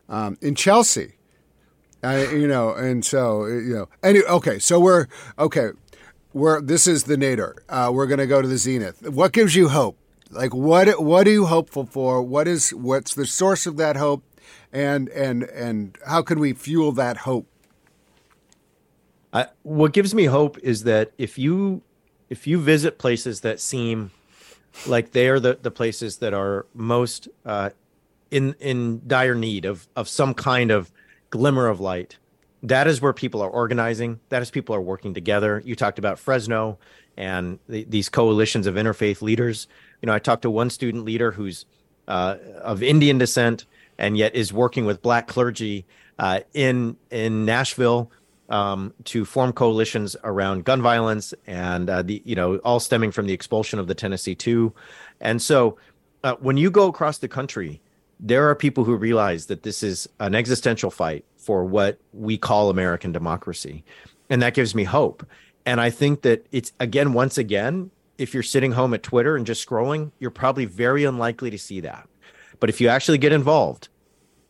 um, 0.08 0.36
in 0.40 0.54
Chelsea. 0.54 1.14
I, 2.02 2.26
you 2.28 2.46
know, 2.46 2.72
and 2.74 3.04
so 3.04 3.46
you 3.46 3.74
know. 3.74 3.88
Anyway, 4.02 4.26
okay, 4.28 4.58
so 4.58 4.78
we're 4.78 5.06
okay. 5.38 5.70
We're 6.32 6.60
this 6.60 6.86
is 6.86 7.04
the 7.04 7.16
nadir. 7.16 7.56
Uh, 7.68 7.90
we're 7.92 8.06
going 8.06 8.18
to 8.18 8.26
go 8.26 8.42
to 8.42 8.48
the 8.48 8.58
Zenith. 8.58 9.08
What 9.08 9.32
gives 9.32 9.56
you 9.56 9.68
hope? 9.68 9.98
Like 10.30 10.54
what 10.54 11.02
what 11.02 11.26
are 11.26 11.30
you 11.30 11.46
hopeful 11.46 11.86
for? 11.86 12.22
What 12.22 12.46
is 12.46 12.70
what's 12.70 13.14
the 13.14 13.26
source 13.26 13.66
of 13.66 13.76
that 13.78 13.96
hope, 13.96 14.22
and 14.72 15.08
and 15.10 15.44
and 15.44 15.96
how 16.06 16.22
can 16.22 16.38
we 16.38 16.52
fuel 16.52 16.92
that 16.92 17.18
hope? 17.18 17.46
I, 19.32 19.46
what 19.62 19.92
gives 19.92 20.14
me 20.14 20.24
hope 20.24 20.58
is 20.58 20.84
that 20.84 21.12
if 21.18 21.38
you 21.38 21.82
if 22.28 22.46
you 22.46 22.60
visit 22.60 22.98
places 22.98 23.40
that 23.40 23.60
seem 23.60 24.10
like 24.86 25.12
they 25.12 25.28
are 25.28 25.40
the, 25.40 25.58
the 25.60 25.70
places 25.70 26.18
that 26.18 26.34
are 26.34 26.66
most 26.74 27.28
uh, 27.44 27.70
in 28.30 28.54
in 28.60 29.02
dire 29.06 29.34
need 29.34 29.64
of 29.64 29.88
of 29.96 30.08
some 30.08 30.34
kind 30.34 30.70
of 30.70 30.92
glimmer 31.30 31.68
of 31.68 31.80
light, 31.80 32.18
that 32.62 32.86
is 32.86 33.00
where 33.00 33.12
people 33.12 33.42
are 33.42 33.50
organizing. 33.50 34.20
That 34.28 34.42
is 34.42 34.50
people 34.50 34.74
are 34.74 34.80
working 34.80 35.14
together. 35.14 35.62
You 35.64 35.76
talked 35.76 35.98
about 35.98 36.18
Fresno 36.18 36.78
and 37.16 37.58
the, 37.68 37.84
these 37.84 38.08
coalitions 38.08 38.66
of 38.66 38.74
interfaith 38.74 39.22
leaders. 39.22 39.68
You 40.02 40.06
know, 40.06 40.12
I 40.12 40.18
talked 40.18 40.42
to 40.42 40.50
one 40.50 40.70
student 40.70 41.04
leader 41.04 41.32
who's 41.32 41.64
uh, 42.08 42.36
of 42.62 42.82
Indian 42.82 43.18
descent 43.18 43.66
and 43.98 44.16
yet 44.16 44.34
is 44.34 44.52
working 44.52 44.84
with 44.84 45.02
black 45.02 45.26
clergy 45.26 45.86
uh, 46.18 46.40
in 46.54 46.96
in 47.10 47.44
Nashville 47.44 48.10
um, 48.48 48.94
to 49.04 49.24
form 49.24 49.52
coalitions 49.52 50.16
around 50.24 50.64
gun 50.64 50.82
violence 50.82 51.34
and 51.46 51.90
uh, 51.90 52.02
the 52.02 52.22
you 52.24 52.34
know 52.34 52.56
all 52.58 52.80
stemming 52.80 53.12
from 53.12 53.26
the 53.26 53.32
expulsion 53.32 53.78
of 53.78 53.86
the 53.86 53.94
Tennessee 53.94 54.34
Two, 54.34 54.72
and 55.20 55.40
so 55.40 55.78
uh, 56.24 56.34
when 56.40 56.56
you 56.56 56.70
go 56.70 56.88
across 56.88 57.18
the 57.18 57.28
country, 57.28 57.80
there 58.18 58.48
are 58.48 58.54
people 58.54 58.84
who 58.84 58.96
realize 58.96 59.46
that 59.46 59.62
this 59.62 59.82
is 59.82 60.08
an 60.20 60.34
existential 60.34 60.90
fight 60.90 61.24
for 61.36 61.64
what 61.64 61.98
we 62.12 62.38
call 62.38 62.70
American 62.70 63.12
democracy, 63.12 63.84
and 64.30 64.42
that 64.42 64.54
gives 64.54 64.74
me 64.74 64.84
hope. 64.84 65.26
And 65.64 65.80
I 65.80 65.90
think 65.90 66.22
that 66.22 66.46
it's 66.52 66.72
again, 66.80 67.12
once 67.12 67.38
again, 67.38 67.90
if 68.18 68.32
you're 68.32 68.42
sitting 68.42 68.72
home 68.72 68.94
at 68.94 69.02
Twitter 69.02 69.36
and 69.36 69.46
just 69.46 69.66
scrolling, 69.66 70.12
you're 70.18 70.30
probably 70.30 70.64
very 70.64 71.04
unlikely 71.04 71.50
to 71.50 71.58
see 71.58 71.80
that. 71.80 72.08
But 72.60 72.70
if 72.70 72.80
you 72.80 72.88
actually 72.88 73.18
get 73.18 73.32
involved 73.32 73.88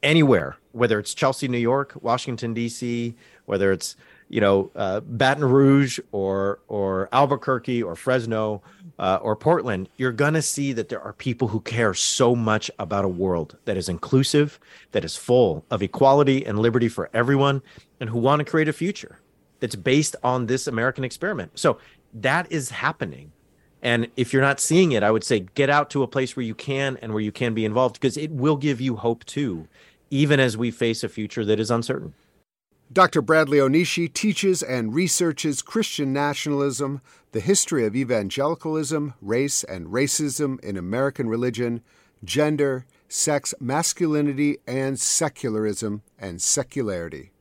anywhere, 0.02 0.56
whether 0.72 0.98
it's 0.98 1.14
Chelsea, 1.14 1.48
New 1.48 1.58
York, 1.58 1.98
Washington 2.00 2.54
D.C., 2.54 3.14
whether 3.46 3.72
it's 3.72 3.96
you 4.28 4.40
know 4.40 4.70
uh, 4.74 5.00
Baton 5.00 5.44
Rouge 5.44 5.98
or 6.12 6.60
or 6.68 7.08
Albuquerque 7.12 7.82
or 7.82 7.96
Fresno 7.96 8.62
uh, 8.98 9.18
or 9.22 9.36
Portland, 9.36 9.88
you're 9.96 10.12
gonna 10.12 10.42
see 10.42 10.72
that 10.72 10.88
there 10.88 11.00
are 11.00 11.12
people 11.12 11.48
who 11.48 11.60
care 11.60 11.94
so 11.94 12.34
much 12.34 12.70
about 12.78 13.04
a 13.04 13.08
world 13.08 13.56
that 13.64 13.76
is 13.76 13.88
inclusive, 13.88 14.58
that 14.92 15.04
is 15.04 15.16
full 15.16 15.64
of 15.70 15.82
equality 15.82 16.44
and 16.44 16.58
liberty 16.58 16.88
for 16.88 17.10
everyone, 17.12 17.62
and 18.00 18.10
who 18.10 18.18
want 18.18 18.40
to 18.40 18.44
create 18.44 18.68
a 18.68 18.72
future 18.72 19.18
that's 19.60 19.76
based 19.76 20.16
on 20.22 20.46
this 20.46 20.66
American 20.66 21.04
experiment. 21.04 21.58
So 21.58 21.78
that 22.14 22.50
is 22.50 22.70
happening. 22.70 23.32
And 23.82 24.08
if 24.16 24.32
you're 24.32 24.42
not 24.42 24.60
seeing 24.60 24.92
it, 24.92 25.02
I 25.02 25.10
would 25.10 25.24
say 25.24 25.40
get 25.54 25.70
out 25.70 25.90
to 25.90 26.02
a 26.02 26.08
place 26.08 26.34
where 26.34 26.44
you 26.44 26.54
can 26.54 26.98
and 27.02 27.12
where 27.12 27.22
you 27.22 27.32
can 27.32 27.54
be 27.54 27.64
involved 27.64 27.94
because 27.94 28.16
it 28.16 28.30
will 28.30 28.56
give 28.56 28.80
you 28.80 28.96
hope 28.96 29.24
too, 29.24 29.68
even 30.10 30.40
as 30.40 30.56
we 30.56 30.70
face 30.70 31.04
a 31.04 31.08
future 31.08 31.44
that 31.44 31.60
is 31.60 31.70
uncertain. 31.70 32.14
Dr. 32.92 33.20
Bradley 33.20 33.58
Onishi 33.58 34.10
teaches 34.10 34.62
and 34.62 34.94
researches 34.94 35.60
Christian 35.60 36.12
nationalism, 36.12 37.00
the 37.32 37.40
history 37.40 37.84
of 37.84 37.96
evangelicalism, 37.96 39.14
race 39.20 39.64
and 39.64 39.88
racism 39.88 40.60
in 40.60 40.76
American 40.76 41.28
religion, 41.28 41.82
gender, 42.22 42.86
sex, 43.08 43.52
masculinity, 43.58 44.58
and 44.68 45.00
secularism 45.00 46.02
and 46.16 46.40
secularity. 46.40 47.32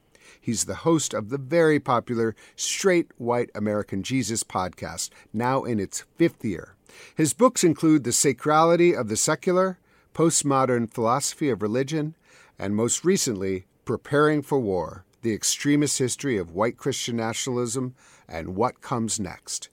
He's 0.42 0.66
the 0.66 0.76
host 0.76 1.14
of 1.14 1.30
the 1.30 1.38
very 1.38 1.80
popular 1.80 2.36
Straight 2.56 3.12
White 3.18 3.52
American 3.54 4.02
Jesus 4.02 4.44
podcast, 4.44 5.12
now 5.32 5.64
in 5.64 5.80
its 5.80 6.06
fifth 6.18 6.44
year. 6.44 6.74
His 7.16 7.34
books 7.34 7.64
include 7.64 8.04
The 8.04 8.10
Sacrality 8.10 9.00
of 9.00 9.10
the 9.10 9.18
Secular, 9.18 9.78
Postmodern 10.16 10.92
Philosophy 10.92 11.50
of 11.50 11.62
Religion, 11.62 12.16
and 12.58 12.76
most 12.76 13.06
recently, 13.06 13.66
Preparing 13.86 14.42
for 14.42 14.58
War 14.58 15.05
The 15.26 15.34
Extremist 15.34 15.98
History 15.98 16.38
of 16.38 16.52
White 16.52 16.78
Christian 16.78 17.16
Nationalism 17.16 17.96
and 18.30 18.56
What 18.56 18.82
Comes 18.82 19.20
Next. 19.20 19.70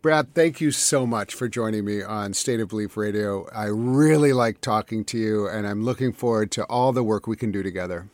Brad, 0.00 0.32
thank 0.32 0.62
you 0.62 0.70
so 0.70 1.06
much 1.06 1.34
for 1.34 1.46
joining 1.46 1.84
me 1.84 2.02
on 2.02 2.32
State 2.32 2.58
of 2.58 2.70
Belief 2.70 2.96
Radio. 2.96 3.46
I 3.54 3.66
really 3.66 4.32
like 4.32 4.62
talking 4.62 5.04
to 5.04 5.18
you, 5.18 5.46
and 5.46 5.66
I'm 5.66 5.84
looking 5.84 6.14
forward 6.14 6.50
to 6.52 6.64
all 6.64 6.94
the 6.94 7.02
work 7.02 7.26
we 7.26 7.36
can 7.36 7.52
do 7.52 7.62
together. 7.62 8.08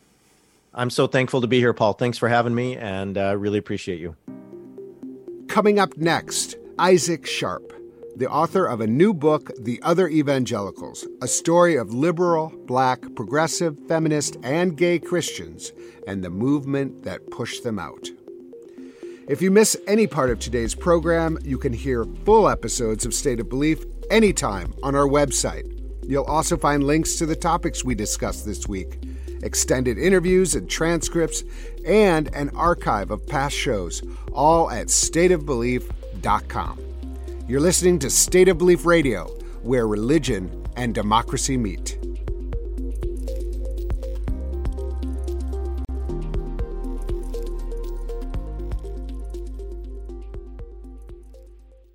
I'm 0.73 0.89
so 0.89 1.07
thankful 1.07 1.39
to 1.39 1.47
be 1.47 1.59
here, 1.59 1.73
Paul. 1.73 1.93
Thanks 1.93 2.17
for 2.17 2.27
having 2.27 2.53
me, 2.53 2.75
and 2.75 3.17
uh, 3.17 3.37
really 3.37 3.57
appreciate 3.57 4.01
you. 4.01 4.17
Coming 5.47 5.79
up 5.79 5.95
next, 5.95 6.57
Isaac 6.77 7.25
Sharp, 7.25 7.71
the 8.17 8.27
author 8.27 8.65
of 8.65 8.81
a 8.81 8.87
new 8.87 9.13
book, 9.13 9.51
The 9.59 9.79
Other 9.83 10.07
Evangelicals, 10.07 11.05
a 11.21 11.27
story 11.27 11.75
of 11.75 11.93
liberal, 11.93 12.51
black, 12.65 13.03
progressive, 13.15 13.77
feminist, 13.87 14.37
and 14.41 14.75
gay 14.75 14.97
Christians 14.97 15.71
and 16.07 16.23
the 16.23 16.31
movement 16.31 17.03
that 17.03 17.29
pushed 17.29 17.63
them 17.63 17.77
out. 17.77 18.09
If 19.27 19.43
you 19.43 19.51
miss 19.51 19.77
any 19.85 20.07
part 20.07 20.31
of 20.31 20.39
today's 20.39 20.73
program, 20.73 21.37
you 21.43 21.59
can 21.59 21.73
hear 21.73 22.05
full 22.25 22.49
episodes 22.49 23.05
of 23.05 23.13
State 23.13 23.39
of 23.39 23.49
Belief 23.49 23.85
anytime 24.09 24.73
on 24.81 24.95
our 24.95 25.07
website. 25.07 25.71
You'll 26.03 26.23
also 26.23 26.57
find 26.57 26.85
links 26.85 27.17
to 27.17 27.27
the 27.27 27.35
topics 27.35 27.85
we 27.85 27.93
discussed 27.93 28.47
this 28.47 28.67
week, 28.67 28.97
extended 29.43 29.99
interviews 29.99 30.55
and 30.55 30.67
transcripts, 30.67 31.43
and 31.85 32.33
an 32.33 32.49
archive 32.55 33.11
of 33.11 33.27
past 33.27 33.55
shows, 33.55 34.01
all 34.31 34.71
at 34.71 34.87
stateofbelief.com. 34.87 36.86
You're 37.49 37.61
listening 37.61 37.97
to 37.99 38.09
State 38.09 38.49
of 38.49 38.57
Belief 38.57 38.85
Radio, 38.85 39.27
where 39.61 39.87
religion 39.87 40.65
and 40.75 40.93
democracy 40.93 41.55
meet. 41.55 41.97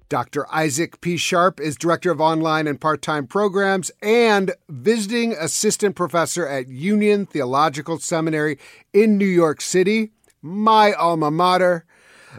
Dr. 0.09 0.47
Isaac 0.51 1.03
P. 1.03 1.19
Sharp 1.19 1.61
is 1.61 1.77
Director 1.77 2.11
of 2.11 2.19
Online 2.19 2.67
and 2.67 2.81
Part 2.81 3.03
Time 3.03 3.27
Programs 3.27 3.91
and 4.01 4.53
Visiting 4.71 5.35
Assistant 5.35 5.95
Professor 5.95 6.49
at 6.49 6.69
Union 6.69 7.27
Theological 7.27 7.99
Seminary 7.99 8.59
in 8.95 9.19
New 9.19 9.27
York 9.27 9.61
City, 9.61 10.13
my 10.41 10.95
alma 10.95 11.31
mater. 11.31 11.85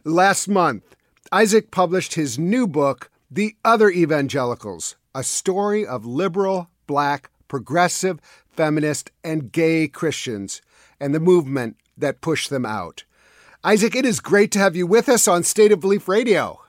Last 0.04 0.48
month, 0.48 0.96
Isaac 1.34 1.72
published 1.72 2.14
his 2.14 2.38
new 2.38 2.68
book, 2.68 3.10
The 3.32 3.56
Other 3.66 3.90
Evangelicals 3.90 4.98
A 5.16 5.24
Story 5.24 5.84
of 5.84 6.06
Liberal, 6.06 6.70
Black, 6.86 7.32
Progressive, 7.48 8.20
Feminist, 8.52 9.10
and 9.24 9.52
Gay 9.52 9.88
Christians, 9.88 10.62
and 11.00 11.12
the 11.12 11.20
movement 11.20 11.78
that 11.98 12.22
pushed 12.22 12.52
them 12.52 12.68
out. 12.68 13.04
Isaac, 13.64 13.96
it 13.96 14.06
is 14.06 14.20
great 14.20 14.52
to 14.52 14.60
have 14.60 14.76
you 14.76 14.86
with 14.86 15.10
us 15.10 15.28
on 15.28 15.42
State 15.42 15.72
of 15.72 15.80
Belief 15.80 16.08
Radio. 16.08 16.60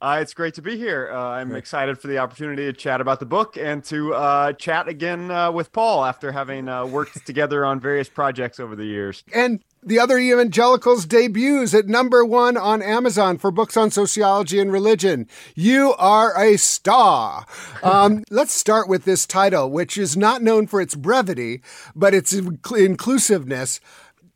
Uh, 0.00 0.20
it's 0.22 0.32
great 0.32 0.54
to 0.54 0.62
be 0.62 0.78
here. 0.78 1.10
Uh, 1.12 1.18
I'm 1.18 1.50
great. 1.50 1.58
excited 1.58 1.98
for 1.98 2.08
the 2.08 2.16
opportunity 2.16 2.64
to 2.64 2.72
chat 2.72 3.02
about 3.02 3.20
the 3.20 3.26
book 3.26 3.58
and 3.58 3.84
to 3.84 4.14
uh, 4.14 4.54
chat 4.54 4.88
again 4.88 5.30
uh, 5.30 5.52
with 5.52 5.70
Paul 5.70 6.02
after 6.06 6.32
having 6.32 6.66
uh, 6.66 6.86
worked 6.86 7.26
together 7.26 7.66
on 7.66 7.78
various 7.78 8.08
projects 8.08 8.58
over 8.58 8.74
the 8.74 8.86
years. 8.86 9.22
And 9.34 9.62
the 9.82 9.98
other 9.98 10.16
evangelicals 10.16 11.06
debuts 11.06 11.74
at 11.74 11.88
number 11.88 12.24
one 12.24 12.56
on 12.56 12.82
Amazon 12.82 13.36
for 13.36 13.50
books 13.50 13.76
on 13.76 13.90
sociology 13.90 14.60
and 14.60 14.72
religion. 14.72 15.26
You 15.54 15.94
are 15.98 16.40
a 16.40 16.56
star. 16.56 17.46
Um, 17.82 18.22
let's 18.30 18.52
start 18.52 18.88
with 18.88 19.04
this 19.04 19.26
title, 19.26 19.70
which 19.70 19.98
is 19.98 20.16
not 20.16 20.42
known 20.42 20.68
for 20.68 20.80
its 20.80 20.94
brevity, 20.94 21.62
but 21.96 22.14
its 22.14 22.32
inclusiveness. 22.32 23.80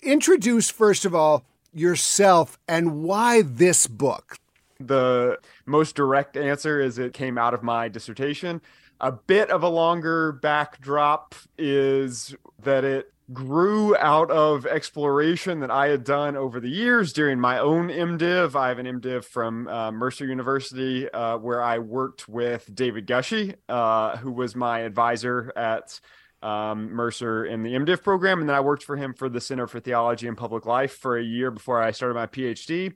Introduce, 0.03 0.70
first 0.70 1.05
of 1.05 1.14
all, 1.14 1.44
yourself 1.72 2.59
and 2.66 3.05
why 3.05 3.42
this 3.42 3.86
book. 3.86 4.38
The 4.80 5.38
most 5.64 5.94
direct 5.94 6.36
answer 6.36 6.80
is 6.80 6.99
it 6.99 7.14
came 7.14 7.38
out 7.38 7.55
of 7.55 7.62
my 7.62 7.88
dissertation. 7.88 8.61
A 9.01 9.12
bit 9.12 9.51
of 9.51 9.62
a 9.62 9.68
longer 9.68 10.32
backdrop 10.32 11.34
is 11.57 12.34
that 12.62 12.84
it 12.84 13.12
grew 13.33 13.97
out 13.97 14.31
of 14.31 14.66
exploration 14.66 15.61
that 15.61 15.70
I 15.70 15.89
had 15.89 16.05
done 16.05 16.37
over 16.37 16.61
the 16.61 16.68
years 16.68 17.12
during 17.12 17.41
my 17.41 17.59
own 17.59 17.89
MDiv. 17.89 18.55
I 18.55 18.68
have 18.68 18.79
an 18.79 18.87
MDiv 18.87 19.24
from 19.24 19.66
uh, 19.66 19.91
Mercer 19.91 20.27
University 20.27 21.11
uh, 21.11 21.37
where 21.39 21.62
I 21.62 21.79
worked 21.79 22.29
with 22.29 22.72
David 22.72 23.07
Gushee, 23.07 23.55
uh, 23.68 24.16
who 24.18 24.31
was 24.31 24.55
my 24.55 24.81
advisor 24.81 25.53
at 25.57 25.99
um, 26.43 26.93
Mercer 26.93 27.47
in 27.47 27.62
the 27.64 27.72
MDiv 27.72 28.03
program. 28.03 28.41
And 28.41 28.49
then 28.49 28.57
I 28.57 28.61
worked 28.61 28.85
for 28.85 28.97
him 28.97 29.12
for 29.12 29.29
the 29.29 29.41
Center 29.41 29.66
for 29.66 29.81
Theology 29.81 30.29
and 30.29 30.37
Public 30.37 30.64
Life 30.64 30.99
for 30.99 31.18
a 31.18 31.22
year 31.22 31.51
before 31.51 31.83
I 31.83 31.91
started 31.91 32.14
my 32.14 32.27
PhD 32.27 32.95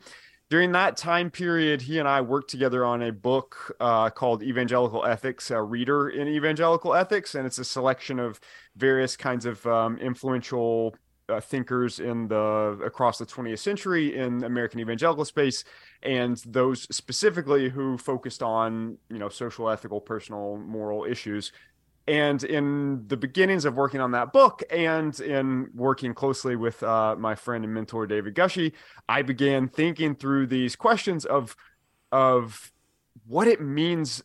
during 0.50 0.72
that 0.72 0.96
time 0.96 1.30
period, 1.30 1.80
he 1.80 2.00
and 2.00 2.08
I 2.08 2.20
worked 2.20 2.50
together 2.50 2.84
on 2.84 3.02
a 3.02 3.12
book 3.12 3.74
uh, 3.78 4.10
called 4.10 4.42
Evangelical 4.42 5.06
Ethics, 5.06 5.52
a 5.52 5.62
reader 5.62 6.08
in 6.10 6.26
Evangelical 6.26 6.92
Ethics, 6.92 7.36
and 7.36 7.46
it's 7.46 7.58
a 7.58 7.64
selection 7.64 8.18
of 8.18 8.40
various 8.76 9.16
kinds 9.16 9.46
of 9.46 9.64
um, 9.66 9.96
influential 9.98 10.96
uh, 11.28 11.40
thinkers 11.40 12.00
in 12.00 12.26
the 12.26 12.80
across 12.84 13.18
the 13.18 13.26
20th 13.26 13.60
century 13.60 14.16
in 14.16 14.42
American 14.42 14.80
evangelical 14.80 15.24
space, 15.24 15.62
and 16.02 16.38
those 16.44 16.82
specifically 16.94 17.68
who 17.68 17.96
focused 17.96 18.42
on 18.42 18.98
you 19.08 19.18
know 19.18 19.28
social, 19.28 19.70
ethical, 19.70 20.00
personal, 20.00 20.56
moral 20.56 21.04
issues 21.04 21.52
and 22.10 22.42
in 22.42 23.06
the 23.06 23.16
beginnings 23.16 23.64
of 23.64 23.76
working 23.76 24.00
on 24.00 24.10
that 24.10 24.32
book 24.32 24.64
and 24.68 25.20
in 25.20 25.68
working 25.72 26.12
closely 26.12 26.56
with 26.56 26.82
uh, 26.82 27.14
my 27.16 27.36
friend 27.36 27.64
and 27.64 27.72
mentor 27.72 28.04
David 28.06 28.34
Gushee 28.34 28.72
I 29.08 29.22
began 29.22 29.68
thinking 29.68 30.16
through 30.16 30.48
these 30.48 30.74
questions 30.74 31.24
of 31.24 31.54
of 32.10 32.72
what 33.26 33.46
it 33.46 33.60
means 33.60 34.24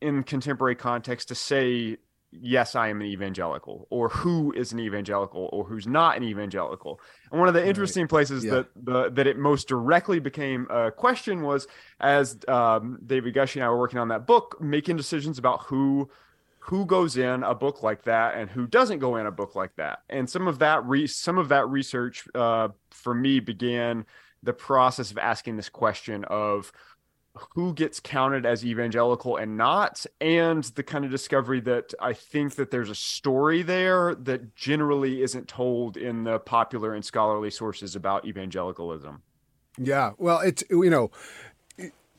in 0.00 0.24
contemporary 0.24 0.74
context 0.74 1.28
to 1.28 1.36
say 1.36 1.98
yes 2.32 2.76
i 2.76 2.88
am 2.88 3.00
an 3.00 3.06
evangelical 3.08 3.88
or 3.90 4.08
who 4.08 4.52
is 4.52 4.72
an 4.72 4.78
evangelical 4.78 5.50
or 5.52 5.64
who's 5.64 5.86
not 5.86 6.16
an 6.16 6.22
evangelical 6.22 7.00
and 7.30 7.40
one 7.40 7.48
of 7.48 7.54
the 7.54 7.66
interesting 7.66 8.04
right. 8.04 8.10
places 8.10 8.44
yeah. 8.44 8.52
that 8.52 8.66
the 8.76 9.10
that 9.10 9.26
it 9.26 9.36
most 9.36 9.66
directly 9.66 10.20
became 10.20 10.66
a 10.70 10.92
question 10.92 11.42
was 11.42 11.66
as 11.98 12.38
um, 12.46 12.98
david 13.04 13.34
Gushee 13.34 13.56
and 13.56 13.64
i 13.64 13.68
were 13.68 13.78
working 13.78 13.98
on 13.98 14.08
that 14.08 14.28
book 14.28 14.56
making 14.60 14.96
decisions 14.96 15.38
about 15.38 15.62
who 15.64 16.08
who 16.70 16.86
goes 16.86 17.16
in 17.16 17.42
a 17.42 17.52
book 17.52 17.82
like 17.82 18.04
that 18.04 18.36
and 18.36 18.48
who 18.48 18.64
doesn't 18.64 19.00
go 19.00 19.16
in 19.16 19.26
a 19.26 19.30
book 19.32 19.56
like 19.56 19.74
that. 19.74 20.02
And 20.08 20.30
some 20.30 20.46
of 20.46 20.60
that 20.60 20.84
re- 20.84 21.08
some 21.08 21.36
of 21.36 21.48
that 21.48 21.68
research 21.68 22.28
uh, 22.32 22.68
for 22.92 23.12
me 23.12 23.40
began 23.40 24.06
the 24.44 24.52
process 24.52 25.10
of 25.10 25.18
asking 25.18 25.56
this 25.56 25.68
question 25.68 26.24
of 26.26 26.70
who 27.56 27.74
gets 27.74 27.98
counted 27.98 28.46
as 28.46 28.64
evangelical 28.64 29.36
and 29.36 29.56
not 29.56 30.06
and 30.20 30.62
the 30.62 30.82
kind 30.82 31.04
of 31.04 31.12
discovery 31.12 31.60
that 31.60 31.94
i 32.00 32.12
think 32.12 32.56
that 32.56 32.72
there's 32.72 32.90
a 32.90 32.94
story 32.94 33.62
there 33.62 34.16
that 34.16 34.56
generally 34.56 35.22
isn't 35.22 35.46
told 35.46 35.96
in 35.96 36.24
the 36.24 36.40
popular 36.40 36.92
and 36.92 37.04
scholarly 37.04 37.50
sources 37.50 37.94
about 37.94 38.26
evangelicalism. 38.26 39.22
Yeah 39.78 40.10
well 40.18 40.40
it's 40.40 40.64
you 40.70 40.90
know 40.90 41.12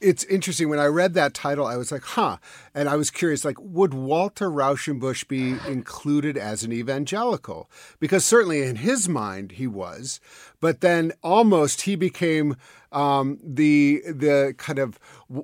it's 0.01 0.23
interesting 0.25 0.69
when 0.69 0.79
I 0.79 0.85
read 0.85 1.13
that 1.13 1.33
title, 1.33 1.65
I 1.65 1.77
was 1.77 1.91
like, 1.91 2.03
huh. 2.03 2.37
And 2.73 2.89
I 2.89 2.95
was 2.95 3.11
curious, 3.11 3.45
like, 3.45 3.57
would 3.59 3.93
Walter 3.93 4.49
Rauschenbusch 4.49 5.27
be 5.27 5.55
included 5.67 6.37
as 6.37 6.63
an 6.63 6.73
evangelical? 6.73 7.69
Because 7.99 8.25
certainly 8.25 8.63
in 8.63 8.77
his 8.77 9.07
mind 9.07 9.53
he 9.53 9.67
was, 9.67 10.19
but 10.59 10.81
then 10.81 11.13
almost 11.21 11.81
he 11.81 11.95
became 11.95 12.55
um, 12.91 13.39
the 13.41 14.01
the 14.05 14.53
kind 14.57 14.79
of 14.79 14.99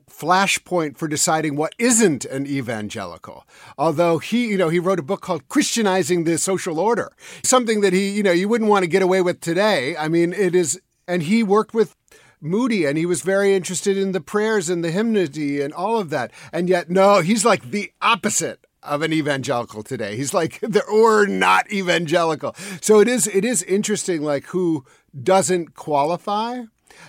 flashpoint 0.09 0.97
for 0.97 1.07
deciding 1.07 1.55
what 1.55 1.73
isn't 1.77 2.25
an 2.25 2.45
evangelical. 2.45 3.45
Although 3.77 4.17
he, 4.17 4.47
you 4.47 4.57
know, 4.57 4.69
he 4.69 4.79
wrote 4.79 4.99
a 4.99 5.03
book 5.03 5.21
called 5.21 5.47
Christianizing 5.47 6.23
the 6.23 6.37
Social 6.37 6.79
Order, 6.79 7.13
something 7.43 7.81
that 7.81 7.93
he, 7.93 8.09
you 8.09 8.23
know, 8.23 8.31
you 8.31 8.49
wouldn't 8.49 8.69
want 8.69 8.83
to 8.83 8.87
get 8.87 9.01
away 9.01 9.21
with 9.21 9.39
today. 9.39 9.95
I 9.95 10.07
mean, 10.07 10.33
it 10.33 10.55
is, 10.55 10.79
and 11.07 11.23
he 11.23 11.41
worked 11.41 11.73
with 11.73 11.95
Moody 12.41 12.85
and 12.85 12.97
he 12.97 13.05
was 13.05 13.21
very 13.21 13.55
interested 13.55 13.97
in 13.97 14.11
the 14.11 14.21
prayers 14.21 14.69
and 14.69 14.83
the 14.83 14.91
hymnody 14.91 15.61
and 15.61 15.73
all 15.73 15.99
of 15.99 16.09
that. 16.09 16.31
And 16.51 16.69
yet, 16.69 16.89
no, 16.89 17.21
he's 17.21 17.45
like 17.45 17.71
the 17.71 17.91
opposite 18.01 18.65
of 18.83 19.01
an 19.01 19.13
evangelical 19.13 19.83
today. 19.83 20.15
He's 20.15 20.33
like 20.33 20.61
or 20.91 21.27
not 21.27 21.71
evangelical. 21.71 22.55
So 22.81 22.99
it 22.99 23.07
is 23.07 23.27
it 23.27 23.45
is 23.45 23.63
interesting 23.63 24.21
like 24.21 24.45
who 24.45 24.85
doesn't 25.21 25.75
qualify. 25.75 26.63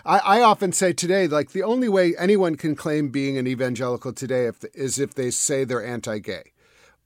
I, 0.05 0.18
I 0.18 0.41
often 0.43 0.72
say 0.72 0.93
today, 0.93 1.29
like 1.29 1.53
the 1.53 1.62
only 1.62 1.89
way 1.89 2.14
anyone 2.18 2.57
can 2.57 2.74
claim 2.74 3.09
being 3.09 3.39
an 3.39 3.47
evangelical 3.47 4.12
today 4.12 4.47
if, 4.47 4.62
is 4.74 4.99
if 4.99 5.14
they 5.14 5.31
say 5.31 5.64
they're 5.64 5.85
anti-gay 5.85 6.53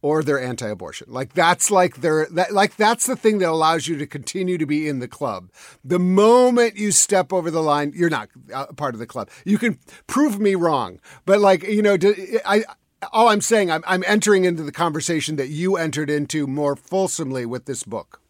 or 0.02 0.22
they're 0.22 0.40
anti-abortion. 0.40 1.06
Like 1.10 1.32
that's 1.32 1.70
like 1.70 2.00
their 2.00 2.26
that 2.32 2.52
like 2.52 2.76
that's 2.76 3.06
the 3.06 3.16
thing 3.16 3.38
that 3.38 3.48
allows 3.48 3.86
you 3.86 3.96
to 3.96 4.06
continue 4.06 4.58
to 4.58 4.66
be 4.66 4.88
in 4.88 4.98
the 4.98 5.08
club. 5.08 5.50
The 5.84 5.98
moment 5.98 6.76
you 6.76 6.90
step 6.92 7.32
over 7.32 7.50
the 7.50 7.62
line, 7.62 7.92
you're 7.94 8.10
not 8.10 8.28
a 8.52 8.74
part 8.74 8.94
of 8.94 8.98
the 8.98 9.06
club. 9.06 9.30
You 9.44 9.58
can 9.58 9.78
prove 10.08 10.38
me 10.38 10.54
wrong, 10.54 11.00
but 11.24 11.40
like 11.40 11.62
you 11.62 11.80
know, 11.80 11.96
I 12.44 12.64
all 13.12 13.28
I'm 13.28 13.40
saying, 13.40 13.70
I'm 13.70 13.84
I'm 13.86 14.04
entering 14.06 14.44
into 14.44 14.62
the 14.62 14.72
conversation 14.72 15.36
that 15.36 15.48
you 15.48 15.76
entered 15.76 16.10
into 16.10 16.46
more 16.46 16.76
fulsomely 16.76 17.46
with 17.46 17.64
this 17.64 17.84
book. 17.84 18.20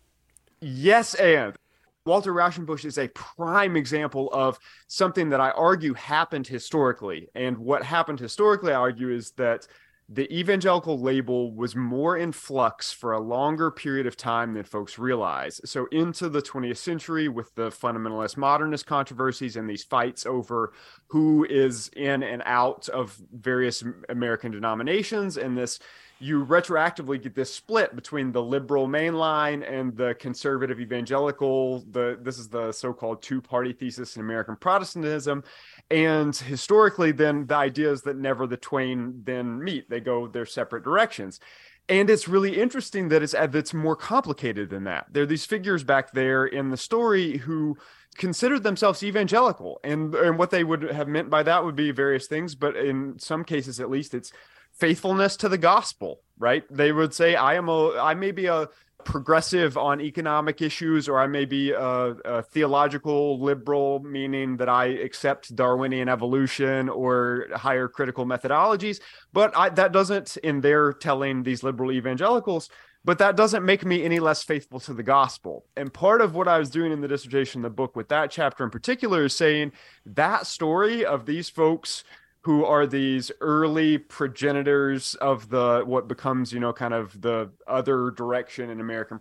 Yes, 0.60 1.14
and 1.14 1.56
Walter 2.04 2.32
Rauschenbusch 2.32 2.84
is 2.84 2.98
a 2.98 3.08
prime 3.08 3.76
example 3.76 4.28
of 4.32 4.58
something 4.88 5.30
that 5.30 5.40
I 5.40 5.50
argue 5.50 5.94
happened 5.94 6.46
historically. 6.46 7.28
And 7.34 7.58
what 7.58 7.84
happened 7.84 8.18
historically, 8.18 8.72
I 8.72 8.76
argue, 8.76 9.10
is 9.10 9.32
that 9.32 9.66
the 10.14 10.30
evangelical 10.30 10.98
label 10.98 11.52
was 11.54 11.74
more 11.74 12.18
in 12.18 12.32
flux 12.32 12.92
for 12.92 13.12
a 13.12 13.20
longer 13.20 13.70
period 13.70 14.06
of 14.06 14.16
time 14.16 14.52
than 14.52 14.64
folks 14.64 14.98
realize. 14.98 15.60
So, 15.64 15.86
into 15.86 16.28
the 16.28 16.42
20th 16.42 16.76
century, 16.76 17.28
with 17.28 17.54
the 17.54 17.70
fundamentalist 17.70 18.36
modernist 18.36 18.86
controversies 18.86 19.56
and 19.56 19.68
these 19.68 19.84
fights 19.84 20.26
over 20.26 20.72
who 21.08 21.46
is 21.48 21.88
in 21.96 22.22
and 22.22 22.42
out 22.44 22.88
of 22.90 23.18
various 23.32 23.82
American 24.10 24.52
denominations, 24.52 25.38
and 25.38 25.56
this 25.56 25.78
you 26.22 26.46
retroactively 26.46 27.20
get 27.20 27.34
this 27.34 27.52
split 27.52 27.96
between 27.96 28.30
the 28.30 28.42
liberal 28.42 28.86
mainline 28.86 29.68
and 29.68 29.96
the 29.96 30.14
conservative 30.14 30.78
evangelical 30.78 31.80
the 31.90 32.16
this 32.22 32.38
is 32.38 32.48
the 32.48 32.70
so-called 32.70 33.20
two-party 33.22 33.72
thesis 33.72 34.16
in 34.16 34.22
american 34.22 34.54
protestantism. 34.56 35.42
And 35.90 36.34
historically 36.34 37.12
then 37.12 37.46
the 37.46 37.56
idea 37.56 37.90
is 37.90 38.02
that 38.02 38.16
never 38.16 38.46
the 38.46 38.56
twain 38.56 39.22
then 39.24 39.62
meet. 39.62 39.90
They 39.90 40.00
go 40.00 40.28
their 40.28 40.46
separate 40.46 40.84
directions. 40.84 41.40
And 41.88 42.08
it's 42.08 42.28
really 42.28 42.60
interesting 42.60 43.08
that 43.08 43.22
it's 43.22 43.34
it's 43.34 43.74
more 43.74 43.96
complicated 43.96 44.70
than 44.70 44.84
that. 44.84 45.06
There 45.10 45.24
are 45.24 45.26
these 45.26 45.44
figures 45.44 45.82
back 45.82 46.12
there 46.12 46.46
in 46.46 46.70
the 46.70 46.76
story 46.76 47.38
who 47.38 47.76
considered 48.16 48.62
themselves 48.62 49.02
evangelical. 49.02 49.80
And 49.82 50.14
and 50.14 50.38
what 50.38 50.50
they 50.50 50.62
would 50.62 50.82
have 50.82 51.08
meant 51.08 51.30
by 51.30 51.42
that 51.42 51.64
would 51.64 51.76
be 51.76 51.90
various 51.90 52.28
things 52.28 52.54
but 52.54 52.76
in 52.76 53.18
some 53.18 53.42
cases 53.44 53.80
at 53.80 53.90
least 53.90 54.14
it's 54.14 54.32
faithfulness 54.82 55.36
to 55.36 55.48
the 55.48 55.58
gospel, 55.72 56.22
right? 56.40 56.64
They 56.68 56.90
would 56.90 57.14
say, 57.14 57.36
I 57.36 57.54
am 57.54 57.68
a, 57.68 57.96
I 58.00 58.14
may 58.14 58.32
be 58.32 58.46
a 58.46 58.68
progressive 59.04 59.76
on 59.76 60.00
economic 60.00 60.60
issues, 60.60 61.08
or 61.08 61.20
I 61.20 61.28
may 61.28 61.44
be 61.44 61.70
a, 61.70 61.78
a 61.78 62.42
theological 62.42 63.40
liberal, 63.40 64.00
meaning 64.00 64.56
that 64.56 64.68
I 64.68 64.86
accept 64.86 65.54
Darwinian 65.54 66.08
evolution 66.08 66.88
or 66.88 67.46
higher 67.54 67.86
critical 67.86 68.26
methodologies. 68.26 68.98
But 69.32 69.56
I, 69.56 69.68
that 69.68 69.92
doesn't, 69.92 70.36
in 70.38 70.60
their 70.62 70.92
telling 70.92 71.44
these 71.44 71.62
liberal 71.62 71.92
evangelicals, 71.92 72.68
but 73.04 73.18
that 73.18 73.36
doesn't 73.36 73.64
make 73.64 73.84
me 73.84 74.04
any 74.04 74.18
less 74.18 74.42
faithful 74.42 74.80
to 74.80 74.94
the 74.94 75.02
gospel. 75.04 75.64
And 75.76 75.94
part 75.94 76.20
of 76.20 76.34
what 76.34 76.48
I 76.48 76.58
was 76.58 76.70
doing 76.70 76.90
in 76.90 77.00
the 77.00 77.08
dissertation 77.08 77.62
the 77.62 77.70
book 77.70 77.94
with 77.94 78.08
that 78.08 78.32
chapter 78.32 78.64
in 78.64 78.70
particular 78.70 79.26
is 79.26 79.36
saying 79.36 79.72
that 80.06 80.46
story 80.46 81.04
of 81.04 81.24
these 81.24 81.48
folks 81.48 82.02
who 82.42 82.64
are 82.64 82.86
these 82.86 83.30
early 83.40 83.98
progenitors 83.98 85.14
of 85.16 85.48
the 85.48 85.82
what 85.86 86.08
becomes 86.08 86.52
you 86.52 86.60
know 86.60 86.72
kind 86.72 86.94
of 86.94 87.20
the 87.20 87.50
other 87.66 88.10
direction 88.10 88.68
in 88.70 88.80
american 88.80 89.18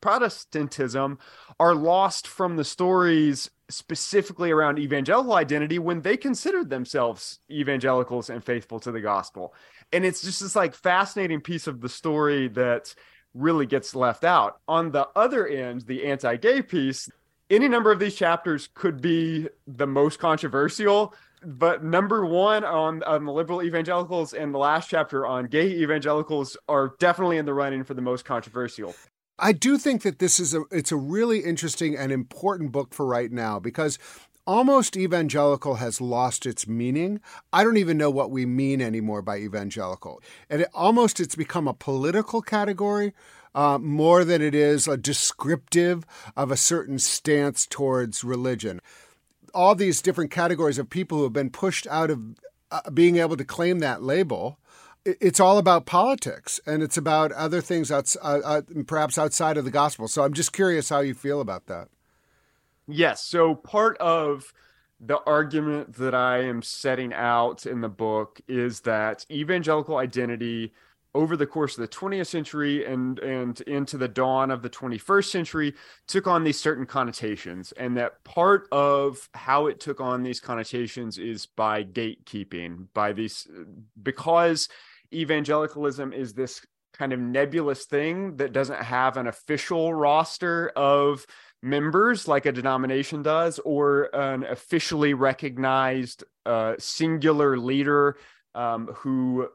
protestantism 0.00 1.18
are 1.60 1.74
lost 1.74 2.26
from 2.26 2.56
the 2.56 2.64
stories 2.64 3.50
specifically 3.70 4.50
around 4.50 4.78
evangelical 4.78 5.34
identity 5.34 5.78
when 5.78 6.00
they 6.00 6.16
considered 6.16 6.70
themselves 6.70 7.38
evangelicals 7.50 8.30
and 8.30 8.42
faithful 8.42 8.80
to 8.80 8.90
the 8.90 9.00
gospel. 9.00 9.54
And 9.92 10.04
it's 10.04 10.22
just 10.22 10.40
this 10.40 10.56
like 10.56 10.74
fascinating 10.74 11.40
piece 11.40 11.66
of 11.66 11.80
the 11.80 11.88
story 11.88 12.48
that 12.48 12.94
really 13.34 13.66
gets 13.66 13.94
left 13.94 14.24
out. 14.24 14.60
On 14.66 14.90
the 14.90 15.08
other 15.14 15.46
end 15.46 15.82
the 15.82 16.06
anti-gay 16.06 16.62
piece 16.62 17.10
any 17.50 17.68
number 17.68 17.90
of 17.90 17.98
these 17.98 18.14
chapters 18.14 18.68
could 18.74 19.00
be 19.00 19.48
the 19.66 19.86
most 19.86 20.18
controversial 20.18 21.14
but 21.44 21.84
number 21.84 22.24
one 22.24 22.64
on, 22.64 23.02
on 23.02 23.24
the 23.24 23.32
liberal 23.32 23.62
evangelicals 23.62 24.32
and 24.32 24.54
the 24.54 24.58
last 24.58 24.88
chapter 24.88 25.26
on 25.26 25.46
gay 25.46 25.68
evangelicals 25.68 26.56
are 26.68 26.94
definitely 26.98 27.38
in 27.38 27.46
the 27.46 27.54
running 27.54 27.84
for 27.84 27.94
the 27.94 28.02
most 28.02 28.24
controversial. 28.24 28.94
I 29.38 29.52
do 29.52 29.78
think 29.78 30.02
that 30.02 30.18
this 30.18 30.40
is 30.40 30.52
a 30.52 30.64
it's 30.70 30.90
a 30.90 30.96
really 30.96 31.40
interesting 31.40 31.96
and 31.96 32.10
important 32.10 32.72
book 32.72 32.92
for 32.92 33.06
right 33.06 33.30
now 33.30 33.60
because 33.60 33.98
almost 34.46 34.96
evangelical 34.96 35.76
has 35.76 36.00
lost 36.00 36.44
its 36.46 36.66
meaning. 36.66 37.20
I 37.52 37.62
don't 37.62 37.76
even 37.76 37.98
know 37.98 38.10
what 38.10 38.30
we 38.30 38.46
mean 38.46 38.80
anymore 38.80 39.22
by 39.22 39.38
evangelical. 39.38 40.20
And 40.50 40.62
it, 40.62 40.68
almost 40.74 41.20
it's 41.20 41.36
become 41.36 41.68
a 41.68 41.74
political 41.74 42.42
category 42.42 43.12
uh, 43.54 43.78
more 43.78 44.24
than 44.24 44.42
it 44.42 44.54
is 44.54 44.88
a 44.88 44.96
descriptive 44.96 46.04
of 46.36 46.50
a 46.50 46.56
certain 46.56 46.98
stance 46.98 47.66
towards 47.66 48.24
religion 48.24 48.80
all 49.54 49.74
these 49.74 50.02
different 50.02 50.30
categories 50.30 50.78
of 50.78 50.88
people 50.90 51.18
who 51.18 51.24
have 51.24 51.32
been 51.32 51.50
pushed 51.50 51.86
out 51.88 52.10
of 52.10 52.20
uh, 52.70 52.90
being 52.90 53.16
able 53.16 53.36
to 53.36 53.44
claim 53.44 53.78
that 53.80 54.02
label. 54.02 54.58
It's 55.04 55.40
all 55.40 55.58
about 55.58 55.86
politics 55.86 56.60
and 56.66 56.82
it's 56.82 56.96
about 56.96 57.32
other 57.32 57.60
things 57.60 57.90
uh, 57.90 58.02
uh, 58.22 58.62
perhaps 58.86 59.16
outside 59.16 59.56
of 59.56 59.64
the 59.64 59.70
gospel. 59.70 60.06
So 60.08 60.22
I'm 60.22 60.34
just 60.34 60.52
curious 60.52 60.88
how 60.88 61.00
you 61.00 61.14
feel 61.14 61.40
about 61.40 61.66
that. 61.66 61.88
Yes. 62.86 63.22
So 63.22 63.54
part 63.54 63.96
of 63.98 64.52
the 65.00 65.20
argument 65.26 65.94
that 65.94 66.14
I 66.14 66.40
am 66.40 66.62
setting 66.62 67.12
out 67.12 67.66
in 67.66 67.80
the 67.80 67.88
book 67.88 68.40
is 68.48 68.80
that 68.80 69.24
evangelical 69.30 69.96
identity 69.96 70.72
over 71.18 71.36
the 71.36 71.46
course 71.46 71.76
of 71.76 71.82
the 71.82 71.88
20th 71.88 72.28
century 72.28 72.86
and 72.86 73.18
and 73.18 73.60
into 73.62 73.98
the 73.98 74.06
dawn 74.06 74.52
of 74.52 74.62
the 74.62 74.70
21st 74.70 75.24
century 75.24 75.74
took 76.06 76.28
on 76.28 76.44
these 76.44 76.60
certain 76.60 76.86
connotations. 76.86 77.72
And 77.72 77.96
that 77.96 78.22
part 78.22 78.68
of 78.70 79.28
how 79.34 79.66
it 79.66 79.80
took 79.80 80.00
on 80.00 80.22
these 80.22 80.38
connotations 80.38 81.18
is 81.18 81.44
by 81.44 81.82
gatekeeping 81.82 82.86
by 82.94 83.12
these 83.12 83.48
because 84.00 84.68
evangelicalism 85.12 86.12
is 86.12 86.34
this 86.34 86.64
kind 86.92 87.12
of 87.12 87.18
nebulous 87.18 87.86
thing 87.86 88.36
that 88.36 88.52
doesn't 88.52 88.80
have 88.80 89.16
an 89.16 89.26
official 89.26 89.92
roster 89.92 90.68
of 90.76 91.26
members 91.64 92.28
like 92.28 92.46
a 92.46 92.52
denomination 92.52 93.24
does 93.24 93.58
or 93.64 94.04
an 94.14 94.44
officially 94.44 95.14
recognized 95.14 96.22
uh, 96.46 96.74
singular 96.78 97.58
leader 97.58 98.16
um, 98.54 98.86
who 98.94 99.48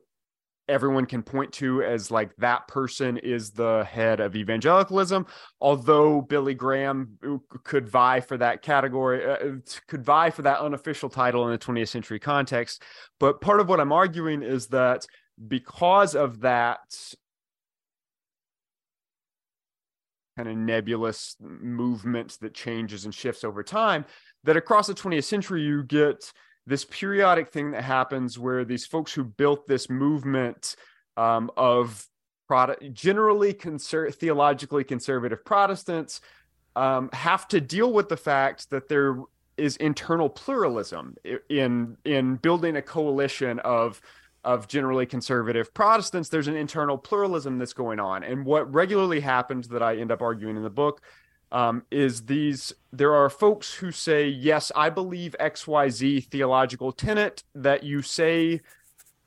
everyone 0.74 1.06
can 1.06 1.24
point 1.24 1.52
to 1.54 1.82
as 1.84 2.12
like 2.12 2.36
that 2.38 2.68
person 2.68 3.18
is 3.18 3.52
the 3.52 3.88
head 3.90 4.20
of 4.20 4.36
evangelicalism 4.36 5.26
although 5.62 6.22
billy 6.22 6.54
graham 6.54 7.18
could 7.64 7.88
vie 7.88 8.20
for 8.20 8.38
that 8.38 8.62
category 8.62 9.24
uh, 9.26 9.34
uh 9.34 9.52
could 9.88 10.04
vie 10.04 10.30
for 10.30 10.42
that 10.42 10.60
unofficial 10.60 11.10
title 11.10 11.46
in 11.46 11.52
the 11.52 11.58
20th 11.58 11.90
century 11.90 12.20
context. 12.20 12.82
But 13.20 13.42
part 13.42 13.60
of 13.60 13.70
what 13.70 13.80
i'm 13.80 13.92
arguing 13.92 14.42
is 14.44 14.68
that 14.68 15.06
because 15.48 16.16
of 16.16 16.42
that 16.42 16.80
kind 20.38 20.50
of 20.50 20.58
nebulous 20.58 21.36
movement 21.40 22.38
that 22.42 22.54
changes 22.54 23.06
and 23.06 23.14
shifts 23.14 23.44
over 23.44 23.62
time 23.62 24.04
that 24.44 24.58
across 24.58 24.88
the 24.88 24.94
20th 24.94 25.26
century 25.26 25.62
you 25.62 25.84
get 25.84 26.32
this 26.66 26.86
periodic 26.86 27.50
thing 27.50 27.72
that 27.72 27.84
happens 27.84 28.40
where 28.40 28.64
these 28.64 28.86
folks 28.86 29.14
who 29.14 29.24
built 29.24 29.68
this 29.68 29.90
movement 29.90 30.76
um, 31.18 31.52
of 31.58 32.08
product 32.48 32.94
generally 32.94 33.54
conser- 33.54 34.14
theologically 34.14 34.84
conservative 34.84 35.44
Protestants 35.44 36.22
um, 36.76 37.10
have 37.14 37.48
to 37.50 37.62
deal 37.62 37.92
with 37.92 38.10
the 38.10 38.18
fact 38.18 38.70
that 38.70 38.88
there 38.88 39.18
is 39.58 39.78
internal 39.78 40.30
pluralism 40.30 41.16
in 41.50 41.96
in 42.06 42.36
building 42.38 42.76
a 42.78 42.82
coalition 42.82 43.60
of 43.60 44.02
of 44.44 44.68
generally 44.68 45.06
conservative 45.06 45.74
Protestants. 45.74 46.30
There's 46.30 46.48
an 46.48 46.56
internal 46.56 46.98
pluralism 46.98 47.60
that's 47.60 47.74
going 47.74 48.00
on, 48.00 48.24
and 48.24 48.46
what 48.46 48.74
regularly 48.74 49.20
happens 49.20 49.68
that 49.70 49.84
I 49.84 49.98
end 49.98 50.12
up 50.12 50.22
arguing 50.22 50.58
in 50.58 50.64
the 50.64 50.70
book 50.70 51.02
um, 51.54 51.84
is 51.92 52.26
these 52.26 52.74
there 52.92 53.14
are 53.14 53.30
folks 53.30 53.74
who 53.76 53.92
say 53.92 54.28
yes 54.28 54.72
i 54.76 54.90
believe 54.90 55.36
xyz 55.40 56.26
theological 56.28 56.92
tenet 56.92 57.44
that 57.56 57.84
you 57.84 58.02
say 58.02 58.60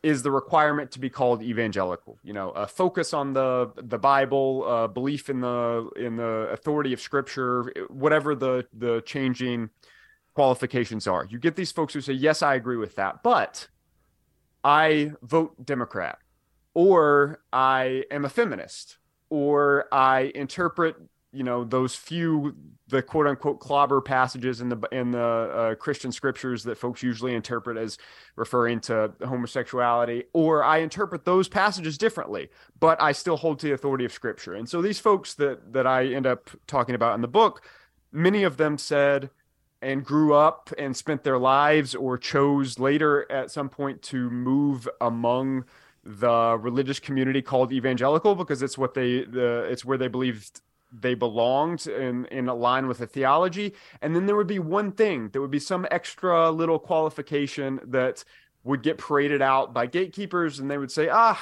is 0.06 0.22
the 0.22 0.30
requirement 0.30 0.92
to 0.92 1.00
be 1.00 1.10
called 1.10 1.42
evangelical. 1.42 2.16
You 2.22 2.32
know 2.32 2.50
a 2.50 2.68
focus 2.68 3.12
on 3.12 3.32
the 3.32 3.72
the 3.74 3.98
bible 3.98 4.64
uh, 4.64 4.86
belief 4.86 5.28
in 5.28 5.40
the 5.40 5.88
in 5.96 6.14
the 6.14 6.48
authority 6.52 6.92
of 6.92 7.00
scripture 7.00 7.72
whatever 7.88 8.36
the 8.36 8.64
the 8.72 9.00
changing 9.00 9.68
qualifications 10.34 11.08
are. 11.08 11.26
You 11.28 11.40
get 11.40 11.56
these 11.56 11.72
folks 11.72 11.92
who 11.92 12.00
say 12.00 12.12
yes 12.12 12.40
i 12.42 12.54
agree 12.54 12.76
with 12.76 12.94
that 12.96 13.24
but 13.24 13.66
i 14.62 15.10
vote 15.22 15.54
democrat 15.64 16.18
or 16.74 17.40
i 17.52 18.04
am 18.10 18.24
a 18.24 18.28
feminist 18.28 18.98
or 19.30 19.86
i 19.92 20.30
interpret 20.34 20.96
you 21.36 21.44
know 21.44 21.64
those 21.64 21.94
few 21.94 22.54
the 22.88 23.02
quote 23.02 23.26
unquote 23.26 23.60
clobber 23.60 24.00
passages 24.00 24.60
in 24.60 24.68
the 24.68 24.78
in 24.92 25.10
the 25.10 25.20
uh, 25.20 25.74
Christian 25.74 26.12
scriptures 26.12 26.62
that 26.64 26.78
folks 26.78 27.02
usually 27.02 27.34
interpret 27.34 27.76
as 27.76 27.98
referring 28.36 28.80
to 28.80 29.12
homosexuality, 29.24 30.24
or 30.32 30.62
I 30.62 30.78
interpret 30.78 31.24
those 31.24 31.48
passages 31.48 31.98
differently, 31.98 32.48
but 32.78 33.00
I 33.00 33.12
still 33.12 33.36
hold 33.36 33.58
to 33.60 33.66
the 33.66 33.74
authority 33.74 34.04
of 34.04 34.12
Scripture. 34.12 34.54
And 34.54 34.68
so 34.68 34.80
these 34.80 35.00
folks 35.00 35.34
that 35.34 35.72
that 35.72 35.86
I 35.86 36.06
end 36.06 36.26
up 36.26 36.50
talking 36.66 36.94
about 36.94 37.14
in 37.14 37.20
the 37.20 37.28
book, 37.28 37.62
many 38.12 38.44
of 38.44 38.56
them 38.56 38.78
said 38.78 39.30
and 39.82 40.04
grew 40.04 40.32
up 40.32 40.72
and 40.78 40.96
spent 40.96 41.22
their 41.22 41.38
lives 41.38 41.94
or 41.94 42.16
chose 42.16 42.78
later 42.78 43.30
at 43.30 43.50
some 43.50 43.68
point 43.68 44.00
to 44.02 44.30
move 44.30 44.88
among 45.00 45.64
the 46.06 46.56
religious 46.60 47.00
community 47.00 47.42
called 47.42 47.72
evangelical 47.72 48.34
because 48.34 48.62
it's 48.62 48.78
what 48.78 48.94
they 48.94 49.24
the 49.24 49.66
it's 49.70 49.84
where 49.84 49.98
they 49.98 50.08
believed 50.08 50.60
they 51.00 51.14
belonged 51.14 51.86
in 51.86 52.26
in 52.26 52.46
line 52.46 52.86
with 52.86 52.98
the 52.98 53.06
theology. 53.06 53.74
And 54.02 54.14
then 54.14 54.26
there 54.26 54.36
would 54.36 54.46
be 54.46 54.58
one 54.58 54.92
thing 54.92 55.30
there 55.32 55.42
would 55.42 55.50
be 55.50 55.58
some 55.58 55.86
extra 55.90 56.50
little 56.50 56.78
qualification 56.78 57.80
that 57.84 58.24
would 58.64 58.82
get 58.82 58.98
paraded 58.98 59.40
out 59.40 59.72
by 59.72 59.86
gatekeepers 59.86 60.58
and 60.58 60.70
they 60.70 60.76
would 60.76 60.90
say 60.90 61.08
ah 61.08 61.40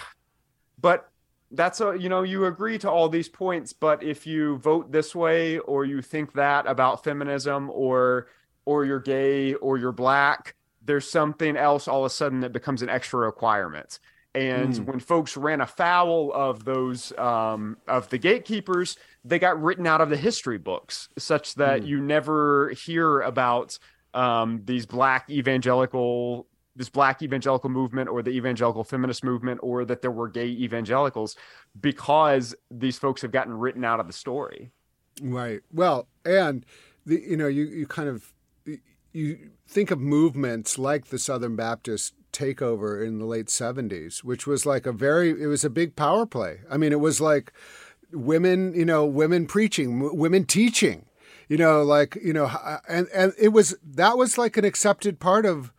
but 0.79 1.11
that's 1.53 1.81
a 1.81 1.97
you 1.99 2.09
know 2.09 2.23
you 2.23 2.45
agree 2.45 2.79
to 2.79 2.91
all 2.91 3.09
these 3.09 3.29
points 3.29 3.73
but 3.73 4.03
if 4.03 4.27
you 4.27 4.59
vote 4.59 4.93
this 4.93 5.15
way 5.15 5.59
or 5.61 5.85
you 5.85 6.03
think 6.03 6.33
that 6.35 6.67
about 6.67 7.03
feminism 7.03 7.71
or 7.71 8.29
or 8.67 8.85
you're 8.85 9.01
gay 9.01 9.55
or 9.55 9.79
you're 9.79 9.93
black 9.93 10.55
there's 10.85 11.11
something 11.11 11.57
else 11.57 11.89
all 11.89 12.05
of 12.05 12.07
a 12.07 12.15
sudden 12.15 12.41
that 12.41 12.53
becomes 12.53 12.83
an 12.83 12.91
extra 12.91 13.21
requirement 13.21 13.99
And 14.35 14.75
Mm. 14.75 14.85
when 14.87 15.01
folks 15.01 15.37
ran 15.37 15.61
afoul 15.61 16.33
of 16.33 16.65
those 16.65 17.13
um, 17.19 17.77
of 17.87 18.09
the 18.11 18.19
gatekeepers, 18.19 18.97
they 19.25 19.39
got 19.39 19.61
written 19.63 19.87
out 19.87 20.01
of 20.01 20.11
the 20.11 20.17
history 20.17 20.59
books, 20.59 21.09
such 21.19 21.55
that 21.55 21.83
Mm. 21.83 21.87
you 21.87 22.01
never 22.01 22.71
hear 22.71 23.21
about 23.21 23.79
um, 24.13 24.61
these 24.65 24.87
black 24.87 25.29
evangelical 25.31 26.47
this 26.77 26.89
black 26.89 27.23
evangelical 27.23 27.71
movement 27.71 28.09
or 28.09 28.21
the 28.21 28.31
evangelical 28.33 28.83
feminist 28.83 29.23
movement 29.23 29.61
or 29.63 29.85
that 29.85 30.03
there 30.03 30.11
were 30.11 30.29
gay 30.29 30.49
evangelicals 30.49 31.37
because 31.81 32.53
these 32.69 32.99
folks 32.99 33.23
have 33.23 33.31
gotten 33.31 33.55
written 33.55 33.85
out 33.85 34.01
of 34.01 34.09
the 34.09 34.13
story. 34.13 34.73
Right. 35.23 35.61
Well, 35.73 36.09
and 36.25 36.67
the 37.07 37.21
you 37.21 37.37
know 37.37 37.47
you 37.47 37.65
you 37.67 37.87
kind 37.87 38.09
of 38.09 38.33
you 39.13 39.51
think 39.69 39.93
of 39.93 40.01
movements 40.01 40.77
like 40.77 41.07
the 41.07 41.19
Southern 41.19 41.55
Baptist 41.55 42.15
takeover 42.35 43.05
in 43.05 43.19
the 43.19 43.25
late 43.25 43.47
70s, 43.47 44.19
which 44.19 44.47
was 44.47 44.67
like 44.67 44.85
a 44.85 44.93
very 44.93 45.31
it 45.31 45.47
was 45.47 45.65
a 45.65 45.71
big 45.71 45.97
power 45.97 46.27
play. 46.27 46.61
I 46.71 46.77
mean, 46.77 46.93
it 46.93 47.01
was 47.01 47.21
like 47.21 47.53
women, 48.13 48.75
you 48.75 48.85
know, 48.85 49.07
women 49.07 49.47
preaching, 49.47 50.17
women 50.17 50.45
teaching, 50.45 51.07
you 51.49 51.57
know, 51.57 51.83
like, 51.83 52.19
you 52.23 52.33
know, 52.33 52.47
uh, 52.47 52.79
and 52.89 53.09
and 53.15 53.33
it 53.39 53.49
was 53.49 53.77
that 53.83 54.19
was 54.19 54.37
like 54.37 54.57
an 54.57 54.65
accepted 54.65 55.21
part 55.21 55.47
of 55.47 55.73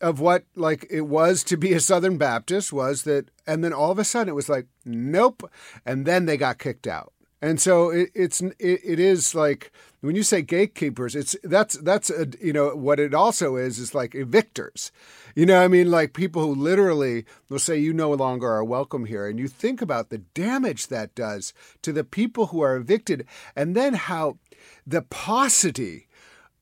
of 0.00 0.20
what 0.20 0.44
like 0.56 0.86
it 0.90 1.02
was 1.02 1.44
to 1.44 1.56
be 1.56 1.72
a 1.72 1.80
Southern 1.80 2.16
Baptist 2.16 2.72
was 2.72 3.02
that, 3.02 3.30
and 3.46 3.62
then 3.62 3.72
all 3.72 3.90
of 3.90 3.98
a 3.98 4.04
sudden 4.04 4.30
it 4.30 4.34
was 4.34 4.48
like, 4.48 4.66
nope, 4.84 5.50
and 5.84 6.06
then 6.06 6.26
they 6.26 6.36
got 6.36 6.58
kicked 6.58 6.86
out. 6.86 7.12
And 7.42 7.60
so 7.60 7.90
it, 7.90 8.10
it's 8.14 8.40
it, 8.40 8.80
it 8.84 9.00
is 9.00 9.34
like 9.34 9.72
when 10.00 10.16
you 10.16 10.22
say 10.22 10.42
gatekeepers, 10.42 11.16
it's 11.16 11.36
that's 11.42 11.76
that's 11.78 12.10
a, 12.10 12.28
you 12.40 12.52
know 12.52 12.74
what 12.76 13.00
it 13.00 13.14
also 13.14 13.56
is 13.56 13.78
is 13.78 13.94
like 13.94 14.12
evictors. 14.12 14.90
You 15.34 15.46
know, 15.46 15.62
I 15.62 15.68
mean, 15.68 15.90
like 15.90 16.12
people 16.12 16.42
who 16.42 16.54
literally 16.54 17.24
will 17.48 17.58
say 17.58 17.78
you 17.78 17.92
no 17.92 18.12
longer 18.12 18.48
are 18.48 18.64
welcome 18.64 19.04
here, 19.04 19.26
and 19.26 19.38
you 19.38 19.48
think 19.48 19.80
about 19.80 20.10
the 20.10 20.18
damage 20.18 20.88
that 20.88 21.14
does 21.14 21.52
to 21.82 21.92
the 21.92 22.04
people 22.04 22.46
who 22.46 22.60
are 22.60 22.76
evicted, 22.76 23.26
and 23.54 23.76
then 23.76 23.94
how 23.94 24.38
the 24.86 25.02
paucity 25.02 26.08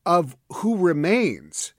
of 0.05 0.35
who 0.53 0.77
remains. 0.77 1.73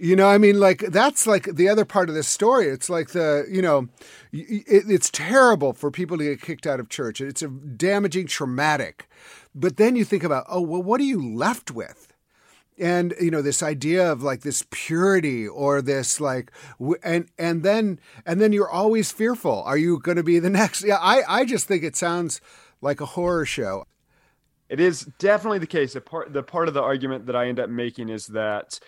You 0.00 0.14
know, 0.14 0.28
I 0.28 0.38
mean, 0.38 0.60
like 0.60 0.78
that's 0.78 1.26
like 1.26 1.44
the 1.44 1.68
other 1.68 1.84
part 1.84 2.08
of 2.08 2.14
this 2.14 2.28
story. 2.28 2.68
It's 2.68 2.88
like 2.88 3.10
the, 3.10 3.46
you 3.50 3.60
know, 3.60 3.88
it, 4.32 4.84
it's 4.88 5.10
terrible 5.10 5.72
for 5.72 5.90
people 5.90 6.16
to 6.18 6.24
get 6.24 6.40
kicked 6.40 6.68
out 6.68 6.78
of 6.78 6.88
church. 6.88 7.20
It's 7.20 7.42
a 7.42 7.48
damaging, 7.48 8.28
traumatic. 8.28 9.08
But 9.54 9.76
then 9.76 9.96
you 9.96 10.04
think 10.04 10.22
about, 10.22 10.46
oh, 10.48 10.60
well, 10.60 10.82
what 10.82 11.00
are 11.00 11.04
you 11.04 11.20
left 11.20 11.72
with? 11.72 12.07
And 12.80 13.14
you 13.20 13.30
know, 13.30 13.42
this 13.42 13.62
idea 13.62 14.10
of 14.10 14.22
like 14.22 14.42
this 14.42 14.64
purity 14.70 15.46
or 15.46 15.82
this 15.82 16.20
like, 16.20 16.52
and 17.02 17.28
and 17.38 17.62
then 17.62 18.00
and 18.26 18.40
then 18.40 18.52
you're 18.52 18.70
always 18.70 19.10
fearful. 19.10 19.62
Are 19.62 19.78
you 19.78 19.98
going 20.00 20.16
to 20.16 20.22
be 20.22 20.38
the 20.38 20.50
next? 20.60 20.84
Yeah, 20.84 20.98
I 21.00 21.22
I 21.28 21.44
just 21.44 21.66
think 21.66 21.82
it 21.82 21.96
sounds 21.96 22.40
like 22.80 23.00
a 23.00 23.06
horror 23.06 23.44
show. 23.44 23.84
It 24.68 24.80
is 24.80 25.08
definitely 25.18 25.58
the 25.58 25.66
case. 25.66 25.94
The 25.94 26.00
part 26.00 26.32
the 26.32 26.42
part 26.42 26.68
of 26.68 26.74
the 26.74 26.82
argument 26.82 27.26
that 27.26 27.36
I 27.36 27.48
end 27.48 27.58
up 27.58 27.70
making 27.70 28.10
is 28.10 28.26
that 28.28 28.78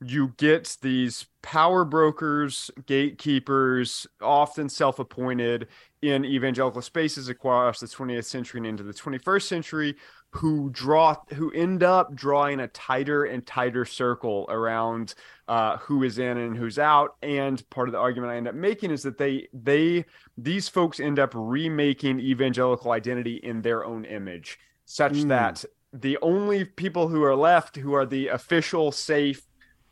you 0.00 0.32
get 0.36 0.76
these 0.80 1.26
power 1.42 1.84
brokers, 1.84 2.70
gatekeepers, 2.86 4.06
often 4.20 4.68
self-appointed 4.68 5.66
in 6.02 6.24
evangelical 6.24 6.82
spaces 6.82 7.28
across 7.28 7.80
the 7.80 7.86
20th 7.86 8.24
century 8.24 8.58
and 8.58 8.66
into 8.66 8.84
the 8.84 8.92
21st 8.92 9.42
century 9.42 9.96
who 10.32 10.68
draw 10.70 11.16
who 11.34 11.50
end 11.52 11.82
up 11.82 12.14
drawing 12.14 12.60
a 12.60 12.68
tighter 12.68 13.24
and 13.24 13.46
tighter 13.46 13.84
circle 13.84 14.44
around 14.50 15.14
uh, 15.48 15.78
who 15.78 16.02
is 16.02 16.18
in 16.18 16.36
and 16.36 16.54
who's 16.56 16.78
out 16.78 17.16
and 17.22 17.68
part 17.70 17.88
of 17.88 17.92
the 17.92 17.98
argument 17.98 18.30
i 18.32 18.36
end 18.36 18.46
up 18.46 18.54
making 18.54 18.90
is 18.90 19.02
that 19.02 19.16
they 19.16 19.48
they 19.54 20.04
these 20.36 20.68
folks 20.68 21.00
end 21.00 21.18
up 21.18 21.32
remaking 21.34 22.20
evangelical 22.20 22.90
identity 22.90 23.36
in 23.36 23.62
their 23.62 23.84
own 23.86 24.04
image 24.04 24.58
such 24.84 25.14
Mm. 25.14 25.28
that 25.28 25.64
the 25.94 26.18
only 26.20 26.66
people 26.66 27.08
who 27.08 27.22
are 27.24 27.34
left 27.36 27.76
who 27.76 27.94
are 27.94 28.04
the 28.04 28.28
official 28.28 28.92
safe 28.92 29.42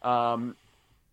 um, 0.02 0.54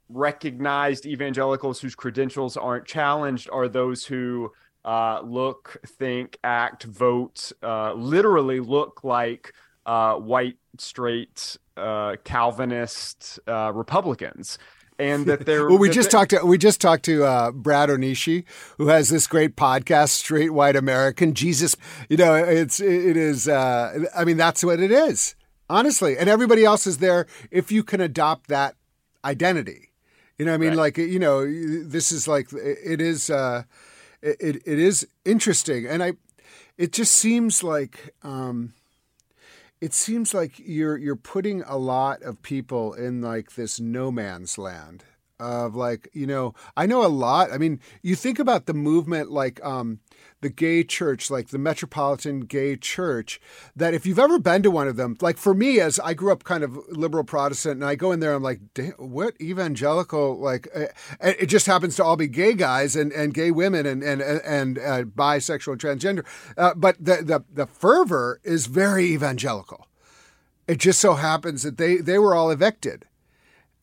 recognized 0.09 1.05
evangelicals 1.05 1.79
whose 1.79 1.95
credentials 1.95 2.57
aren't 2.57 2.85
challenged 2.85 3.49
are 3.51 3.67
those 3.69 4.05
who 4.05 4.51
uh, 4.85 5.21
look, 5.23 5.77
think, 5.85 6.37
act, 6.43 6.83
vote, 6.83 7.51
uh, 7.63 7.93
literally 7.93 8.59
look 8.59 9.03
like 9.03 9.53
uh, 9.85 10.15
white, 10.15 10.57
straight, 10.77 11.57
uh, 11.77 12.15
Calvinist 12.23 13.39
uh, 13.47 13.71
Republicans. 13.73 14.57
And 14.99 15.25
that 15.25 15.45
they're 15.45 15.67
Well, 15.67 15.77
we 15.79 15.89
just 15.89 16.11
they- 16.11 16.17
talked 16.17 16.29
to 16.31 16.45
we 16.45 16.57
just 16.57 16.79
talked 16.79 17.03
to 17.05 17.23
uh, 17.25 17.51
Brad 17.51 17.89
Onishi, 17.89 18.43
who 18.77 18.87
has 18.89 19.09
this 19.09 19.25
great 19.25 19.55
podcast, 19.55 20.09
Straight 20.09 20.51
White 20.53 20.75
American 20.75 21.33
Jesus. 21.33 21.75
You 22.09 22.17
know, 22.17 22.35
it's 22.35 22.79
it 22.79 23.17
is. 23.17 23.47
Uh, 23.47 24.05
I 24.15 24.23
mean, 24.23 24.37
that's 24.37 24.63
what 24.63 24.79
it 24.79 24.91
is, 24.91 25.35
honestly. 25.69 26.15
And 26.17 26.29
everybody 26.29 26.63
else 26.63 26.85
is 26.85 26.99
there 26.99 27.25
if 27.49 27.71
you 27.71 27.83
can 27.83 28.01
adopt 28.01 28.49
that 28.49 28.75
identity. 29.25 29.89
You 30.37 30.45
know, 30.45 30.53
I 30.53 30.57
mean, 30.57 30.69
Right. 30.69 30.77
like 30.77 30.97
you 30.97 31.19
know, 31.19 31.43
this 31.45 32.11
is 32.11 32.27
like 32.27 32.49
it 32.53 33.01
is. 33.01 33.31
Uh, 34.25 34.31
it 34.39 34.61
it 34.65 34.79
is 34.79 35.07
interesting, 35.25 35.85
and 35.85 36.03
I. 36.03 36.13
It 36.77 36.91
just 36.91 37.13
seems 37.13 37.63
like. 37.63 38.13
Um, 38.23 38.73
it 39.81 39.93
seems 39.93 40.33
like 40.33 40.59
you're 40.59 40.97
you're 40.97 41.15
putting 41.17 41.61
a 41.63 41.75
lot 41.75 42.21
of 42.23 42.41
people 42.41 42.93
in 42.93 43.21
like 43.21 43.55
this 43.55 43.81
no 43.81 44.11
man's 44.11 44.57
land 44.57 45.03
of 45.39 45.75
like 45.75 46.09
you 46.13 46.27
know 46.27 46.53
I 46.77 46.85
know 46.85 47.05
a 47.05 47.07
lot 47.07 47.51
I 47.51 47.57
mean 47.57 47.79
you 48.01 48.15
think 48.15 48.39
about 48.39 48.65
the 48.65 48.73
movement 48.73 49.31
like 49.31 49.63
um 49.63 49.99
the 50.41 50.49
gay 50.49 50.83
church 50.83 51.31
like 51.31 51.49
the 51.49 51.57
metropolitan 51.57 52.41
gay 52.41 52.75
church 52.75 53.41
that 53.75 53.93
if 53.93 54.05
you've 54.05 54.19
ever 54.19 54.39
been 54.39 54.61
to 54.63 54.71
one 54.71 54.87
of 54.87 54.95
them 54.95 55.17
like 55.21 55.37
for 55.37 55.53
me 55.53 55.79
as 55.79 55.99
I 55.99 56.13
grew 56.13 56.31
up 56.31 56.43
kind 56.43 56.63
of 56.63 56.77
liberal 56.89 57.23
protestant 57.23 57.75
and 57.75 57.85
I 57.85 57.95
go 57.95 58.11
in 58.11 58.19
there 58.19 58.33
I'm 58.33 58.43
like 58.43 58.59
"Damn, 58.73 58.91
what 58.91 59.39
evangelical 59.41 60.39
like 60.39 60.67
uh, 60.75 60.87
it 61.21 61.47
just 61.47 61.65
happens 61.65 61.95
to 61.95 62.03
all 62.03 62.15
be 62.15 62.27
gay 62.27 62.53
guys 62.53 62.95
and 62.95 63.11
and 63.11 63.33
gay 63.33 63.51
women 63.51 63.85
and 63.85 64.03
and 64.03 64.21
and 64.21 64.77
uh, 64.77 65.03
bisexual 65.03 65.77
transgender 65.77 66.25
uh, 66.57 66.73
but 66.75 66.97
the, 67.03 67.17
the 67.23 67.43
the 67.51 67.67
fervor 67.67 68.39
is 68.43 68.67
very 68.67 69.05
evangelical. 69.05 69.87
It 70.67 70.79
just 70.79 70.99
so 70.99 71.15
happens 71.15 71.63
that 71.63 71.77
they 71.77 71.97
they 71.97 72.19
were 72.19 72.35
all 72.35 72.51
evicted 72.51 73.05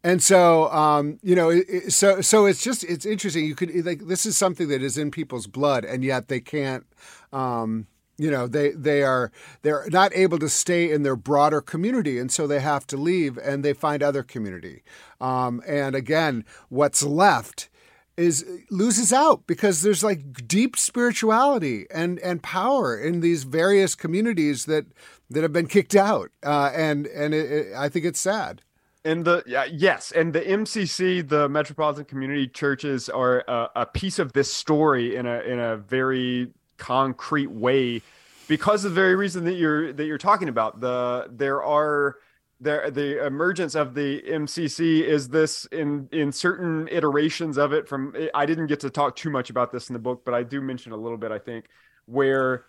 and 0.03 0.23
so 0.23 0.71
um, 0.73 1.19
you 1.23 1.35
know 1.35 1.63
so 1.89 2.21
so 2.21 2.47
it's 2.47 2.63
just 2.63 2.85
it's 2.85 3.05
interesting. 3.05 3.45
You 3.45 3.55
could 3.55 3.85
like 3.85 4.07
this 4.07 4.27
is 4.27 4.37
something 4.37 4.69
that 4.69 4.83
is 4.83 4.97
in 4.97 5.11
people's 5.11 5.47
blood 5.47 5.85
and 5.85 6.03
yet 6.03 6.29
they 6.29 6.41
can't 6.41 6.87
um, 7.33 7.87
you 8.17 8.31
know 8.31 8.47
they 8.47 8.71
they 8.71 9.03
are 9.03 9.31
they're 9.63 9.87
not 9.91 10.15
able 10.15 10.39
to 10.39 10.49
stay 10.49 10.91
in 10.91 11.03
their 11.03 11.17
broader 11.17 11.61
community 11.61 12.19
and 12.19 12.33
so 12.33 12.47
they 12.47 12.61
have 12.61 12.87
to 12.89 12.97
leave 12.97 13.37
and 13.39 13.65
they 13.65 13.73
find 13.73 14.03
other 14.03 14.23
community. 14.23 14.83
Um, 15.21 15.63
and 15.67 15.95
again 15.95 16.45
what's 16.69 17.03
left 17.03 17.69
is 18.17 18.45
loses 18.71 19.13
out 19.13 19.47
because 19.47 19.83
there's 19.83 20.05
like 20.05 20.47
deep 20.47 20.77
spirituality 20.77 21.87
and 21.91 22.19
and 22.21 22.43
power 22.43 22.99
in 22.99 23.21
these 23.21 23.45
various 23.45 23.95
communities 23.95 24.67
that 24.67 24.87
that 25.31 25.43
have 25.43 25.53
been 25.53 25.67
kicked 25.67 25.95
out. 25.95 26.31
Uh, 26.45 26.71
and 26.75 27.07
and 27.07 27.33
it, 27.33 27.51
it, 27.51 27.75
I 27.77 27.89
think 27.89 28.05
it's 28.05 28.21
sad. 28.21 28.63
And 29.05 29.25
the 29.25 29.43
yeah, 29.47 29.65
yes, 29.65 30.13
and 30.13 30.33
the 30.33 30.43
MCC, 30.43 31.27
the 31.27 31.49
Metropolitan 31.49 32.05
Community 32.05 32.47
Churches, 32.47 33.09
are 33.09 33.43
a, 33.49 33.71
a 33.77 33.87
piece 33.87 34.19
of 34.19 34.35
this 34.35 34.53
story 34.53 35.17
in 35.17 35.27
a 35.27 35.41
in 35.41 35.59
a 35.59 35.79
very 35.79 36.49
concrete 36.77 37.51
way, 37.51 38.03
because 38.47 38.85
of 38.85 38.91
the 38.91 38.95
very 38.95 39.15
reason 39.15 39.45
that 39.45 39.55
you're 39.55 39.93
that 39.95 40.05
you're 40.05 40.19
talking 40.19 40.51
about. 40.51 40.81
The 40.81 41.29
there 41.31 41.63
are 41.63 42.17
there 42.61 42.91
the 42.91 43.25
emergence 43.25 43.75
of 43.75 43.95
the 43.95 44.21
MCC 44.21 45.03
is 45.03 45.29
this 45.29 45.65
in 45.67 46.07
in 46.13 46.31
certain 46.31 46.87
iterations 46.89 47.57
of 47.57 47.73
it. 47.73 47.89
From 47.89 48.15
I 48.35 48.45
didn't 48.45 48.67
get 48.67 48.81
to 48.81 48.91
talk 48.91 49.17
too 49.17 49.31
much 49.31 49.49
about 49.49 49.73
this 49.73 49.89
in 49.89 49.95
the 49.95 49.99
book, 49.99 50.27
but 50.27 50.35
I 50.35 50.43
do 50.43 50.61
mention 50.61 50.93
a 50.93 50.97
little 50.97 51.17
bit. 51.17 51.33
I 51.33 51.39
think 51.39 51.67
where 52.05 52.67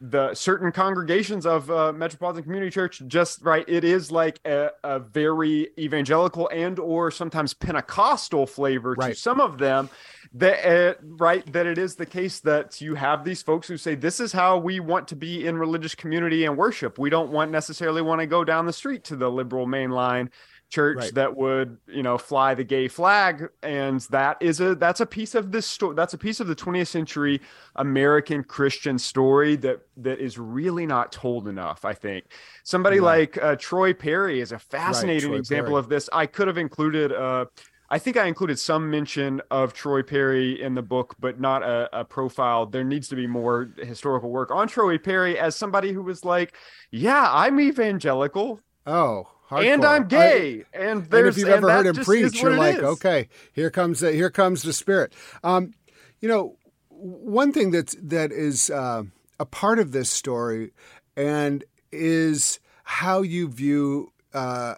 the 0.00 0.32
certain 0.34 0.70
congregations 0.70 1.44
of 1.44 1.70
uh, 1.70 1.92
metropolitan 1.92 2.42
community 2.44 2.70
church 2.70 3.02
just 3.08 3.42
right 3.42 3.64
it 3.68 3.82
is 3.82 4.12
like 4.12 4.38
a, 4.44 4.70
a 4.84 5.00
very 5.00 5.68
evangelical 5.76 6.48
and 6.52 6.78
or 6.78 7.10
sometimes 7.10 7.52
pentecostal 7.52 8.46
flavor 8.46 8.94
to 8.94 9.14
some 9.14 9.40
of 9.40 9.58
them 9.58 9.90
that 10.32 10.64
uh, 10.64 10.94
right 11.02 11.50
that 11.52 11.66
it 11.66 11.78
is 11.78 11.94
the 11.94 12.06
case 12.06 12.40
that 12.40 12.80
you 12.80 12.94
have 12.94 13.24
these 13.24 13.42
folks 13.42 13.66
who 13.66 13.76
say 13.76 13.94
this 13.94 14.20
is 14.20 14.32
how 14.32 14.58
we 14.58 14.78
want 14.80 15.08
to 15.08 15.16
be 15.16 15.46
in 15.46 15.56
religious 15.56 15.94
community 15.94 16.44
and 16.44 16.56
worship. 16.56 16.98
We 16.98 17.10
don't 17.10 17.30
want 17.30 17.50
necessarily 17.50 18.02
want 18.02 18.20
to 18.20 18.26
go 18.26 18.44
down 18.44 18.66
the 18.66 18.72
street 18.72 19.04
to 19.04 19.16
the 19.16 19.30
liberal 19.30 19.66
mainline 19.66 20.28
church 20.70 20.96
Right. 20.98 21.14
that 21.14 21.36
would 21.36 21.78
you 21.86 22.02
know 22.02 22.18
fly 22.18 22.54
the 22.54 22.64
gay 22.64 22.88
flag 22.88 23.48
and 23.62 24.00
that 24.10 24.36
is 24.40 24.60
a 24.60 24.74
that's 24.74 25.00
a 25.00 25.06
piece 25.06 25.34
of 25.34 25.50
this 25.50 25.66
story 25.66 25.94
that's 25.94 26.12
a 26.14 26.18
piece 26.18 26.40
of 26.40 26.46
the 26.46 26.54
20th 26.54 26.88
century 26.88 27.40
american 27.76 28.44
christian 28.44 28.98
story 28.98 29.56
that 29.56 29.80
that 29.96 30.18
is 30.20 30.38
really 30.38 30.84
not 30.84 31.10
told 31.10 31.48
enough 31.48 31.84
i 31.84 31.94
think 31.94 32.26
somebody 32.64 32.98
No. 32.98 33.04
like 33.04 33.38
uh, 33.42 33.56
troy 33.58 33.94
perry 33.94 34.40
is 34.40 34.52
a 34.52 34.58
fascinating 34.58 35.30
Troy 35.30 35.38
example 35.38 35.72
Perry. 35.72 35.78
of 35.80 35.88
this 35.88 36.10
i 36.12 36.26
could 36.26 36.48
have 36.48 36.58
included 36.58 37.12
uh 37.12 37.46
I 37.90 37.98
think 37.98 38.18
I 38.18 38.26
included 38.26 38.58
some 38.58 38.90
mention 38.90 39.40
of 39.50 39.72
Troy 39.72 40.02
Perry 40.02 40.60
in 40.60 40.74
the 40.74 40.82
book, 40.82 41.14
but 41.18 41.40
not 41.40 41.62
a, 41.62 41.88
a, 42.00 42.04
profile. 42.04 42.66
There 42.66 42.84
needs 42.84 43.08
to 43.08 43.16
be 43.16 43.26
more 43.26 43.70
historical 43.78 44.28
work 44.28 44.50
on 44.50 44.68
Troy 44.68 44.98
Perry 44.98 45.38
as 45.38 45.56
somebody 45.56 45.94
who 45.94 46.02
was 46.02 46.22
like, 46.22 46.52
"Yeah, 46.90 47.26
I'm 47.32 47.58
evangelical. 47.58 48.60
Oh, 48.86 49.28
hardcore. 49.50 49.74
and 49.74 49.84
I'm 49.84 50.08
gay." 50.08 50.64
I, 50.74 50.78
and 50.78 51.04
there's 51.06 51.20
and 51.20 51.28
if 51.28 51.38
you've 51.38 51.48
ever 51.48 51.70
heard 51.70 51.86
him 51.86 51.96
preach, 51.96 52.40
you're 52.40 52.56
like, 52.56 52.78
"Okay, 52.78 53.28
here 53.52 53.70
comes 53.70 54.00
the 54.00 54.12
here 54.12 54.30
comes 54.30 54.62
the 54.62 54.72
spirit." 54.72 55.12
Um, 55.42 55.74
you 56.20 56.28
know, 56.28 56.56
one 56.90 57.52
thing 57.52 57.70
that's 57.70 57.96
that 58.02 58.32
is 58.32 58.70
uh, 58.70 59.04
a 59.38 59.46
part 59.46 59.78
of 59.78 59.92
this 59.92 60.10
story, 60.10 60.72
and 61.16 61.64
is 61.92 62.60
how 62.84 63.22
you 63.22 63.48
view. 63.48 64.12
Uh, 64.34 64.74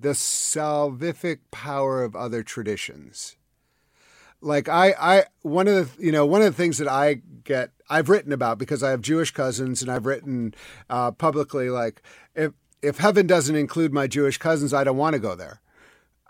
the 0.00 0.10
salvific 0.10 1.38
power 1.50 2.02
of 2.02 2.16
other 2.16 2.42
traditions. 2.42 3.36
Like 4.40 4.68
I, 4.68 4.94
I 4.98 5.24
one 5.42 5.68
of 5.68 5.96
the 5.96 6.04
you 6.04 6.12
know 6.12 6.24
one 6.24 6.40
of 6.40 6.46
the 6.46 6.62
things 6.62 6.78
that 6.78 6.88
I 6.88 7.20
get 7.44 7.72
I've 7.90 8.08
written 8.08 8.32
about 8.32 8.56
because 8.58 8.82
I 8.82 8.90
have 8.90 9.02
Jewish 9.02 9.32
cousins 9.32 9.82
and 9.82 9.90
I've 9.90 10.06
written 10.06 10.54
uh, 10.88 11.10
publicly 11.10 11.68
like 11.68 12.02
if 12.34 12.52
if 12.82 12.98
heaven 12.98 13.26
doesn't 13.26 13.56
include 13.56 13.92
my 13.92 14.06
Jewish 14.06 14.38
cousins, 14.38 14.72
I 14.72 14.84
don't 14.84 14.96
want 14.96 15.14
to 15.14 15.20
go 15.20 15.34
there. 15.34 15.60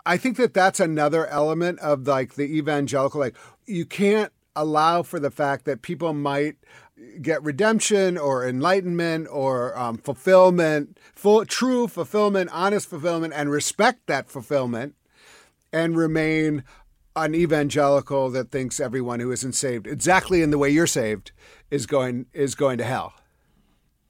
I 0.05 0.17
think 0.17 0.37
that 0.37 0.53
that's 0.53 0.79
another 0.79 1.27
element 1.27 1.79
of 1.79 2.07
like 2.07 2.35
the 2.35 2.57
evangelical 2.57 3.19
like 3.19 3.35
you 3.67 3.85
can't 3.85 4.33
allow 4.55 5.03
for 5.03 5.19
the 5.19 5.31
fact 5.31 5.65
that 5.65 5.81
people 5.81 6.13
might 6.13 6.57
get 7.21 7.43
redemption 7.43 8.17
or 8.17 8.47
enlightenment 8.47 9.27
or 9.31 9.77
um, 9.77 9.97
fulfillment, 9.97 10.99
full, 11.15 11.45
true 11.45 11.87
fulfillment, 11.87 12.49
honest 12.53 12.89
fulfillment, 12.89 13.33
and 13.35 13.49
respect 13.49 14.07
that 14.07 14.29
fulfillment, 14.29 14.95
and 15.71 15.97
remain 15.97 16.63
an 17.15 17.35
evangelical 17.35 18.29
that 18.29 18.51
thinks 18.51 18.79
everyone 18.79 19.19
who 19.19 19.31
isn't 19.31 19.53
saved 19.53 19.87
exactly 19.87 20.41
in 20.41 20.51
the 20.51 20.57
way 20.57 20.69
you're 20.69 20.87
saved 20.87 21.31
is 21.69 21.85
going 21.85 22.25
is 22.33 22.55
going 22.55 22.77
to 22.77 22.83
hell. 22.83 23.13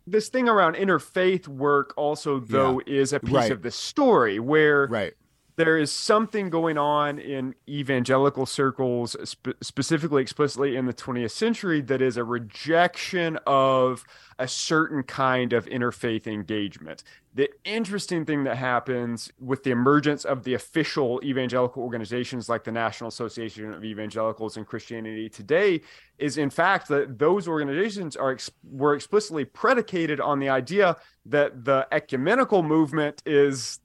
This 0.08 0.30
thing 0.30 0.50
around 0.50 0.76
interfaith 0.76 1.48
work 1.48 1.94
also 1.96 2.40
though 2.40 2.82
yeah. 2.86 2.94
is 3.02 3.14
a 3.14 3.20
piece 3.20 3.34
right. 3.34 3.52
of 3.52 3.62
the 3.62 3.72
story 3.72 4.40
where 4.40 4.88
right 4.88 5.14
there 5.62 5.78
is 5.78 5.92
something 5.92 6.50
going 6.50 6.80
on 6.80 7.20
in 7.20 7.54
evangelical 7.70 8.48
circles, 8.48 9.16
spe- 9.24 9.50
specifically 9.62 10.24
explicitly 10.24 10.76
in 10.76 10.88
the 10.88 10.94
20th 10.94 11.30
century, 11.30 11.82
that 11.82 12.02
is 12.02 12.18
a 12.18 12.24
rejection 12.24 13.38
of 13.46 14.04
a 14.40 14.48
certain 14.48 15.04
kind 15.04 15.54
of 15.54 15.68
interfaith 15.68 16.26
engagement. 16.26 17.04
The 17.36 17.48
interesting 17.64 18.26
thing 18.26 18.44
that 18.46 18.58
happens 18.58 19.32
with 19.40 19.62
the 19.62 19.70
emergence 19.70 20.26
of 20.26 20.44
the 20.46 20.56
official 20.56 21.22
evangelical 21.24 21.84
organizations 21.84 22.50
like 22.50 22.64
the 22.64 22.72
National 22.72 23.10
Association 23.10 23.72
of 23.72 23.86
Evangelicals 23.86 24.58
and 24.58 24.66
Christianity 24.66 25.30
Today 25.30 25.82
is, 26.18 26.40
in 26.40 26.50
fact, 26.50 26.88
that 26.88 27.20
those 27.20 27.48
organizations 27.48 28.16
are 28.16 28.36
were 28.64 28.96
explicitly 28.96 29.46
predicated 29.46 30.20
on 30.20 30.40
the 30.40 30.50
idea 30.50 30.98
that 31.28 31.66
the 31.66 31.88
ecumenical 31.92 32.64
movement 32.64 33.22
is 33.28 33.80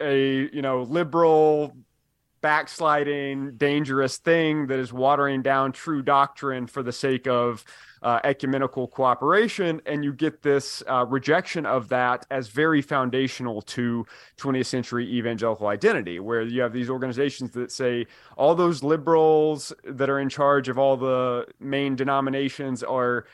a 0.00 0.54
you 0.54 0.62
know 0.62 0.82
liberal 0.82 1.74
backsliding 2.40 3.56
dangerous 3.56 4.18
thing 4.18 4.68
that 4.68 4.78
is 4.78 4.92
watering 4.92 5.42
down 5.42 5.72
true 5.72 6.02
doctrine 6.02 6.66
for 6.66 6.82
the 6.84 6.92
sake 6.92 7.26
of 7.26 7.64
uh, 8.02 8.20
ecumenical 8.22 8.86
cooperation 8.86 9.82
and 9.86 10.04
you 10.04 10.12
get 10.12 10.40
this 10.40 10.84
uh, 10.88 11.04
rejection 11.06 11.66
of 11.66 11.88
that 11.88 12.24
as 12.30 12.46
very 12.46 12.80
foundational 12.80 13.60
to 13.60 14.06
20th 14.36 14.66
century 14.66 15.04
evangelical 15.12 15.66
identity 15.66 16.20
where 16.20 16.42
you 16.42 16.60
have 16.60 16.72
these 16.72 16.88
organizations 16.88 17.50
that 17.50 17.72
say 17.72 18.06
all 18.36 18.54
those 18.54 18.84
liberals 18.84 19.72
that 19.84 20.08
are 20.08 20.20
in 20.20 20.28
charge 20.28 20.68
of 20.68 20.78
all 20.78 20.96
the 20.96 21.44
main 21.58 21.96
denominations 21.96 22.84
are 22.84 23.26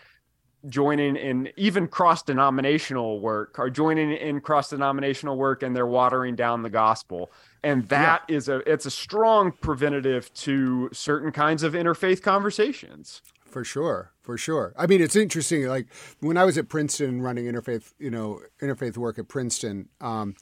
joining 0.69 1.17
in 1.17 1.51
even 1.57 1.89
cross 1.89 2.23
denominational 2.23 3.21
work 3.21 3.59
are 3.59 3.71
joining 3.71 4.13
in 4.13 4.41
cross 4.41 4.71
denominational 4.71 5.37
work 5.37 5.63
and 5.63 5.75
they're 5.75 5.87
watering 5.87 6.37
down 6.37 6.63
the 6.63 6.71
gospel. 6.71 7.31
And 7.63 7.89
that 7.89 8.23
yeah. 8.29 8.37
is 8.37 8.49
a 8.49 8.57
it's 8.71 8.87
a 8.87 8.91
strong 8.91 9.53
preventative 9.53 10.33
to 10.35 10.91
certain 10.93 11.33
kinds 11.33 11.63
of 11.63 11.73
interfaith 11.73 12.23
conversations. 12.23 13.23
For 13.45 13.65
sure 13.65 14.11
for 14.25 14.39
sure. 14.39 14.73
I 14.77 14.87
mean 14.87 15.01
it's 15.03 15.17
interesting 15.17 15.67
like 15.67 15.87
when 16.21 16.37
i 16.37 16.45
was 16.45 16.59
at 16.59 16.69
princeton 16.69 17.21
running 17.23 17.45
interfaith 17.45 17.93
you 17.99 18.11
know 18.11 18.41
interfaith 18.61 18.97
work 18.97 19.19
at 19.19 19.29
princeton 19.29 19.89
um, 20.01 20.35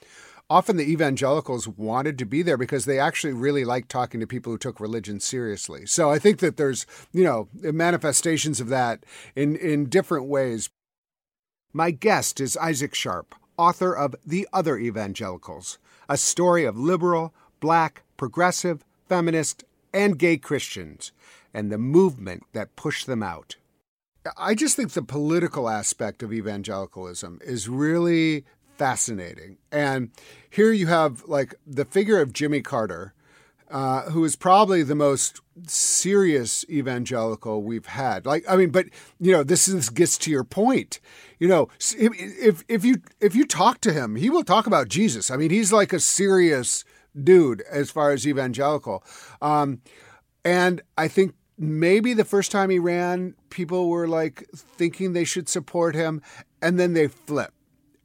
often 0.52 0.76
the 0.76 0.92
evangelicals 0.92 1.66
wanted 1.66 2.18
to 2.18 2.26
be 2.26 2.42
there 2.42 2.58
because 2.58 2.84
they 2.84 2.98
actually 2.98 3.32
really 3.32 3.64
liked 3.64 3.88
talking 3.88 4.20
to 4.20 4.26
people 4.26 4.52
who 4.52 4.58
took 4.58 4.80
religion 4.80 5.18
seriously. 5.18 5.86
So 5.86 6.10
I 6.10 6.18
think 6.18 6.40
that 6.40 6.58
there's, 6.58 6.84
you 7.10 7.24
know, 7.24 7.48
manifestations 7.54 8.60
of 8.60 8.68
that 8.68 9.04
in, 9.34 9.56
in 9.56 9.88
different 9.88 10.26
ways. 10.26 10.68
My 11.72 11.90
guest 11.90 12.38
is 12.38 12.58
Isaac 12.58 12.94
Sharp, 12.94 13.34
author 13.56 13.96
of 13.96 14.14
The 14.26 14.46
Other 14.52 14.76
Evangelicals, 14.76 15.78
a 16.06 16.18
story 16.18 16.66
of 16.66 16.76
liberal, 16.76 17.32
black, 17.58 18.02
progressive, 18.18 18.84
feminist, 19.08 19.64
and 19.94 20.18
gay 20.18 20.36
Christians, 20.36 21.12
and 21.54 21.72
the 21.72 21.78
movement 21.78 22.42
that 22.52 22.76
pushed 22.76 23.06
them 23.06 23.22
out. 23.22 23.56
I 24.36 24.54
just 24.54 24.76
think 24.76 24.90
the 24.90 25.02
political 25.02 25.66
aspect 25.66 26.22
of 26.22 26.30
evangelicalism 26.30 27.40
is 27.42 27.70
really 27.70 28.44
fascinating. 28.82 29.58
And 29.70 30.10
here 30.50 30.72
you 30.72 30.88
have 30.88 31.22
like 31.28 31.54
the 31.64 31.84
figure 31.84 32.20
of 32.20 32.32
Jimmy 32.32 32.62
Carter, 32.62 33.14
uh, 33.70 34.10
who 34.10 34.24
is 34.24 34.34
probably 34.34 34.82
the 34.82 34.96
most 34.96 35.40
serious 35.68 36.64
evangelical 36.68 37.62
we've 37.62 37.86
had. 37.86 38.26
Like, 38.26 38.44
I 38.48 38.56
mean, 38.56 38.70
but 38.70 38.86
you 39.20 39.30
know, 39.30 39.44
this 39.44 39.68
is 39.68 39.88
gets 39.88 40.18
to 40.18 40.32
your 40.32 40.42
point. 40.42 40.98
You 41.38 41.46
know, 41.46 41.68
if 41.96 42.64
if, 42.66 42.84
you 42.84 42.96
if 43.20 43.36
you 43.36 43.46
talk 43.46 43.80
to 43.82 43.92
him, 43.92 44.16
he 44.16 44.28
will 44.30 44.42
talk 44.42 44.66
about 44.66 44.88
Jesus. 44.88 45.30
I 45.30 45.36
mean, 45.36 45.50
he's 45.50 45.72
like 45.72 45.92
a 45.92 46.00
serious 46.00 46.84
dude 47.22 47.62
as 47.70 47.88
far 47.88 48.10
as 48.10 48.26
evangelical. 48.26 49.04
Um, 49.40 49.80
and 50.44 50.82
I 50.98 51.06
think 51.06 51.36
maybe 51.56 52.14
the 52.14 52.24
first 52.24 52.50
time 52.50 52.68
he 52.68 52.80
ran, 52.80 53.36
people 53.48 53.88
were 53.88 54.08
like 54.08 54.48
thinking 54.52 55.12
they 55.12 55.22
should 55.22 55.48
support 55.48 55.94
him, 55.94 56.20
and 56.60 56.80
then 56.80 56.94
they 56.94 57.06
flip 57.06 57.52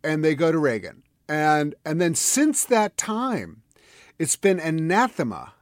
and 0.04 0.24
they 0.24 0.36
go 0.36 0.52
to 0.52 0.58
Reagan. 0.58 1.04
And 1.30 1.76
and 1.86 2.00
then 2.00 2.16
since 2.16 2.64
that 2.66 2.98
time, 2.98 3.64
it's 4.18 4.36
been 4.36 4.60
anathema. 4.60 5.54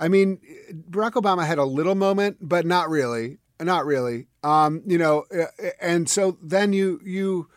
I 0.00 0.08
mean, 0.08 0.40
Barack 0.72 1.12
Obama 1.12 1.46
had 1.46 1.58
a 1.58 1.64
little 1.64 1.94
moment, 1.94 2.36
but 2.40 2.64
not 2.64 2.88
really, 2.88 3.38
not 3.60 3.84
really. 3.84 4.26
Um, 4.44 4.82
you 4.86 4.98
know, 4.98 5.24
and 5.80 6.08
so 6.08 6.38
then 6.42 6.72
you 6.72 7.00
you 7.04 7.48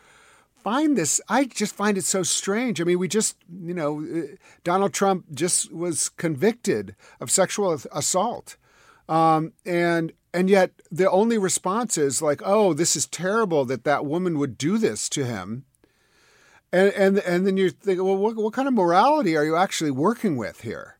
find 0.62 0.96
this. 0.96 1.20
I 1.28 1.44
just 1.44 1.74
find 1.74 1.98
it 1.98 2.04
so 2.04 2.22
strange. 2.22 2.80
I 2.80 2.84
mean, 2.84 2.98
we 2.98 3.08
just 3.08 3.36
you 3.62 3.74
know, 3.74 4.04
Donald 4.64 4.92
Trump 4.92 5.26
just 5.34 5.72
was 5.72 6.08
convicted 6.08 6.96
of 7.20 7.30
sexual 7.30 7.78
assault, 7.92 8.56
um, 9.08 9.52
and 9.66 10.12
and 10.34 10.48
yet 10.48 10.70
the 10.90 11.10
only 11.10 11.38
response 11.38 11.98
is 11.98 12.22
like, 12.22 12.40
oh, 12.44 12.72
this 12.72 12.96
is 12.96 13.06
terrible 13.06 13.64
that 13.66 13.84
that 13.84 14.06
woman 14.06 14.38
would 14.38 14.56
do 14.56 14.78
this 14.78 15.08
to 15.10 15.24
him. 15.24 15.64
And 16.72 16.92
and 16.94 17.18
and 17.18 17.46
then 17.46 17.56
you 17.56 17.70
think, 17.70 18.02
well, 18.02 18.16
what 18.16 18.36
what 18.36 18.52
kind 18.52 18.66
of 18.66 18.74
morality 18.74 19.36
are 19.36 19.44
you 19.44 19.56
actually 19.56 19.90
working 19.90 20.36
with 20.36 20.62
here? 20.62 20.98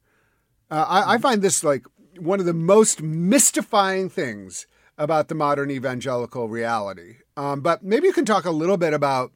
Uh, 0.70 0.85
I, 0.89 1.14
I 1.14 1.18
find 1.18 1.43
this 1.43 1.64
like 1.64 1.85
one 2.18 2.41
of 2.41 2.47
the 2.47 2.53
most 2.53 3.03
mystifying 3.03 4.09
things 4.09 4.66
about 4.99 5.29
the 5.29 5.35
modern 5.35 5.70
evangelical 5.70 6.49
reality. 6.49 7.16
Um, 7.37 7.61
but 7.61 7.83
maybe 7.83 8.07
you 8.07 8.12
can 8.12 8.25
talk 8.25 8.45
a 8.45 8.51
little 8.51 8.77
bit 8.77 8.93
about 8.93 9.33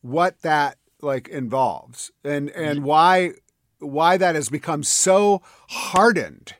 what 0.00 0.40
that 0.42 0.78
like 1.00 1.28
involves 1.28 2.10
and 2.24 2.50
and 2.50 2.82
why 2.82 3.32
why 3.78 4.16
that 4.16 4.34
has 4.34 4.48
become 4.48 4.82
so 4.82 5.42
hardened 5.68 6.54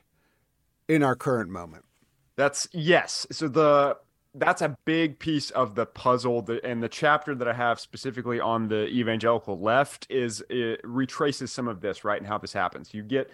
in 0.87 1.03
our 1.03 1.15
current 1.15 1.49
moment. 1.49 1.85
That's 2.35 2.67
yes. 2.71 3.27
So 3.31 3.47
the 3.47 3.97
that's 4.39 4.61
a 4.61 4.77
big 4.85 5.19
piece 5.19 5.51
of 5.51 5.75
the 5.75 5.85
puzzle. 5.85 6.41
The, 6.41 6.65
and 6.65 6.81
the 6.81 6.89
chapter 6.89 7.35
that 7.35 7.47
i 7.47 7.53
have 7.53 7.79
specifically 7.79 8.39
on 8.39 8.67
the 8.67 8.87
evangelical 8.87 9.59
left 9.59 10.07
is 10.09 10.43
it 10.49 10.81
retraces 10.83 11.51
some 11.51 11.67
of 11.67 11.81
this 11.81 12.03
right 12.03 12.19
and 12.19 12.27
how 12.27 12.37
this 12.37 12.53
happens. 12.53 12.93
You 12.93 13.03
get 13.03 13.29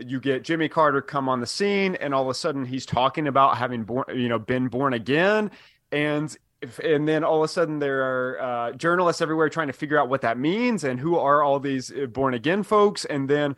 you 0.00 0.20
get 0.20 0.44
jimmy 0.44 0.68
carter 0.68 1.02
come 1.02 1.28
on 1.28 1.40
the 1.40 1.46
scene 1.46 1.96
and 1.96 2.14
all 2.14 2.22
of 2.22 2.28
a 2.28 2.34
sudden 2.34 2.64
he's 2.64 2.86
talking 2.86 3.26
about 3.26 3.58
having 3.58 3.82
born 3.82 4.04
you 4.14 4.28
know 4.28 4.38
been 4.38 4.68
born 4.68 4.92
again. 4.94 5.50
And 5.90 6.36
if, 6.60 6.80
and 6.80 7.06
then 7.06 7.22
all 7.22 7.38
of 7.38 7.44
a 7.44 7.48
sudden 7.48 7.78
there 7.78 8.02
are 8.02 8.40
uh, 8.40 8.72
journalists 8.72 9.22
everywhere 9.22 9.48
trying 9.48 9.68
to 9.68 9.72
figure 9.72 9.98
out 9.98 10.08
what 10.08 10.22
that 10.22 10.38
means 10.38 10.82
and 10.82 10.98
who 10.98 11.16
are 11.16 11.42
all 11.42 11.60
these 11.60 11.92
uh, 11.92 12.06
born 12.06 12.34
again 12.34 12.64
folks. 12.64 13.04
And 13.04 13.30
then 13.30 13.54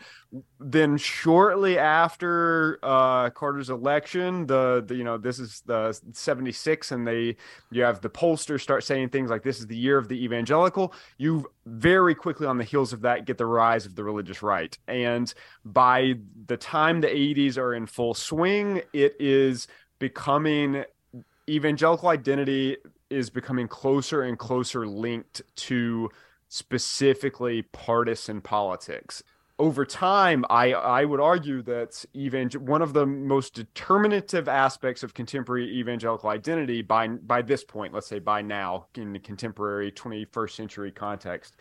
then 0.60 0.98
shortly 0.98 1.78
after 1.78 2.78
uh, 2.82 3.30
Carter's 3.30 3.70
election 3.70 4.46
the, 4.46 4.84
the 4.86 4.94
you 4.94 5.02
know 5.02 5.16
this 5.16 5.38
is 5.38 5.62
the 5.66 5.98
76 6.12 6.92
and 6.92 7.06
they 7.06 7.36
you 7.70 7.82
have 7.82 8.02
the 8.02 8.10
pollsters 8.10 8.60
start 8.60 8.84
saying 8.84 9.08
things 9.08 9.30
like 9.30 9.42
this 9.42 9.60
is 9.60 9.66
the 9.66 9.76
year 9.76 9.96
of 9.96 10.08
the 10.08 10.22
evangelical. 10.22 10.92
You 11.16 11.50
very 11.64 12.14
quickly 12.14 12.46
on 12.46 12.58
the 12.58 12.64
heels 12.64 12.92
of 12.92 13.00
that 13.02 13.24
get 13.24 13.38
the 13.38 13.46
rise 13.46 13.86
of 13.86 13.94
the 13.94 14.04
religious 14.04 14.42
right. 14.42 14.76
And 14.86 15.32
by 15.64 16.16
the 16.46 16.58
time 16.58 17.00
the 17.00 17.08
80s 17.08 17.56
are 17.56 17.74
in 17.74 17.86
full 17.86 18.12
swing 18.12 18.82
it 18.92 19.16
is 19.18 19.68
becoming 19.98 20.84
evangelical 21.50 22.08
identity 22.08 22.76
is 23.10 23.30
becoming 23.30 23.68
closer 23.68 24.22
and 24.22 24.38
closer 24.38 24.86
linked 24.86 25.42
to 25.56 26.08
specifically 26.48 27.62
partisan 27.62 28.40
politics. 28.40 29.22
Over 29.58 29.84
time, 29.84 30.44
I, 30.48 30.72
I 30.72 31.04
would 31.04 31.20
argue 31.20 31.60
that 31.62 32.04
evangel- 32.16 32.62
one 32.62 32.80
of 32.80 32.94
the 32.94 33.04
most 33.04 33.54
determinative 33.54 34.48
aspects 34.48 35.02
of 35.02 35.12
contemporary 35.12 35.70
evangelical 35.78 36.30
identity 36.30 36.80
by 36.80 37.08
by 37.08 37.42
this 37.42 37.62
point, 37.62 37.92
let's 37.92 38.06
say 38.06 38.20
by 38.20 38.40
now 38.40 38.86
in 38.94 39.12
the 39.12 39.18
contemporary 39.18 39.92
21st 39.92 40.50
century 40.50 40.90
context, 40.90 41.56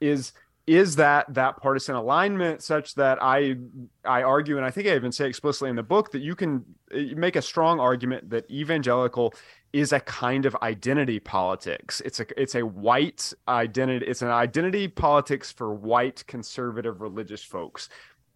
is 0.00 0.32
is 0.66 0.96
that 0.96 1.32
that 1.32 1.56
partisan 1.58 1.94
alignment 1.94 2.60
such 2.60 2.94
that 2.96 3.18
I 3.22 3.56
I 4.04 4.22
argue 4.22 4.56
and 4.56 4.66
I 4.66 4.70
think 4.70 4.88
I 4.88 4.96
even 4.96 5.12
say 5.12 5.28
explicitly 5.28 5.70
in 5.70 5.76
the 5.76 5.82
book 5.82 6.10
that 6.10 6.22
you 6.22 6.34
can 6.34 6.64
eh, 6.92 7.14
make 7.14 7.36
a 7.36 7.42
strong 7.42 7.78
argument 7.78 8.30
that 8.30 8.50
evangelical 8.50 9.32
is 9.72 9.92
a 9.92 10.00
kind 10.00 10.44
of 10.44 10.56
identity 10.62 11.20
politics. 11.20 12.02
It's 12.04 12.18
a 12.18 12.40
it's 12.40 12.56
a 12.56 12.66
white 12.66 13.32
identity 13.46 14.06
it's 14.06 14.22
an 14.22 14.30
identity 14.30 14.88
politics 14.88 15.52
for 15.52 15.72
white 15.72 16.26
conservative 16.26 17.00
religious 17.00 17.44
folks. 17.44 17.88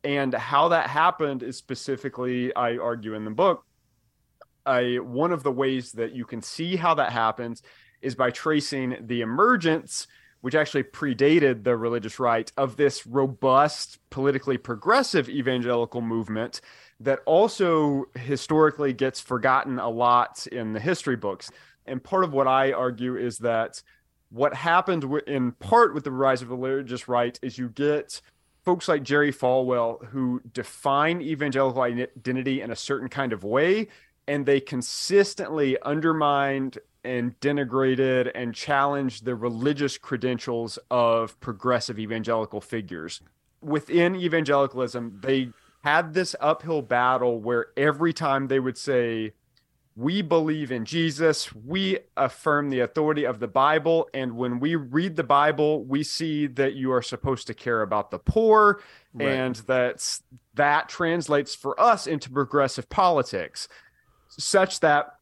And 0.04 0.32
how 0.32 0.68
that 0.68 0.88
happened 0.88 1.42
is 1.42 1.56
specifically 1.56 2.54
I 2.54 2.76
argue 2.76 3.14
in 3.14 3.24
the 3.24 3.30
book 3.32 3.64
I 4.64 4.98
one 5.02 5.32
of 5.32 5.42
the 5.42 5.52
ways 5.52 5.92
that 5.92 6.14
you 6.14 6.24
can 6.24 6.42
see 6.42 6.76
how 6.76 6.94
that 6.94 7.10
happens 7.12 7.62
is 8.02 8.14
by 8.14 8.30
tracing 8.30 8.96
the 9.00 9.20
emergence 9.20 10.06
which 10.41 10.55
actually 10.55 10.82
predated 10.82 11.64
the 11.64 11.76
religious 11.76 12.18
right, 12.18 12.51
of 12.57 12.76
this 12.76 13.07
robust, 13.07 13.99
politically 14.11 14.57
progressive 14.57 15.28
evangelical 15.28 16.01
movement 16.01 16.61
that 16.99 17.20
also 17.26 18.05
historically 18.14 18.93
gets 18.93 19.20
forgotten 19.20 19.78
a 19.78 19.88
lot 19.88 20.47
in 20.47 20.72
the 20.72 20.80
history 20.80 21.16
books. 21.16 21.51
And 21.86 22.03
part 22.03 22.24
of 22.24 22.32
what 22.32 22.47
I 22.47 22.72
argue 22.72 23.16
is 23.16 23.38
that 23.38 23.82
what 24.30 24.55
happened 24.55 25.05
in 25.26 25.53
part 25.53 25.95
with 25.95 26.05
the 26.05 26.12
rise 26.12 26.43
of 26.43 26.49
the 26.49 26.57
religious 26.57 27.09
right 27.09 27.38
is 27.43 27.59
you 27.59 27.68
get 27.68 28.20
folks 28.64 28.86
like 28.86 29.03
Jerry 29.03 29.32
Falwell 29.32 30.05
who 30.07 30.41
define 30.53 31.20
evangelical 31.20 31.82
identity 31.82 32.61
in 32.61 32.70
a 32.70 32.76
certain 32.76 33.09
kind 33.09 33.32
of 33.32 33.45
way 33.45 33.88
and 34.28 34.47
they 34.47 34.61
consistently 34.61 35.76
undermined 35.82 36.78
and 37.05 37.38
denigrated 37.40 38.30
and 38.34 38.55
challenged 38.55 39.24
the 39.24 39.34
religious 39.34 39.98
credentials 39.98 40.78
of 40.90 41.38
progressive 41.40 41.98
evangelical 41.98 42.61
figures. 42.61 43.20
Within 43.62 44.16
evangelicalism, 44.16 45.20
they 45.22 45.51
had 45.82 46.14
this 46.14 46.36
uphill 46.40 46.82
battle 46.82 47.40
where 47.40 47.68
every 47.76 48.12
time 48.12 48.48
they 48.48 48.61
would 48.61 48.76
say, 48.76 49.32
We 49.96 50.22
believe 50.22 50.70
in 50.70 50.84
Jesus, 50.84 51.55
we 51.55 51.98
affirm 52.16 52.70
the 52.70 52.80
authority 52.80 53.24
of 53.24 53.40
the 53.40 53.48
Bible. 53.48 54.09
And 54.14 54.36
when 54.36 54.61
we 54.61 54.74
read 54.74 55.16
the 55.16 55.24
Bible, 55.24 55.84
we 55.84 56.03
see 56.03 56.46
that 56.48 56.74
you 56.74 56.92
are 56.92 57.03
supposed 57.03 57.46
to 57.48 57.55
care 57.55 57.82
about 57.82 58.11
the 58.11 58.18
poor, 58.18 58.82
right. 59.14 59.28
and 59.28 59.57
that 59.66 60.20
that 60.55 60.88
translates 60.88 61.55
for 61.55 61.78
us 61.80 62.07
into 62.07 62.30
progressive 62.30 62.88
politics, 62.88 63.68
such 64.28 64.80
that 64.80 65.19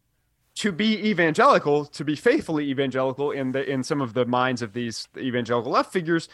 to 0.58 0.72
be 0.72 1.08
evangelical, 1.08 1.84
to 1.84 2.04
be 2.04 2.16
faithfully 2.16 2.68
evangelical 2.68 3.30
in 3.30 3.52
the 3.52 3.68
in 3.70 3.84
some 3.84 4.00
of 4.00 4.14
the 4.14 4.26
minds 4.26 4.60
of 4.60 4.72
these 4.72 5.06
evangelical 5.16 5.70
left 5.70 5.92
figures, 5.92 6.28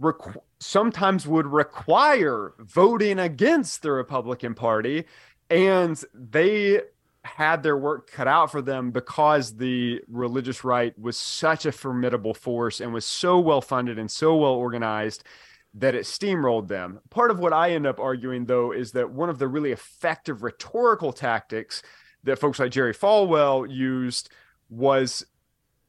requ- 0.00 0.36
sometimes 0.58 1.26
would 1.26 1.46
require 1.46 2.54
voting 2.58 3.20
against 3.20 3.82
the 3.82 3.92
Republican 3.92 4.54
Party, 4.54 5.04
and 5.50 6.02
they 6.12 6.80
had 7.22 7.62
their 7.62 7.76
work 7.76 8.10
cut 8.10 8.26
out 8.26 8.50
for 8.50 8.60
them 8.60 8.90
because 8.90 9.56
the 9.56 10.02
religious 10.08 10.64
right 10.64 10.98
was 10.98 11.16
such 11.16 11.64
a 11.64 11.72
formidable 11.72 12.34
force 12.34 12.80
and 12.80 12.92
was 12.92 13.04
so 13.04 13.38
well 13.38 13.60
funded 13.60 14.00
and 14.00 14.10
so 14.10 14.36
well 14.36 14.52
organized 14.52 15.22
that 15.74 15.94
it 15.94 16.04
steamrolled 16.04 16.66
them. 16.66 17.00
Part 17.08 17.30
of 17.30 17.38
what 17.38 17.52
I 17.52 17.70
end 17.70 17.86
up 17.86 18.00
arguing, 18.00 18.46
though, 18.46 18.72
is 18.72 18.92
that 18.92 19.10
one 19.10 19.30
of 19.30 19.38
the 19.38 19.48
really 19.48 19.70
effective 19.72 20.42
rhetorical 20.42 21.12
tactics 21.12 21.82
that 22.24 22.38
folks 22.38 22.58
like 22.58 22.72
Jerry 22.72 22.94
Falwell 22.94 23.70
used 23.70 24.30
was 24.68 25.24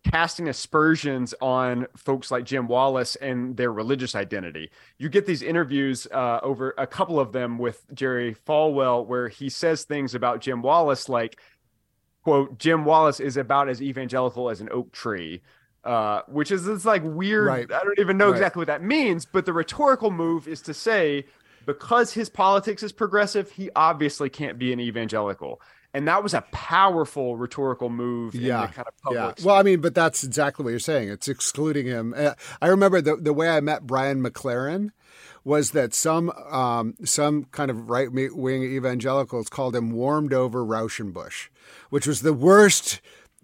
casting 0.06 0.48
aspersions 0.48 1.34
on 1.42 1.88
folks 1.98 2.30
like 2.30 2.46
Jim 2.46 2.68
Wallis 2.68 3.16
and 3.18 3.58
their 3.58 3.74
religious 3.74 4.16
identity. 4.16 4.70
You 5.00 5.10
get 5.10 5.26
these 5.26 5.42
interviews 5.42 6.08
uh, 6.12 6.40
over 6.44 6.76
a 6.78 6.86
couple 6.86 7.20
of 7.20 7.32
them 7.32 7.58
with 7.58 7.84
Jerry 7.94 8.36
Falwell 8.48 9.06
where 9.08 9.28
he 9.28 9.50
says 9.50 9.84
things 9.84 10.14
about 10.14 10.42
Jim 10.42 10.62
Wallis 10.62 11.10
like, 11.10 11.42
quote, 12.24 12.60
Jim 12.60 12.86
Wallis 12.86 13.20
is 13.20 13.36
about 13.36 13.68
as 13.68 13.82
evangelical 13.82 14.50
as 14.50 14.62
an 14.62 14.70
oak 14.72 14.92
tree. 14.92 15.42
Uh, 15.84 16.24
which 16.28 16.50
is 16.50 16.66
this 16.66 16.84
like 16.84 17.04
weird. 17.04 17.46
Right. 17.46 17.72
I 17.72 17.84
don't 17.84 18.00
even 18.00 18.18
know 18.18 18.26
right. 18.30 18.36
exactly 18.36 18.62
what 18.62 18.68
that 18.68 18.82
means, 18.82 19.24
but 19.24 19.46
the 19.46 19.54
rhetorical 19.54 20.10
move 20.10 20.48
is 20.48 20.62
to 20.64 20.74
say 20.74 21.26
because 21.68 22.12
his 22.12 22.28
politics 22.28 22.82
is 22.82 22.92
progressive, 22.92 23.52
he 23.52 23.70
obviously 23.76 24.30
can't 24.30 24.58
be 24.58 24.74
an 24.74 24.80
evangelical 24.80 25.62
and 25.96 26.10
that 26.10 26.22
was 26.22 26.34
a 26.34 26.42
powerful 26.52 27.38
rhetorical 27.38 27.90
move 27.90 28.36
yeah, 28.36 28.68
kind 28.68 28.86
of 29.06 29.14
yeah. 29.14 29.32
Well, 29.44 29.56
I 29.56 29.64
mean, 29.64 29.80
but 29.80 29.96
that's 29.96 30.26
exactly 30.26 30.64
what 30.66 30.72
you're 30.72 30.80
saying. 30.80 31.08
It's 31.08 31.30
excluding 31.30 31.86
him. 31.86 32.14
Uh, 32.16 32.34
I 32.62 32.68
remember 32.68 33.00
the 33.00 33.16
the 33.16 33.32
way 33.32 33.50
I 33.50 33.62
met 33.62 33.88
Brian 33.88 34.22
McLaren 34.22 34.92
was 35.46 35.72
that 35.72 35.94
some 35.94 36.32
um, 36.32 36.96
some 37.06 37.46
kind 37.46 37.72
of 37.72 37.90
right 37.90 38.12
wing 38.12 38.64
evangelicals 38.64 39.48
called 39.48 39.74
him 39.74 39.92
warmed 39.92 40.34
over 40.34 40.66
Rauschenbusch, 40.66 41.48
which 41.90 42.06
was 42.06 42.22
the 42.22 42.34
worst 42.34 43.00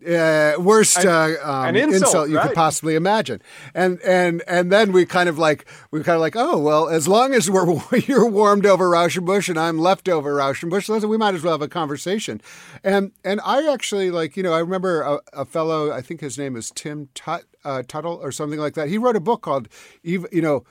uh, 0.08 0.54
worst 0.60 0.97
uh, 1.06 1.36
um, 1.43 1.76
insult, 1.76 1.93
insult, 1.93 2.30
you 2.30 2.38
right. 2.38 2.47
could 2.47 2.56
possibly 2.56 2.95
imagine. 2.95 3.41
And 3.74 3.99
and 4.02 4.43
and 4.47 4.72
then 4.72 4.91
we 4.91 5.06
kind 5.06 5.30
of 5.30 5.38
like 5.38 5.66
we 5.91 6.02
kind 6.04 6.16
of 6.16 6.22
like 6.22 6.36
oh 6.36 6.58
well 6.58 6.89
as 6.89 7.08
long 7.08 7.34
as 7.34 7.49
we're 7.49 7.82
you're 8.06 8.28
warmed 8.28 8.66
over 8.66 8.89
Rauschenbusch 8.89 9.49
and 9.49 9.60
I'm 9.60 9.78
left 9.78 10.10
over 10.10 10.36
Rauschenbusch, 10.36 11.08
we 11.08 11.18
might 11.18 11.36
as 11.36 11.43
well 11.43 11.54
have 11.54 11.62
a 11.62 11.68
conversation. 11.68 12.41
And 12.84 13.12
and 13.24 13.39
I 13.43 13.72
actually 13.72 14.12
like 14.12 14.36
you 14.36 14.43
know 14.43 14.54
I 14.54 14.60
remember 14.60 15.02
a, 15.02 15.20
a 15.34 15.45
fellow 15.45 15.91
I 15.91 16.02
think 16.02 16.22
his 16.22 16.38
name 16.38 16.56
is 16.56 16.72
Tim 16.72 17.10
Tut, 17.14 17.45
uh, 17.64 17.84
Tuttle 17.88 18.20
or 18.22 18.32
something 18.32 18.60
like 18.60 18.74
that. 18.76 18.89
He 18.89 18.97
wrote 18.97 19.16
a 19.16 19.22
book 19.22 19.41
called 19.41 19.68
you 20.04 20.28
know 20.34 20.64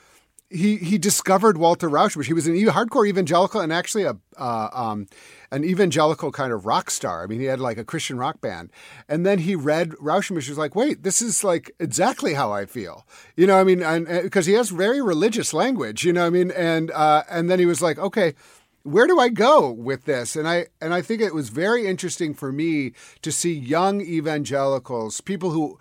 he 0.51 0.77
he 0.79 0.99
discovered 0.99 1.57
Walter 1.57 1.89
Rauschenbusch. 1.89 2.27
He 2.27 2.33
was 2.33 2.49
an 2.49 2.57
hardcore 2.57 3.07
evangelical 3.07 3.61
and 3.61 3.73
actually 3.73 4.03
a 4.03 4.17
uh, 4.37 4.69
um, 4.73 5.07
an 5.53 5.65
evangelical 5.65 6.33
kind 6.33 6.53
of 6.53 6.67
rock 6.67 6.91
star. 6.91 7.23
I 7.23 7.27
mean, 7.27 7.39
he 7.39 7.47
had 7.47 7.61
like 7.61 7.79
a 7.79 7.85
Christian 7.85 8.19
rock 8.19 8.41
band, 8.41 8.71
and 9.09 9.25
then 9.25 9.39
he 9.39 9.55
read 9.55 9.91
Rauschenbusch. 9.93 10.45
He 10.45 10.51
was 10.51 10.59
like, 10.59 10.75
"Wait, 10.75 11.05
this 11.05 11.23
is 11.23 11.45
like 11.45 11.71
exactly 11.79 12.35
how 12.35 12.53
I 12.53 12.67
feel." 12.67 13.07
You 13.37 13.47
know, 13.47 13.59
I 13.59 13.65
mean, 13.65 13.79
because 14.23 14.47
he 14.47 14.55
has 14.55 14.71
very 14.71 15.01
religious 15.01 15.55
language. 15.55 16.05
You 16.05 16.13
know, 16.13 16.27
I 16.27 16.31
mean, 16.31 16.51
and 16.51 16.91
uh, 16.91 17.23
and 17.31 17.49
then 17.49 17.59
he 17.59 17.67
was 17.67 17.81
like, 17.81 17.99
"Okay." 17.99 18.35
Where 18.83 19.07
do 19.07 19.21
I 19.21 19.29
go 19.29 19.71
with 19.71 20.07
this? 20.07 20.37
And 20.37 20.49
I 20.49 20.69
and 20.81 20.95
I 20.95 21.03
think 21.03 21.21
it 21.21 21.35
was 21.35 21.51
very 21.51 21.87
interesting 21.87 22.33
for 22.33 22.51
me 22.51 22.93
to 23.21 23.31
see 23.31 23.53
young 23.53 24.01
evangelicals, 24.01 25.21
people 25.21 25.51
who 25.51 25.79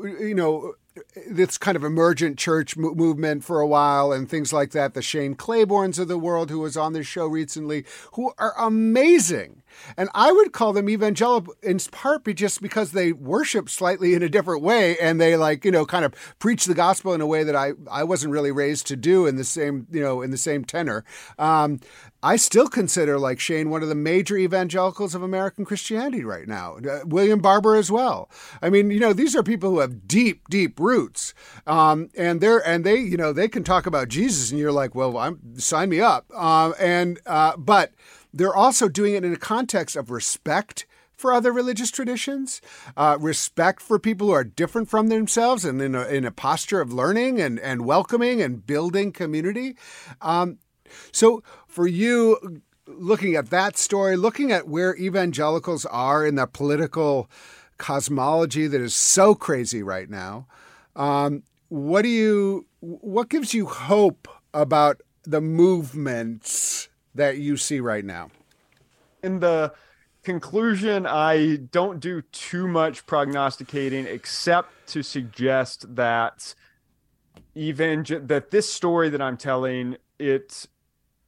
you 0.00 0.32
know 0.32 0.74
this 1.28 1.58
kind 1.58 1.76
of 1.76 1.84
emergent 1.84 2.38
church 2.38 2.76
movement 2.76 3.44
for 3.44 3.60
a 3.60 3.66
while 3.66 4.12
and 4.12 4.28
things 4.28 4.52
like 4.52 4.72
that. 4.72 4.94
The 4.94 5.02
Shane 5.02 5.34
Claibornes 5.34 5.98
of 5.98 6.08
the 6.08 6.18
world, 6.18 6.50
who 6.50 6.60
was 6.60 6.76
on 6.76 6.92
this 6.92 7.06
show 7.06 7.26
recently, 7.26 7.84
who 8.12 8.32
are 8.38 8.54
amazing. 8.58 9.62
And 9.96 10.08
I 10.14 10.32
would 10.32 10.52
call 10.52 10.72
them 10.72 10.88
evangelical 10.88 11.54
in 11.62 11.78
part 11.90 12.16
just 12.34 12.62
because 12.62 12.92
they 12.92 13.12
worship 13.12 13.68
slightly 13.68 14.14
in 14.14 14.22
a 14.22 14.28
different 14.28 14.62
way 14.62 14.96
and 14.98 15.20
they 15.20 15.36
like, 15.36 15.64
you 15.64 15.70
know, 15.70 15.84
kind 15.84 16.04
of 16.04 16.14
preach 16.38 16.64
the 16.64 16.74
gospel 16.74 17.12
in 17.12 17.20
a 17.20 17.26
way 17.26 17.44
that 17.44 17.54
I, 17.54 17.72
I 17.90 18.04
wasn't 18.04 18.32
really 18.32 18.52
raised 18.52 18.86
to 18.88 18.96
do 18.96 19.26
in 19.26 19.36
the 19.36 19.44
same, 19.44 19.86
you 19.90 20.00
know, 20.00 20.22
in 20.22 20.30
the 20.30 20.38
same 20.38 20.64
tenor. 20.64 21.04
Um, 21.38 21.80
I 22.22 22.36
still 22.36 22.66
consider 22.66 23.18
like 23.18 23.38
Shane 23.38 23.70
one 23.70 23.82
of 23.82 23.88
the 23.88 23.94
major 23.94 24.36
evangelicals 24.36 25.14
of 25.14 25.22
American 25.22 25.64
Christianity 25.64 26.24
right 26.24 26.48
now. 26.48 26.76
Uh, 26.78 27.00
William 27.04 27.40
Barber 27.40 27.76
as 27.76 27.90
well. 27.90 28.30
I 28.60 28.70
mean, 28.70 28.90
you 28.90 28.98
know, 28.98 29.12
these 29.12 29.36
are 29.36 29.42
people 29.42 29.70
who 29.70 29.78
have 29.78 30.08
deep, 30.08 30.48
deep 30.48 30.80
roots, 30.80 31.34
um, 31.66 32.10
and 32.16 32.40
they're 32.40 32.66
and 32.66 32.84
they, 32.84 32.96
you 32.96 33.16
know, 33.16 33.32
they 33.32 33.46
can 33.46 33.62
talk 33.62 33.86
about 33.86 34.08
Jesus, 34.08 34.50
and 34.50 34.58
you're 34.58 34.72
like, 34.72 34.94
well, 34.94 35.16
I'm 35.18 35.58
sign 35.58 35.88
me 35.90 36.00
up. 36.00 36.26
Um, 36.34 36.74
and 36.80 37.20
uh, 37.26 37.56
but 37.56 37.92
they're 38.36 38.54
also 38.54 38.88
doing 38.88 39.14
it 39.14 39.24
in 39.24 39.32
a 39.32 39.38
context 39.38 39.96
of 39.96 40.10
respect, 40.10 40.86
for 41.16 41.32
other 41.32 41.50
religious 41.50 41.90
traditions, 41.90 42.60
uh, 42.96 43.16
respect 43.18 43.80
for 43.80 43.98
people 43.98 44.26
who 44.26 44.34
are 44.34 44.44
different 44.44 44.88
from 44.88 45.08
themselves, 45.08 45.64
and 45.64 45.80
in 45.80 45.94
a, 45.94 46.04
in 46.04 46.24
a 46.26 46.30
posture 46.30 46.80
of 46.80 46.92
learning 46.92 47.40
and, 47.40 47.58
and 47.60 47.86
welcoming 47.86 48.42
and 48.42 48.66
building 48.66 49.12
community. 49.12 49.76
Um, 50.20 50.58
so, 51.12 51.42
for 51.66 51.86
you, 51.86 52.62
looking 52.86 53.34
at 53.34 53.50
that 53.50 53.76
story, 53.78 54.16
looking 54.16 54.52
at 54.52 54.68
where 54.68 54.94
evangelicals 54.96 55.86
are 55.86 56.26
in 56.26 56.34
the 56.34 56.46
political 56.46 57.30
cosmology 57.78 58.66
that 58.66 58.80
is 58.80 58.94
so 58.94 59.34
crazy 59.34 59.82
right 59.82 60.08
now, 60.08 60.46
um, 60.94 61.42
what 61.68 62.02
do 62.02 62.08
you 62.08 62.66
what 62.80 63.28
gives 63.28 63.52
you 63.52 63.66
hope 63.66 64.28
about 64.54 65.00
the 65.24 65.40
movements 65.40 66.88
that 67.16 67.38
you 67.38 67.56
see 67.56 67.80
right 67.80 68.04
now? 68.04 68.30
In 69.22 69.40
the 69.40 69.72
conclusion, 70.22 71.06
I 71.06 71.56
don't 71.56 72.00
do 72.00 72.22
too 72.32 72.66
much 72.66 73.06
prognosticating 73.06 74.06
except 74.06 74.70
to 74.88 75.02
suggest 75.02 75.94
that 75.96 76.54
even 77.54 78.04
that 78.24 78.50
this 78.50 78.70
story 78.72 79.08
that 79.10 79.22
I'm 79.22 79.36
telling 79.36 79.96
it 80.18 80.66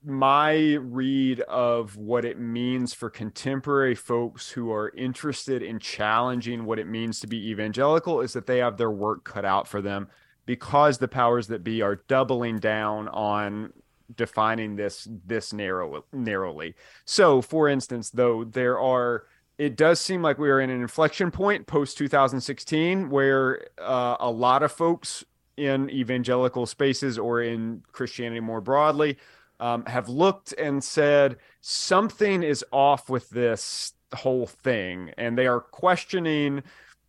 my 0.05 0.74
read 0.80 1.41
of 1.41 1.97
what 1.97 2.24
it 2.24 2.39
means 2.39 2.95
for 2.95 3.11
contemporary 3.11 3.95
folks 3.95 4.51
who 4.51 4.72
are 4.72 4.91
interested 4.97 5.62
in 5.62 5.78
challenging 5.78 6.64
what 6.64 6.78
it 6.78 6.86
means 6.86 7.20
to 7.20 7.26
be 7.26 7.51
evangelical 7.51 8.20
is 8.20 8.32
that 8.32 8.47
they 8.47 8.59
have 8.59 8.76
their 8.76 8.91
work 8.91 9.24
cut 9.24 9.45
out 9.45 9.66
for 9.66 9.82
them 9.82 10.09
because 10.47 10.99
the 10.99 11.09
powers 11.09 11.49
that 11.49 11.64
be 11.64 11.82
are 11.82 11.97
doubling 12.09 12.59
down 12.59 13.09
on 13.09 13.72
defining 14.17 14.77
this 14.77 15.07
this 15.27 15.53
narrow 15.53 16.05
narrowly. 16.13 16.75
So, 17.05 17.43
for 17.43 17.69
instance, 17.69 18.11
though 18.11 18.45
there 18.45 18.79
are 18.79 19.25
it 19.59 19.77
does 19.77 20.01
seem 20.01 20.23
like 20.23 20.39
we 20.39 20.51
are 20.51 20.61
in 20.61 20.71
an 20.71 20.81
inflection 20.81 21.31
point 21.31 21.67
post 21.67 21.99
2016 21.99 23.11
where 23.11 23.67
uh, 23.79 24.17
a 24.21 24.31
lot 24.31 24.63
of 24.63 24.71
folks 24.71 25.25
in 25.57 25.91
evangelical 25.91 26.65
spaces 26.65 27.19
or 27.19 27.43
in 27.43 27.83
Christianity 27.91 28.41
more 28.41 28.61
broadly 28.61 29.19
um, 29.61 29.85
have 29.87 30.09
looked 30.09 30.53
and 30.53 30.83
said 30.83 31.37
something 31.61 32.43
is 32.43 32.65
off 32.71 33.11
with 33.11 33.29
this 33.31 33.93
whole 34.15 34.47
thing, 34.47 35.13
and 35.19 35.37
they 35.37 35.47
are 35.47 35.61
questioning 35.61 36.63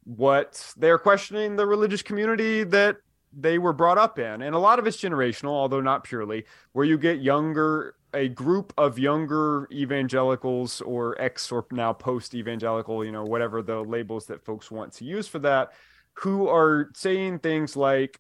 what 0.04 0.74
they 0.76 0.90
are 0.90 0.98
questioning 0.98 1.56
the 1.56 1.66
religious 1.66 2.02
community 2.02 2.64
that 2.64 2.98
they 3.32 3.58
were 3.58 3.74
brought 3.74 3.98
up 3.98 4.20
in. 4.20 4.42
And 4.42 4.56
a 4.56 4.60
lot 4.60 4.80
of 4.80 4.88
it's 4.88 4.98
generational, 4.98 5.52
although 5.52 5.82
not 5.82 6.04
purely, 6.04 6.46
where 6.74 6.86
you 6.86 6.98
get 6.98 7.20
younger, 7.20 7.96
a 8.14 8.28
group 8.28 8.74
of 8.78 8.98
younger 8.98 9.68
evangelicals 9.72 10.82
or 10.82 11.20
ex 11.22 11.52
or 11.52 11.66
now 11.72 11.94
post 11.94 12.34
evangelical, 12.34 13.06
you 13.06 13.12
know, 13.12 13.24
whatever 13.24 13.62
the 13.62 13.82
labels 13.82 14.26
that 14.28 14.44
folks 14.44 14.72
want 14.72 14.94
to 14.94 15.06
use 15.06 15.28
for 15.28 15.40
that, 15.40 15.74
who 16.14 16.48
are 16.48 16.90
saying 16.96 17.40
things 17.40 17.76
like, 17.76 18.20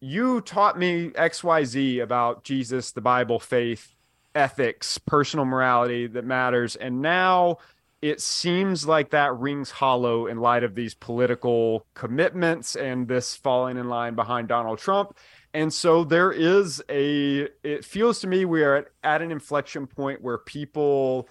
you 0.00 0.42
taught 0.42 0.78
me 0.78 1.08
XYZ 1.10 2.02
about 2.02 2.44
Jesus, 2.44 2.92
the 2.92 3.00
Bible, 3.00 3.38
faith, 3.38 3.94
ethics, 4.34 4.98
personal 4.98 5.46
morality 5.46 6.06
that 6.08 6.24
matters. 6.24 6.76
And 6.76 7.00
now 7.00 7.58
it 8.04 8.20
seems 8.20 8.86
like 8.86 9.08
that 9.08 9.34
rings 9.38 9.70
hollow 9.70 10.26
in 10.26 10.36
light 10.36 10.62
of 10.62 10.74
these 10.74 10.92
political 10.92 11.86
commitments 11.94 12.76
and 12.76 13.08
this 13.08 13.34
falling 13.34 13.78
in 13.78 13.88
line 13.88 14.14
behind 14.14 14.46
Donald 14.46 14.78
Trump. 14.78 15.16
And 15.54 15.72
so 15.72 16.04
there 16.04 16.30
is 16.30 16.82
a, 16.90 17.48
it 17.62 17.82
feels 17.82 18.20
to 18.20 18.26
me 18.26 18.44
we 18.44 18.62
are 18.62 18.76
at, 18.76 18.88
at 19.02 19.22
an 19.22 19.32
inflection 19.32 19.86
point 19.86 20.20
where 20.20 20.36
people 20.36 21.30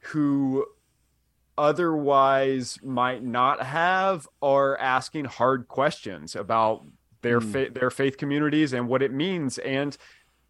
who 0.00 0.66
otherwise 1.56 2.78
might 2.82 3.24
not 3.24 3.62
have 3.62 4.28
are 4.42 4.76
asking 4.76 5.24
hard 5.24 5.68
questions 5.68 6.36
about 6.36 6.84
their 7.22 7.40
mm. 7.40 7.50
fa- 7.50 7.72
their 7.72 7.90
faith 7.90 8.18
communities 8.18 8.74
and 8.74 8.88
what 8.88 9.02
it 9.02 9.12
means 9.12 9.58
and 9.58 9.98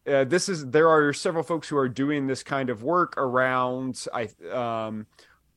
uh, 0.07 0.23
this 0.23 0.49
is 0.49 0.69
there 0.69 0.89
are 0.89 1.13
several 1.13 1.43
folks 1.43 1.69
who 1.69 1.77
are 1.77 1.89
doing 1.89 2.29
this 2.29 2.45
kind 2.45 2.71
of 2.71 2.85
work 2.85 3.17
around 3.17 4.07
i 4.15 4.29
um, 4.53 5.05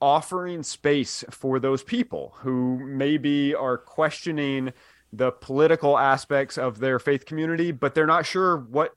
offering 0.04 0.62
space 0.64 1.24
for 1.30 1.60
those 1.60 1.82
people 1.82 2.36
who 2.40 2.78
maybe 2.86 3.56
are 3.56 3.78
questioning 3.78 4.74
the 5.14 5.32
political 5.32 5.98
aspects 5.98 6.58
of 6.58 6.80
their 6.80 7.00
faith 7.00 7.26
community, 7.26 7.72
but 7.72 7.96
they're 7.96 8.06
not 8.06 8.26
sure 8.26 8.58
what, 8.58 8.94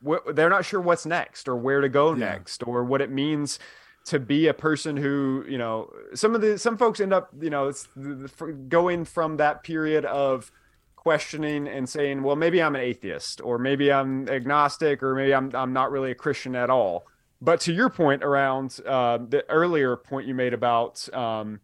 what 0.00 0.34
they're 0.34 0.48
not 0.48 0.64
sure 0.64 0.80
what's 0.80 1.04
next 1.04 1.46
or 1.46 1.56
where 1.56 1.82
to 1.82 1.90
go 1.90 2.14
yeah. 2.14 2.30
next 2.30 2.62
or 2.66 2.82
what 2.84 3.02
it 3.02 3.10
means 3.10 3.58
to 4.06 4.18
be 4.18 4.46
a 4.46 4.54
person 4.54 4.96
who 4.96 5.44
you 5.46 5.58
know 5.58 5.92
some 6.14 6.34
of 6.34 6.40
the 6.40 6.58
some 6.58 6.78
folks 6.78 7.00
end 7.00 7.12
up 7.12 7.28
you 7.38 7.50
know 7.50 7.68
it's 7.68 7.86
going 8.68 9.04
from 9.04 9.36
that 9.36 9.62
period 9.62 10.06
of 10.06 10.50
questioning 10.96 11.68
and 11.68 11.86
saying 11.86 12.22
well 12.22 12.34
maybe 12.34 12.62
i'm 12.62 12.74
an 12.74 12.80
atheist 12.80 13.42
or 13.42 13.58
maybe 13.58 13.92
i'm 13.92 14.26
agnostic 14.30 15.02
or 15.02 15.14
maybe 15.14 15.34
i'm 15.34 15.54
i'm 15.54 15.74
not 15.74 15.90
really 15.90 16.12
a 16.12 16.14
christian 16.14 16.56
at 16.56 16.70
all 16.70 17.06
but 17.40 17.60
to 17.62 17.72
your 17.72 17.88
point 17.88 18.22
around 18.22 18.80
uh, 18.86 19.18
the 19.18 19.48
earlier 19.48 19.96
point 19.96 20.26
you 20.26 20.34
made 20.34 20.52
about 20.52 21.08
um, 21.14 21.60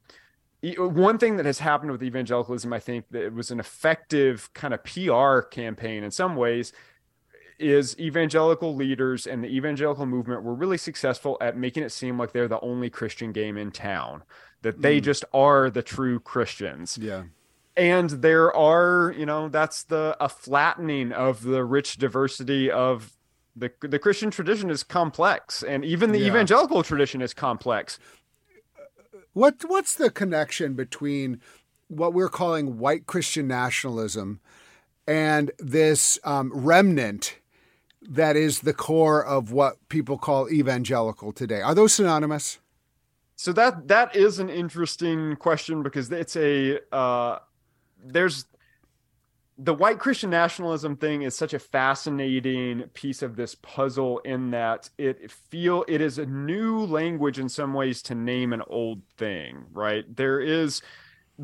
one 0.63 1.19
thing 1.19 1.37
that 1.37 1.47
has 1.47 1.59
happened 1.59 1.93
with 1.93 2.03
evangelicalism, 2.03 2.73
I 2.73 2.81
think 2.81 3.07
that 3.11 3.25
it 3.25 3.35
was 3.35 3.51
an 3.51 3.61
effective 3.61 4.53
kind 4.55 4.73
of 4.73 4.83
PR 4.85 5.41
campaign 5.41 6.03
in 6.03 6.11
some 6.11 6.37
ways, 6.37 6.73
is 7.59 7.99
evangelical 7.99 8.75
leaders 8.75 9.27
and 9.27 9.43
the 9.43 9.49
evangelical 9.49 10.07
movement 10.07 10.43
were 10.43 10.55
really 10.55 10.77
successful 10.77 11.39
at 11.41 11.57
making 11.57 11.83
it 11.83 11.91
seem 11.91 12.19
like 12.19 12.33
they're 12.33 12.49
the 12.49 12.61
only 12.61 12.91
Christian 12.91 13.33
game 13.33 13.57
in 13.57 13.71
town, 13.71 14.23
that 14.63 14.83
they 14.83 15.01
mm. 15.01 15.05
just 15.05 15.25
are 15.33 15.71
the 15.71 15.83
true 15.83 16.21
Christians. 16.21 16.99
Yeah. 17.01 17.25
And 17.77 18.09
there 18.11 18.55
are, 18.55 19.15
you 19.17 19.27
know, 19.27 19.49
that's 19.49 19.85
the 19.85 20.17
a 20.19 20.29
flattening 20.29 21.13
of 21.13 21.43
the 21.43 21.63
rich 21.65 21.99
diversity 21.99 22.71
of 22.71 23.16
the 23.57 23.73
the 23.81 23.99
Christian 23.99 24.31
tradition 24.31 24.71
is 24.71 24.83
complex, 24.83 25.63
and 25.63 25.85
even 25.85 26.13
the 26.13 26.19
yeah. 26.19 26.29
evangelical 26.29 26.83
tradition 26.83 27.23
is 27.23 27.33
complex. 27.33 27.99
What 29.33 29.63
what's 29.67 29.95
the 29.95 30.11
connection 30.11 30.75
between 30.75 31.41
what 31.89 32.13
we're 32.13 32.29
calling 32.29 32.79
white 32.79 33.07
Christian 33.07 33.49
nationalism 33.49 34.41
and 35.07 35.51
this 35.59 36.19
um, 36.25 36.51
remnant 36.55 37.39
that 38.03 38.37
is 38.37 38.61
the 38.61 38.75
core 38.75 39.25
of 39.25 39.53
what 39.53 39.77
people 39.89 40.19
call 40.19 40.51
evangelical 40.51 41.33
today? 41.33 41.63
Are 41.63 41.75
those 41.75 41.95
synonymous? 41.95 42.59
So 43.37 43.53
that 43.53 43.89
that 43.89 44.15
is 44.15 44.39
an 44.39 44.49
interesting 44.51 45.37
question 45.37 45.83
because 45.83 46.11
it's 46.11 46.37
a 46.37 46.81
uh, 46.95 47.39
there's 48.05 48.47
the 49.59 49.75
white 49.75 49.99
Christian 49.99 50.31
nationalism 50.31 50.97
thing 50.97 51.23
is 51.23 51.35
such 51.35 51.55
a 51.55 51.59
fascinating 51.59 52.83
piece 52.93 53.23
of 53.23 53.37
this 53.37 53.55
puzzle 53.55 54.19
in 54.19 54.51
that 54.51 54.91
it 54.99 55.31
feel 55.31 55.85
it 55.89 56.01
is 56.01 56.19
a 56.19 56.27
new 56.27 56.81
language 56.85 57.39
in 57.39 57.49
some 57.49 57.73
ways 57.73 58.03
to 58.03 58.15
name 58.15 58.53
an 58.53 58.63
old 58.67 59.03
thing, 59.17 59.65
right? 59.73 60.05
There 60.15 60.41
is 60.41 60.83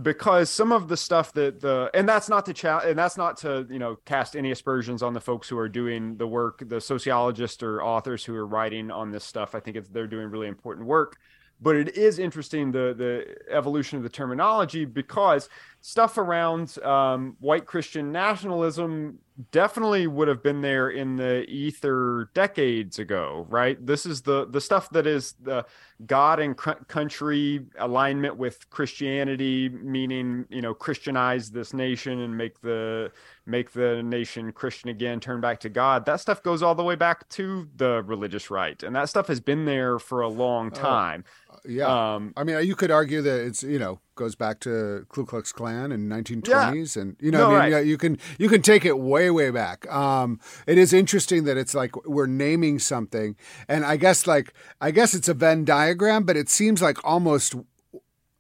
because 0.01 0.49
some 0.51 0.73
of 0.73 0.89
the 0.89 0.97
stuff 0.97 1.33
that 1.35 1.61
the 1.61 1.91
and 1.93 2.09
that's 2.09 2.29
not 2.29 2.47
to 2.47 2.55
chat 2.55 2.85
and 2.87 2.99
that's 2.99 3.17
not 3.17 3.37
to 3.37 3.67
you 3.71 3.79
know 3.79 3.97
cast 4.07 4.37
any 4.37 4.51
aspersions 4.51 5.03
on 5.03 5.13
the 5.13 5.21
folks 5.21 5.49
who 5.49 5.59
are 5.59 5.69
doing 5.69 6.17
the 6.17 6.27
work 6.27 6.63
the 6.67 6.81
sociologists 6.81 7.63
or 7.63 7.83
authors 7.83 8.25
who 8.25 8.35
are 8.35 8.47
writing 8.47 8.91
on 8.91 9.11
this 9.11 9.23
stuff 9.23 9.55
i 9.55 9.61
think 9.61 9.77
it's 9.77 9.91
they're 9.91 10.07
doing 10.07 10.31
really 10.31 10.47
important 10.47 10.87
work 10.87 11.19
but 11.61 11.77
it 11.77 11.95
is 11.97 12.19
interesting 12.19 12.73
the 12.73 12.95
the 12.97 13.37
evolution 13.55 13.99
of 13.99 14.03
the 14.03 14.09
terminology 14.09 14.87
because 14.87 15.51
stuff 15.83 16.17
around 16.17 16.83
um, 16.85 17.37
white 17.41 17.67
Christian 17.67 18.13
nationalism 18.13 19.19
definitely 19.51 20.07
would 20.07 20.29
have 20.29 20.43
been 20.43 20.61
there 20.61 20.91
in 20.91 21.17
the 21.17 21.43
ether 21.51 22.31
decades 22.35 23.01
ago, 23.01 23.47
right? 23.49 23.85
This 23.85 24.07
is 24.07 24.23
the 24.23 24.47
the 24.47 24.61
stuff 24.61 24.91
that 24.91 25.07
is 25.07 25.35
the 25.43 25.67
God 26.07 26.39
and 26.39 26.57
country 26.57 27.67
alignment 27.79 28.37
with 28.37 28.69
Christianity, 28.71 29.69
meaning 29.69 30.47
you 30.51 30.63
know 30.63 30.73
Christianize 30.73 31.51
this 31.51 31.75
nation 31.75 32.21
and 32.21 32.37
make 32.37 32.61
the 32.61 33.11
make 33.45 33.73
the 33.73 34.03
nation 34.05 34.53
Christian 34.53 34.91
again, 34.91 35.19
turn 35.19 35.41
back 35.41 35.59
to 35.61 35.69
God. 35.69 36.07
That 36.07 36.21
stuff 36.21 36.43
goes 36.43 36.63
all 36.63 36.77
the 36.77 36.85
way 36.85 36.95
back 36.95 37.29
to 37.31 37.69
the 37.75 38.05
religious 38.05 38.51
right, 38.51 38.81
and 38.83 38.95
that 38.95 39.09
stuff 39.09 39.27
has 39.27 39.41
been 39.41 39.65
there 39.65 39.99
for 39.99 40.21
a 40.21 40.29
long 40.29 40.69
oh, 40.69 40.79
time. 40.79 41.25
Oh, 41.51 41.52
yeah, 41.67 42.15
um, 42.15 42.33
I 42.37 42.43
mean, 42.43 42.65
you 42.67 42.75
could 42.75 42.91
argue 42.91 43.23
that 43.23 43.45
it's 43.45 43.63
you 43.63 43.79
know 43.79 44.01
goes 44.17 44.35
back 44.35 44.59
to 44.61 45.07
Ku 45.09 45.25
Klux 45.25 45.53
Klan 45.53 45.93
in 45.93 46.09
1920s, 46.09 46.97
yeah. 46.97 47.03
and 47.03 47.17
you 47.21 47.31
know, 47.31 47.39
no, 47.39 47.47
I 47.47 47.51
mean, 47.51 47.59
right. 47.59 47.73
yeah, 47.73 47.79
you 47.81 47.97
can 47.97 48.19
you 48.39 48.49
can 48.49 48.63
take 48.63 48.85
it 48.85 48.99
way 48.99 49.31
way 49.31 49.51
back. 49.51 49.91
Um, 49.93 50.41
it 50.67 50.77
is 50.77 50.93
interesting 50.93 51.45
that 51.45 51.57
it's 51.57 51.75
like 51.75 51.95
we're 52.05 52.27
naming 52.27 52.79
something, 52.81 53.37
and 53.69 53.85
I 53.85 53.97
guess 53.97 54.27
like 54.27 54.55
I 54.81 54.91
guess 54.91 55.15
it's 55.15 55.29
a 55.29 55.35
Venn 55.35 55.65
diagram, 55.65 56.25
but 56.25 56.37
it 56.37 56.49
seems 56.49 56.83
like 56.83 56.99
almost 57.05 57.55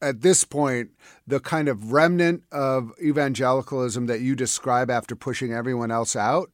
at 0.00 0.22
this 0.22 0.42
point 0.42 0.90
the 1.24 1.38
kind 1.38 1.68
of 1.68 1.92
remnant 1.92 2.42
of 2.50 2.90
evangelicalism 3.00 4.06
that 4.06 4.20
you 4.20 4.34
describe 4.34 4.90
after 4.90 5.14
pushing 5.14 5.52
everyone 5.52 5.92
else 5.92 6.16
out, 6.16 6.50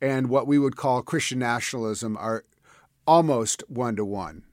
and 0.00 0.28
what 0.28 0.46
we 0.46 0.58
would 0.58 0.76
call 0.76 1.02
Christian 1.02 1.40
nationalism 1.40 2.16
are 2.16 2.44
almost 3.08 3.64
one 3.68 3.96
to 3.96 4.04
one. 4.04 4.44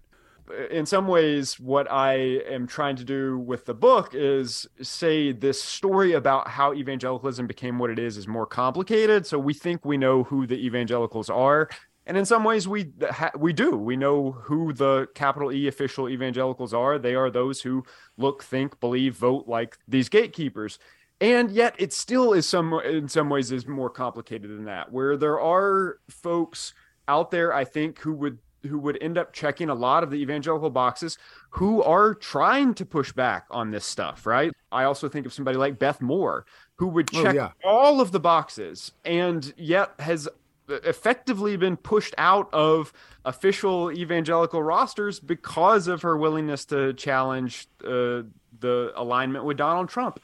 In 0.70 0.86
some 0.86 1.08
ways, 1.08 1.60
what 1.60 1.90
I 1.92 2.14
am 2.50 2.68
trying 2.68 2.96
to 2.98 3.04
do 3.04 3.40
with 3.40 3.66
the 3.66 3.74
book 3.74 4.12
is 4.14 4.68
say 4.82 5.32
this 5.32 5.62
story 5.62 6.14
about 6.14 6.48
how 6.48 6.74
evangelicalism 6.74 7.48
became 7.48 7.80
what 7.80 7.90
it 7.90 8.00
is 8.00 8.18
is 8.18 8.28
more 8.28 8.46
complicated. 8.46 9.26
So 9.26 9.38
we 9.38 9.54
think 9.54 9.86
we 9.86 9.98
know 9.98 10.24
who 10.24 10.48
the 10.48 10.56
evangelicals 10.66 11.30
are. 11.30 11.70
And 12.06 12.18
in 12.18 12.26
some 12.26 12.44
ways, 12.44 12.68
we 12.68 12.92
we 13.38 13.54
do. 13.54 13.78
We 13.78 13.96
know 13.96 14.32
who 14.32 14.74
the 14.74 15.08
capital 15.14 15.52
E 15.52 15.68
official 15.68 16.10
evangelicals 16.10 16.74
are. 16.74 16.98
They 16.98 17.14
are 17.14 17.30
those 17.30 17.62
who 17.62 17.84
look, 18.18 18.44
think, 18.44 18.80
believe, 18.80 19.16
vote 19.16 19.48
like 19.48 19.78
these 19.88 20.10
gatekeepers. 20.10 20.80
And 21.22 21.52
yet, 21.52 21.76
it 21.78 21.94
still 21.94 22.34
is 22.34 22.48
some 22.48 22.74
in 22.74 23.10
some 23.10 23.30
ways 23.30 23.52
is 23.52 23.68
more 23.68 23.92
complicated 23.92 24.50
than 24.50 24.66
that. 24.66 24.92
Where 24.92 25.18
there 25.18 25.40
are 25.40 26.00
folks 26.10 26.74
out 27.08 27.30
there, 27.30 27.54
I 27.54 27.64
think, 27.64 28.00
who 28.00 28.14
would 28.14 28.40
who 28.68 28.78
would 28.80 28.98
end 29.02 29.18
up 29.18 29.34
checking 29.34 29.70
a 29.70 29.76
lot 29.76 30.04
of 30.04 30.10
the 30.10 30.18
evangelical 30.18 30.70
boxes 30.70 31.18
who 31.52 31.82
are 31.84 32.14
trying 32.14 32.74
to 32.74 32.86
push 32.86 33.12
back 33.12 33.46
on 33.50 33.72
this 33.72 33.86
stuff, 33.86 34.26
right? 34.26 34.52
I 34.72 34.84
also 34.84 35.10
think 35.10 35.26
of 35.26 35.34
somebody 35.34 35.58
like 35.58 35.80
Beth 35.80 36.02
Moore 36.02 36.46
who 36.76 36.88
would 36.88 37.10
oh, 37.16 37.24
check 37.24 37.34
oh, 37.34 37.38
yeah. 37.38 37.52
all 37.64 38.02
of 38.02 38.12
the 38.12 38.20
boxes 38.20 38.92
and 39.06 39.54
yet 39.58 39.92
has 40.00 40.28
effectively 40.70 41.58
been 41.58 41.78
pushed 41.78 42.14
out 42.18 42.54
of 42.54 42.94
official 43.26 43.92
evangelical 43.92 44.62
rosters 44.62 45.20
because 45.20 45.88
of 45.88 46.02
her 46.02 46.18
willingness 46.18 46.66
to 46.66 46.94
challenge 46.94 47.68
uh, 47.84 48.22
the 48.60 48.92
alignment 48.96 49.46
with 49.46 49.58
Donald 49.58 49.90
Trump. 49.90 50.20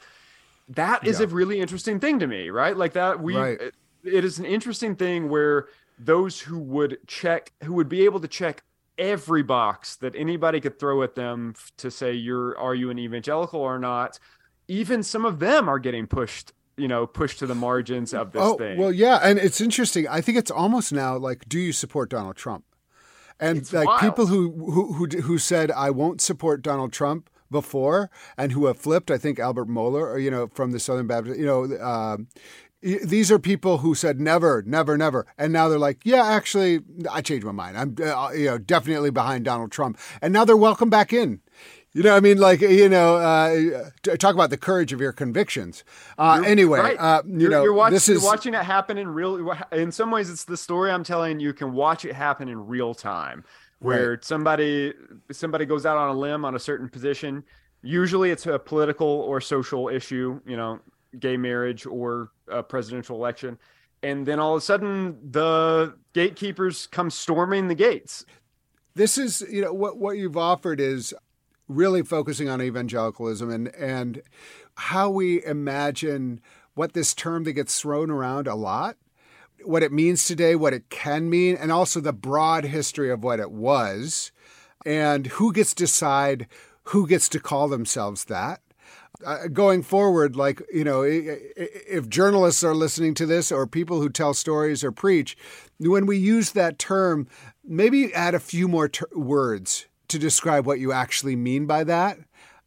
That 0.68 1.06
is 1.06 1.20
yeah. 1.20 1.26
a 1.26 1.28
really 1.28 1.60
interesting 1.60 2.00
thing 2.00 2.18
to 2.20 2.26
me, 2.26 2.50
right? 2.50 2.76
Like 2.76 2.94
that 2.94 3.20
we 3.20 3.36
right. 3.36 3.60
it 4.04 4.24
is 4.24 4.38
an 4.38 4.44
interesting 4.44 4.96
thing 4.96 5.28
where 5.28 5.68
those 5.98 6.40
who 6.40 6.58
would 6.58 6.98
check 7.06 7.52
who 7.64 7.72
would 7.74 7.88
be 7.88 8.04
able 8.04 8.20
to 8.20 8.28
check 8.28 8.62
every 8.98 9.42
box 9.42 9.96
that 9.96 10.14
anybody 10.16 10.60
could 10.60 10.78
throw 10.78 11.02
at 11.02 11.14
them 11.14 11.54
to 11.76 11.90
say 11.90 12.12
you're 12.12 12.58
are 12.58 12.74
you 12.74 12.90
an 12.90 12.98
evangelical 12.98 13.60
or 13.60 13.78
not? 13.78 14.18
Even 14.68 15.02
some 15.02 15.24
of 15.24 15.38
them 15.38 15.68
are 15.68 15.78
getting 15.78 16.06
pushed 16.06 16.52
you 16.76 16.88
know 16.88 17.06
pushed 17.06 17.38
to 17.38 17.46
the 17.46 17.54
margins 17.54 18.12
of 18.12 18.32
this 18.32 18.42
oh, 18.42 18.56
thing. 18.56 18.78
well 18.78 18.92
yeah 18.92 19.18
and 19.22 19.38
it's 19.38 19.60
interesting. 19.60 20.06
I 20.08 20.20
think 20.20 20.38
it's 20.38 20.50
almost 20.50 20.92
now 20.92 21.16
like 21.16 21.48
do 21.48 21.58
you 21.58 21.72
support 21.72 22.10
donald 22.10 22.36
trump? 22.36 22.64
And 23.38 23.58
it's 23.58 23.72
like 23.72 23.86
wild. 23.86 24.00
people 24.00 24.26
who, 24.26 24.50
who 24.52 24.92
who 24.94 25.06
who 25.22 25.38
said 25.38 25.70
i 25.70 25.90
won't 25.90 26.20
support 26.20 26.62
donald 26.62 26.92
trump 26.92 27.28
before 27.50 28.10
and 28.36 28.52
who 28.52 28.66
have 28.66 28.78
flipped 28.78 29.10
i 29.10 29.18
think 29.18 29.38
albert 29.38 29.68
mohler 29.68 30.02
or 30.02 30.18
you 30.18 30.30
know 30.30 30.48
from 30.48 30.72
the 30.72 30.80
southern 30.80 31.06
baptist 31.06 31.38
you 31.38 31.46
know 31.46 31.64
uh, 31.76 32.16
these 32.82 33.32
are 33.32 33.38
people 33.38 33.78
who 33.78 33.94
said 33.94 34.20
never, 34.20 34.62
never, 34.66 34.96
never, 34.96 35.26
and 35.38 35.52
now 35.52 35.68
they're 35.68 35.78
like, 35.78 36.00
yeah, 36.04 36.24
actually, 36.24 36.80
I 37.10 37.20
changed 37.22 37.44
my 37.44 37.52
mind. 37.52 37.78
I'm, 37.78 37.96
uh, 38.06 38.30
you 38.30 38.46
know, 38.46 38.58
definitely 38.58 39.10
behind 39.10 39.44
Donald 39.44 39.72
Trump, 39.72 39.98
and 40.20 40.32
now 40.32 40.44
they're 40.44 40.56
welcome 40.56 40.90
back 40.90 41.12
in. 41.12 41.40
You 41.92 42.02
know, 42.02 42.14
I 42.14 42.20
mean, 42.20 42.36
like 42.36 42.60
you 42.60 42.90
know, 42.90 43.16
uh, 43.16 43.88
talk 44.18 44.34
about 44.34 44.50
the 44.50 44.58
courage 44.58 44.92
of 44.92 45.00
your 45.00 45.12
convictions. 45.12 45.82
Uh, 46.18 46.42
anyway, 46.44 46.78
right. 46.78 46.96
uh, 46.98 47.22
you 47.26 47.40
you're, 47.40 47.50
know, 47.50 47.62
you're 47.62 47.72
watching, 47.72 47.94
this 47.94 48.08
is 48.10 48.22
you're 48.22 48.30
watching 48.30 48.52
it 48.52 48.62
happen 48.62 48.98
in 48.98 49.08
real. 49.08 49.56
In 49.72 49.90
some 49.90 50.10
ways, 50.10 50.28
it's 50.28 50.44
the 50.44 50.58
story 50.58 50.90
I'm 50.90 51.02
telling. 51.02 51.40
You 51.40 51.54
can 51.54 51.72
watch 51.72 52.04
it 52.04 52.14
happen 52.14 52.50
in 52.50 52.66
real 52.66 52.94
time, 52.94 53.44
where 53.78 54.10
right. 54.10 54.24
somebody 54.24 54.92
somebody 55.32 55.64
goes 55.64 55.86
out 55.86 55.96
on 55.96 56.10
a 56.10 56.18
limb 56.18 56.44
on 56.44 56.54
a 56.54 56.58
certain 56.58 56.90
position. 56.90 57.42
Usually, 57.82 58.30
it's 58.30 58.44
a 58.44 58.58
political 58.58 59.06
or 59.06 59.40
social 59.40 59.88
issue. 59.88 60.38
You 60.46 60.58
know, 60.58 60.80
gay 61.18 61.36
marriage 61.36 61.86
or 61.86 62.30
a 62.48 62.62
presidential 62.62 63.16
election. 63.16 63.58
And 64.02 64.26
then 64.26 64.38
all 64.38 64.54
of 64.54 64.58
a 64.58 64.64
sudden, 64.64 65.18
the 65.30 65.94
gatekeepers 66.12 66.86
come 66.86 67.10
storming 67.10 67.68
the 67.68 67.74
gates. 67.74 68.24
This 68.94 69.18
is, 69.18 69.44
you 69.50 69.62
know, 69.62 69.72
what, 69.72 69.98
what 69.98 70.16
you've 70.16 70.36
offered 70.36 70.80
is 70.80 71.14
really 71.68 72.02
focusing 72.02 72.48
on 72.48 72.62
evangelicalism 72.62 73.50
and, 73.50 73.68
and 73.74 74.22
how 74.76 75.10
we 75.10 75.44
imagine 75.44 76.40
what 76.74 76.92
this 76.92 77.14
term 77.14 77.44
that 77.44 77.54
gets 77.54 77.80
thrown 77.80 78.10
around 78.10 78.46
a 78.46 78.54
lot, 78.54 78.96
what 79.64 79.82
it 79.82 79.92
means 79.92 80.24
today, 80.24 80.54
what 80.54 80.74
it 80.74 80.88
can 80.90 81.28
mean, 81.28 81.56
and 81.56 81.72
also 81.72 82.00
the 82.00 82.12
broad 82.12 82.64
history 82.64 83.10
of 83.10 83.24
what 83.24 83.40
it 83.40 83.50
was, 83.50 84.30
and 84.84 85.26
who 85.26 85.52
gets 85.52 85.70
to 85.70 85.84
decide 85.84 86.46
who 86.90 87.06
gets 87.06 87.28
to 87.30 87.40
call 87.40 87.66
themselves 87.66 88.26
that 88.26 88.60
uh, 89.24 89.48
going 89.48 89.82
forward, 89.82 90.36
like, 90.36 90.62
you 90.72 90.84
know, 90.84 91.02
if 91.02 92.08
journalists 92.08 92.62
are 92.64 92.74
listening 92.74 93.14
to 93.14 93.26
this 93.26 93.50
or 93.50 93.66
people 93.66 94.00
who 94.00 94.08
tell 94.08 94.34
stories 94.34 94.84
or 94.84 94.92
preach, 94.92 95.36
when 95.78 96.06
we 96.06 96.16
use 96.16 96.52
that 96.52 96.78
term, 96.78 97.26
maybe 97.64 98.12
add 98.14 98.34
a 98.34 98.40
few 98.40 98.68
more 98.68 98.88
ter- 98.88 99.08
words 99.14 99.86
to 100.08 100.18
describe 100.18 100.66
what 100.66 100.80
you 100.80 100.92
actually 100.92 101.36
mean 101.36 101.66
by 101.66 101.84
that. 101.84 102.18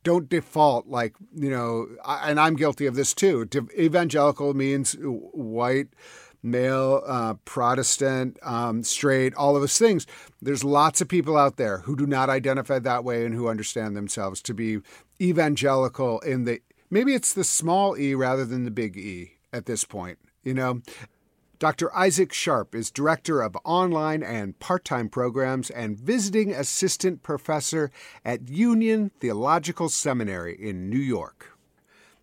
Don't 0.04 0.30
default 0.30 0.88
like, 0.88 1.16
you 1.36 1.50
know, 1.50 1.88
and 2.06 2.40
I'm 2.40 2.56
guilty 2.56 2.86
of 2.86 2.96
this 2.96 3.14
too. 3.14 3.48
Evangelical 3.78 4.54
means 4.54 4.96
white, 5.02 5.90
male, 6.42 7.04
uh, 7.06 7.34
Protestant, 7.46 8.40
um, 8.42 8.82
straight, 8.84 9.36
all 9.36 9.56
of 9.56 9.62
those 9.62 9.78
things. 9.78 10.08
There's 10.42 10.64
lots 10.64 11.02
of 11.02 11.10
people 11.10 11.36
out 11.36 11.58
there 11.58 11.80
who 11.80 11.98
do 11.98 12.08
not 12.08 12.30
identify 12.30 12.80
that 12.80 13.04
way 13.04 13.26
and 13.26 13.36
who 13.36 13.50
understand 13.50 13.98
themselves 13.98 14.42
to 14.44 14.54
be 14.54 14.80
evangelical 15.22 16.20
in 16.20 16.46
the 16.46 16.62
maybe 16.90 17.14
it's 17.14 17.34
the 17.34 17.44
small 17.44 17.98
e 17.98 18.16
rather 18.16 18.46
than 18.46 18.66
the 18.66 18.72
big 18.72 18.98
E 18.98 19.34
at 19.52 19.66
this 19.66 19.84
point, 19.84 20.20
you 20.44 20.54
know. 20.54 20.82
Dr. 21.60 21.94
Isaac 21.94 22.32
Sharp 22.32 22.74
is 22.74 22.90
director 22.90 23.42
of 23.42 23.58
online 23.66 24.24
and 24.24 24.58
part 24.60 24.86
time 24.86 25.10
programs 25.10 25.70
and 25.70 26.00
visiting 26.00 26.54
assistant 26.54 27.22
professor 27.22 27.92
at 28.24 28.48
Union 28.48 29.12
Theological 29.20 29.90
Seminary 29.90 30.56
in 30.58 30.90
New 30.90 31.00
York. 31.00 31.58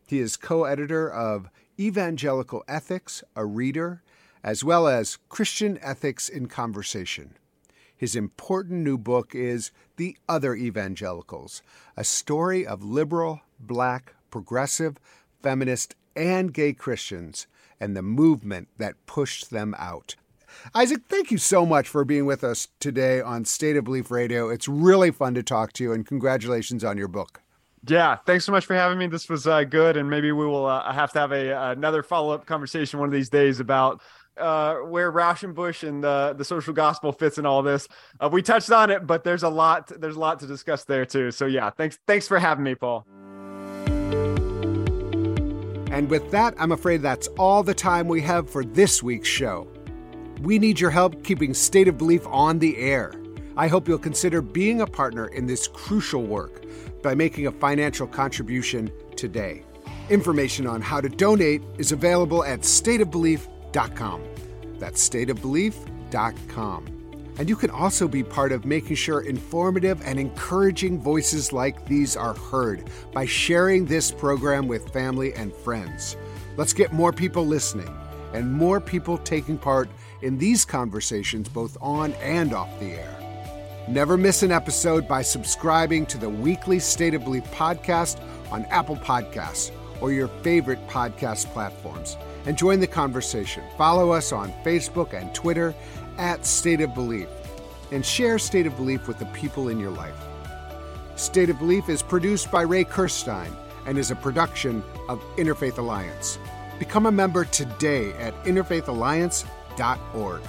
He 0.06 0.20
is 0.20 0.38
co 0.38 0.64
editor 0.64 1.10
of 1.10 1.50
Evangelical 1.78 2.64
Ethics, 2.66 3.22
a 3.34 3.44
Reader, 3.44 4.02
as 4.42 4.64
well 4.64 4.88
as 4.88 5.18
Christian 5.28 5.78
Ethics 5.82 6.30
in 6.30 6.46
Conversation. 6.46 7.36
His 7.96 8.14
important 8.14 8.80
new 8.80 8.98
book 8.98 9.34
is 9.34 9.70
The 9.96 10.16
Other 10.28 10.54
Evangelicals, 10.54 11.62
a 11.96 12.04
story 12.04 12.66
of 12.66 12.84
liberal, 12.84 13.40
black, 13.58 14.14
progressive, 14.30 14.98
feminist, 15.42 15.94
and 16.14 16.52
gay 16.52 16.72
Christians 16.72 17.46
and 17.80 17.96
the 17.96 18.02
movement 18.02 18.68
that 18.78 18.94
pushed 19.06 19.50
them 19.50 19.74
out. 19.78 20.16
Isaac, 20.74 21.02
thank 21.08 21.30
you 21.30 21.38
so 21.38 21.66
much 21.66 21.88
for 21.88 22.04
being 22.04 22.26
with 22.26 22.42
us 22.42 22.68
today 22.80 23.20
on 23.20 23.44
State 23.44 23.76
of 23.76 23.84
Belief 23.84 24.10
Radio. 24.10 24.48
It's 24.48 24.68
really 24.68 25.10
fun 25.10 25.34
to 25.34 25.42
talk 25.42 25.72
to 25.74 25.84
you, 25.84 25.92
and 25.92 26.06
congratulations 26.06 26.84
on 26.84 26.96
your 26.96 27.08
book. 27.08 27.42
Yeah, 27.86 28.16
thanks 28.26 28.44
so 28.44 28.52
much 28.52 28.66
for 28.66 28.74
having 28.74 28.98
me. 28.98 29.06
This 29.06 29.28
was 29.28 29.46
uh, 29.46 29.64
good, 29.64 29.96
and 29.96 30.08
maybe 30.10 30.32
we 30.32 30.46
will 30.46 30.66
uh, 30.66 30.92
have 30.92 31.12
to 31.12 31.18
have 31.18 31.32
a 31.32 31.70
another 31.70 32.02
follow 32.02 32.32
up 32.32 32.46
conversation 32.46 32.98
one 32.98 33.08
of 33.08 33.12
these 33.12 33.28
days 33.28 33.60
about 33.60 34.00
uh, 34.38 34.76
where 34.76 35.10
Rauschenbusch 35.10 35.86
and 35.86 36.02
the 36.02 36.34
the 36.36 36.44
social 36.44 36.72
gospel 36.72 37.12
fits 37.12 37.38
in 37.38 37.46
all 37.46 37.62
this. 37.62 37.88
Uh, 38.20 38.28
we 38.30 38.42
touched 38.42 38.70
on 38.70 38.90
it, 38.90 39.06
but 39.06 39.24
there's 39.24 39.42
a 39.42 39.48
lot 39.48 39.88
there's 40.00 40.16
a 40.16 40.20
lot 40.20 40.40
to 40.40 40.46
discuss 40.46 40.84
there 40.84 41.06
too. 41.06 41.30
So 41.30 41.46
yeah, 41.46 41.70
thanks 41.70 41.98
thanks 42.06 42.28
for 42.28 42.38
having 42.38 42.64
me, 42.64 42.74
Paul. 42.74 43.06
And 45.90 46.10
with 46.10 46.30
that, 46.32 46.54
I'm 46.58 46.72
afraid 46.72 47.00
that's 47.00 47.28
all 47.38 47.62
the 47.62 47.74
time 47.74 48.08
we 48.08 48.20
have 48.22 48.50
for 48.50 48.64
this 48.64 49.02
week's 49.02 49.28
show. 49.28 49.66
We 50.42 50.58
need 50.58 50.78
your 50.78 50.90
help 50.90 51.24
keeping 51.24 51.54
State 51.54 51.88
of 51.88 51.96
Belief 51.96 52.26
on 52.26 52.58
the 52.58 52.76
air. 52.76 53.14
I 53.56 53.68
hope 53.68 53.88
you'll 53.88 53.98
consider 53.98 54.42
being 54.42 54.82
a 54.82 54.86
partner 54.86 55.28
in 55.28 55.46
this 55.46 55.66
crucial 55.66 56.22
work 56.22 56.62
by 57.02 57.14
making 57.14 57.46
a 57.46 57.52
financial 57.52 58.06
contribution 58.06 58.92
today. 59.16 59.62
Information 60.10 60.66
on 60.66 60.82
how 60.82 61.00
to 61.00 61.08
donate 61.08 61.62
is 61.78 61.92
available 61.92 62.44
at 62.44 62.60
stateofbelief.com 62.60 63.55
stateofbelief.com. 63.76 64.22
That's 64.78 65.08
stateofbelief.com. 65.08 66.86
And 67.38 67.50
you 67.50 67.56
can 67.56 67.68
also 67.68 68.08
be 68.08 68.22
part 68.22 68.50
of 68.50 68.64
making 68.64 68.96
sure 68.96 69.20
informative 69.20 70.00
and 70.04 70.18
encouraging 70.18 70.98
voices 70.98 71.52
like 71.52 71.86
these 71.86 72.16
are 72.16 72.34
heard 72.34 72.88
by 73.12 73.26
sharing 73.26 73.84
this 73.84 74.10
program 74.10 74.68
with 74.68 74.88
family 74.90 75.34
and 75.34 75.52
friends. 75.52 76.16
Let's 76.56 76.72
get 76.72 76.94
more 76.94 77.12
people 77.12 77.46
listening 77.46 77.94
and 78.32 78.50
more 78.50 78.80
people 78.80 79.18
taking 79.18 79.58
part 79.58 79.90
in 80.22 80.38
these 80.38 80.64
conversations 80.64 81.46
both 81.50 81.76
on 81.82 82.14
and 82.14 82.54
off 82.54 82.70
the 82.80 82.92
air. 82.92 83.12
Never 83.86 84.16
miss 84.16 84.42
an 84.42 84.50
episode 84.50 85.06
by 85.06 85.20
subscribing 85.20 86.06
to 86.06 86.16
the 86.18 86.30
weekly 86.30 86.78
State 86.78 87.12
of 87.12 87.24
Belief 87.24 87.44
podcast 87.52 88.18
on 88.50 88.64
Apple 88.66 88.96
Podcasts 88.96 89.70
or 90.00 90.10
your 90.10 90.28
favorite 90.42 90.84
podcast 90.88 91.52
platforms 91.52 92.16
and 92.46 92.56
join 92.56 92.80
the 92.80 92.86
conversation. 92.86 93.62
Follow 93.76 94.12
us 94.12 94.32
on 94.32 94.52
Facebook 94.64 95.12
and 95.12 95.34
Twitter 95.34 95.74
at 96.16 96.46
State 96.46 96.80
of 96.80 96.94
Belief 96.94 97.28
and 97.92 98.04
share 98.04 98.38
State 98.38 98.66
of 98.66 98.76
Belief 98.76 99.06
with 99.06 99.18
the 99.18 99.26
people 99.26 99.68
in 99.68 99.78
your 99.78 99.90
life. 99.90 100.16
State 101.16 101.50
of 101.50 101.58
Belief 101.58 101.88
is 101.88 102.02
produced 102.02 102.50
by 102.50 102.62
Ray 102.62 102.84
Kirstein 102.84 103.52
and 103.86 103.98
is 103.98 104.10
a 104.10 104.16
production 104.16 104.82
of 105.08 105.20
Interfaith 105.36 105.78
Alliance. 105.78 106.38
Become 106.78 107.06
a 107.06 107.12
member 107.12 107.44
today 107.44 108.12
at 108.14 108.34
interfaithalliance.org. 108.44 110.42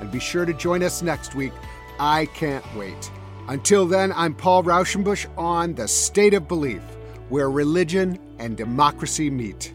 And 0.00 0.10
be 0.10 0.20
sure 0.20 0.44
to 0.44 0.54
join 0.54 0.82
us 0.82 1.02
next 1.02 1.34
week. 1.34 1.52
I 1.98 2.26
can't 2.26 2.64
wait. 2.74 3.10
Until 3.48 3.86
then, 3.86 4.12
I'm 4.16 4.34
Paul 4.34 4.64
Raushenbush 4.64 5.26
on 5.36 5.74
The 5.74 5.86
State 5.86 6.34
of 6.34 6.48
Belief, 6.48 6.82
where 7.28 7.50
religion 7.50 8.18
and 8.38 8.56
democracy 8.56 9.28
meet. 9.28 9.74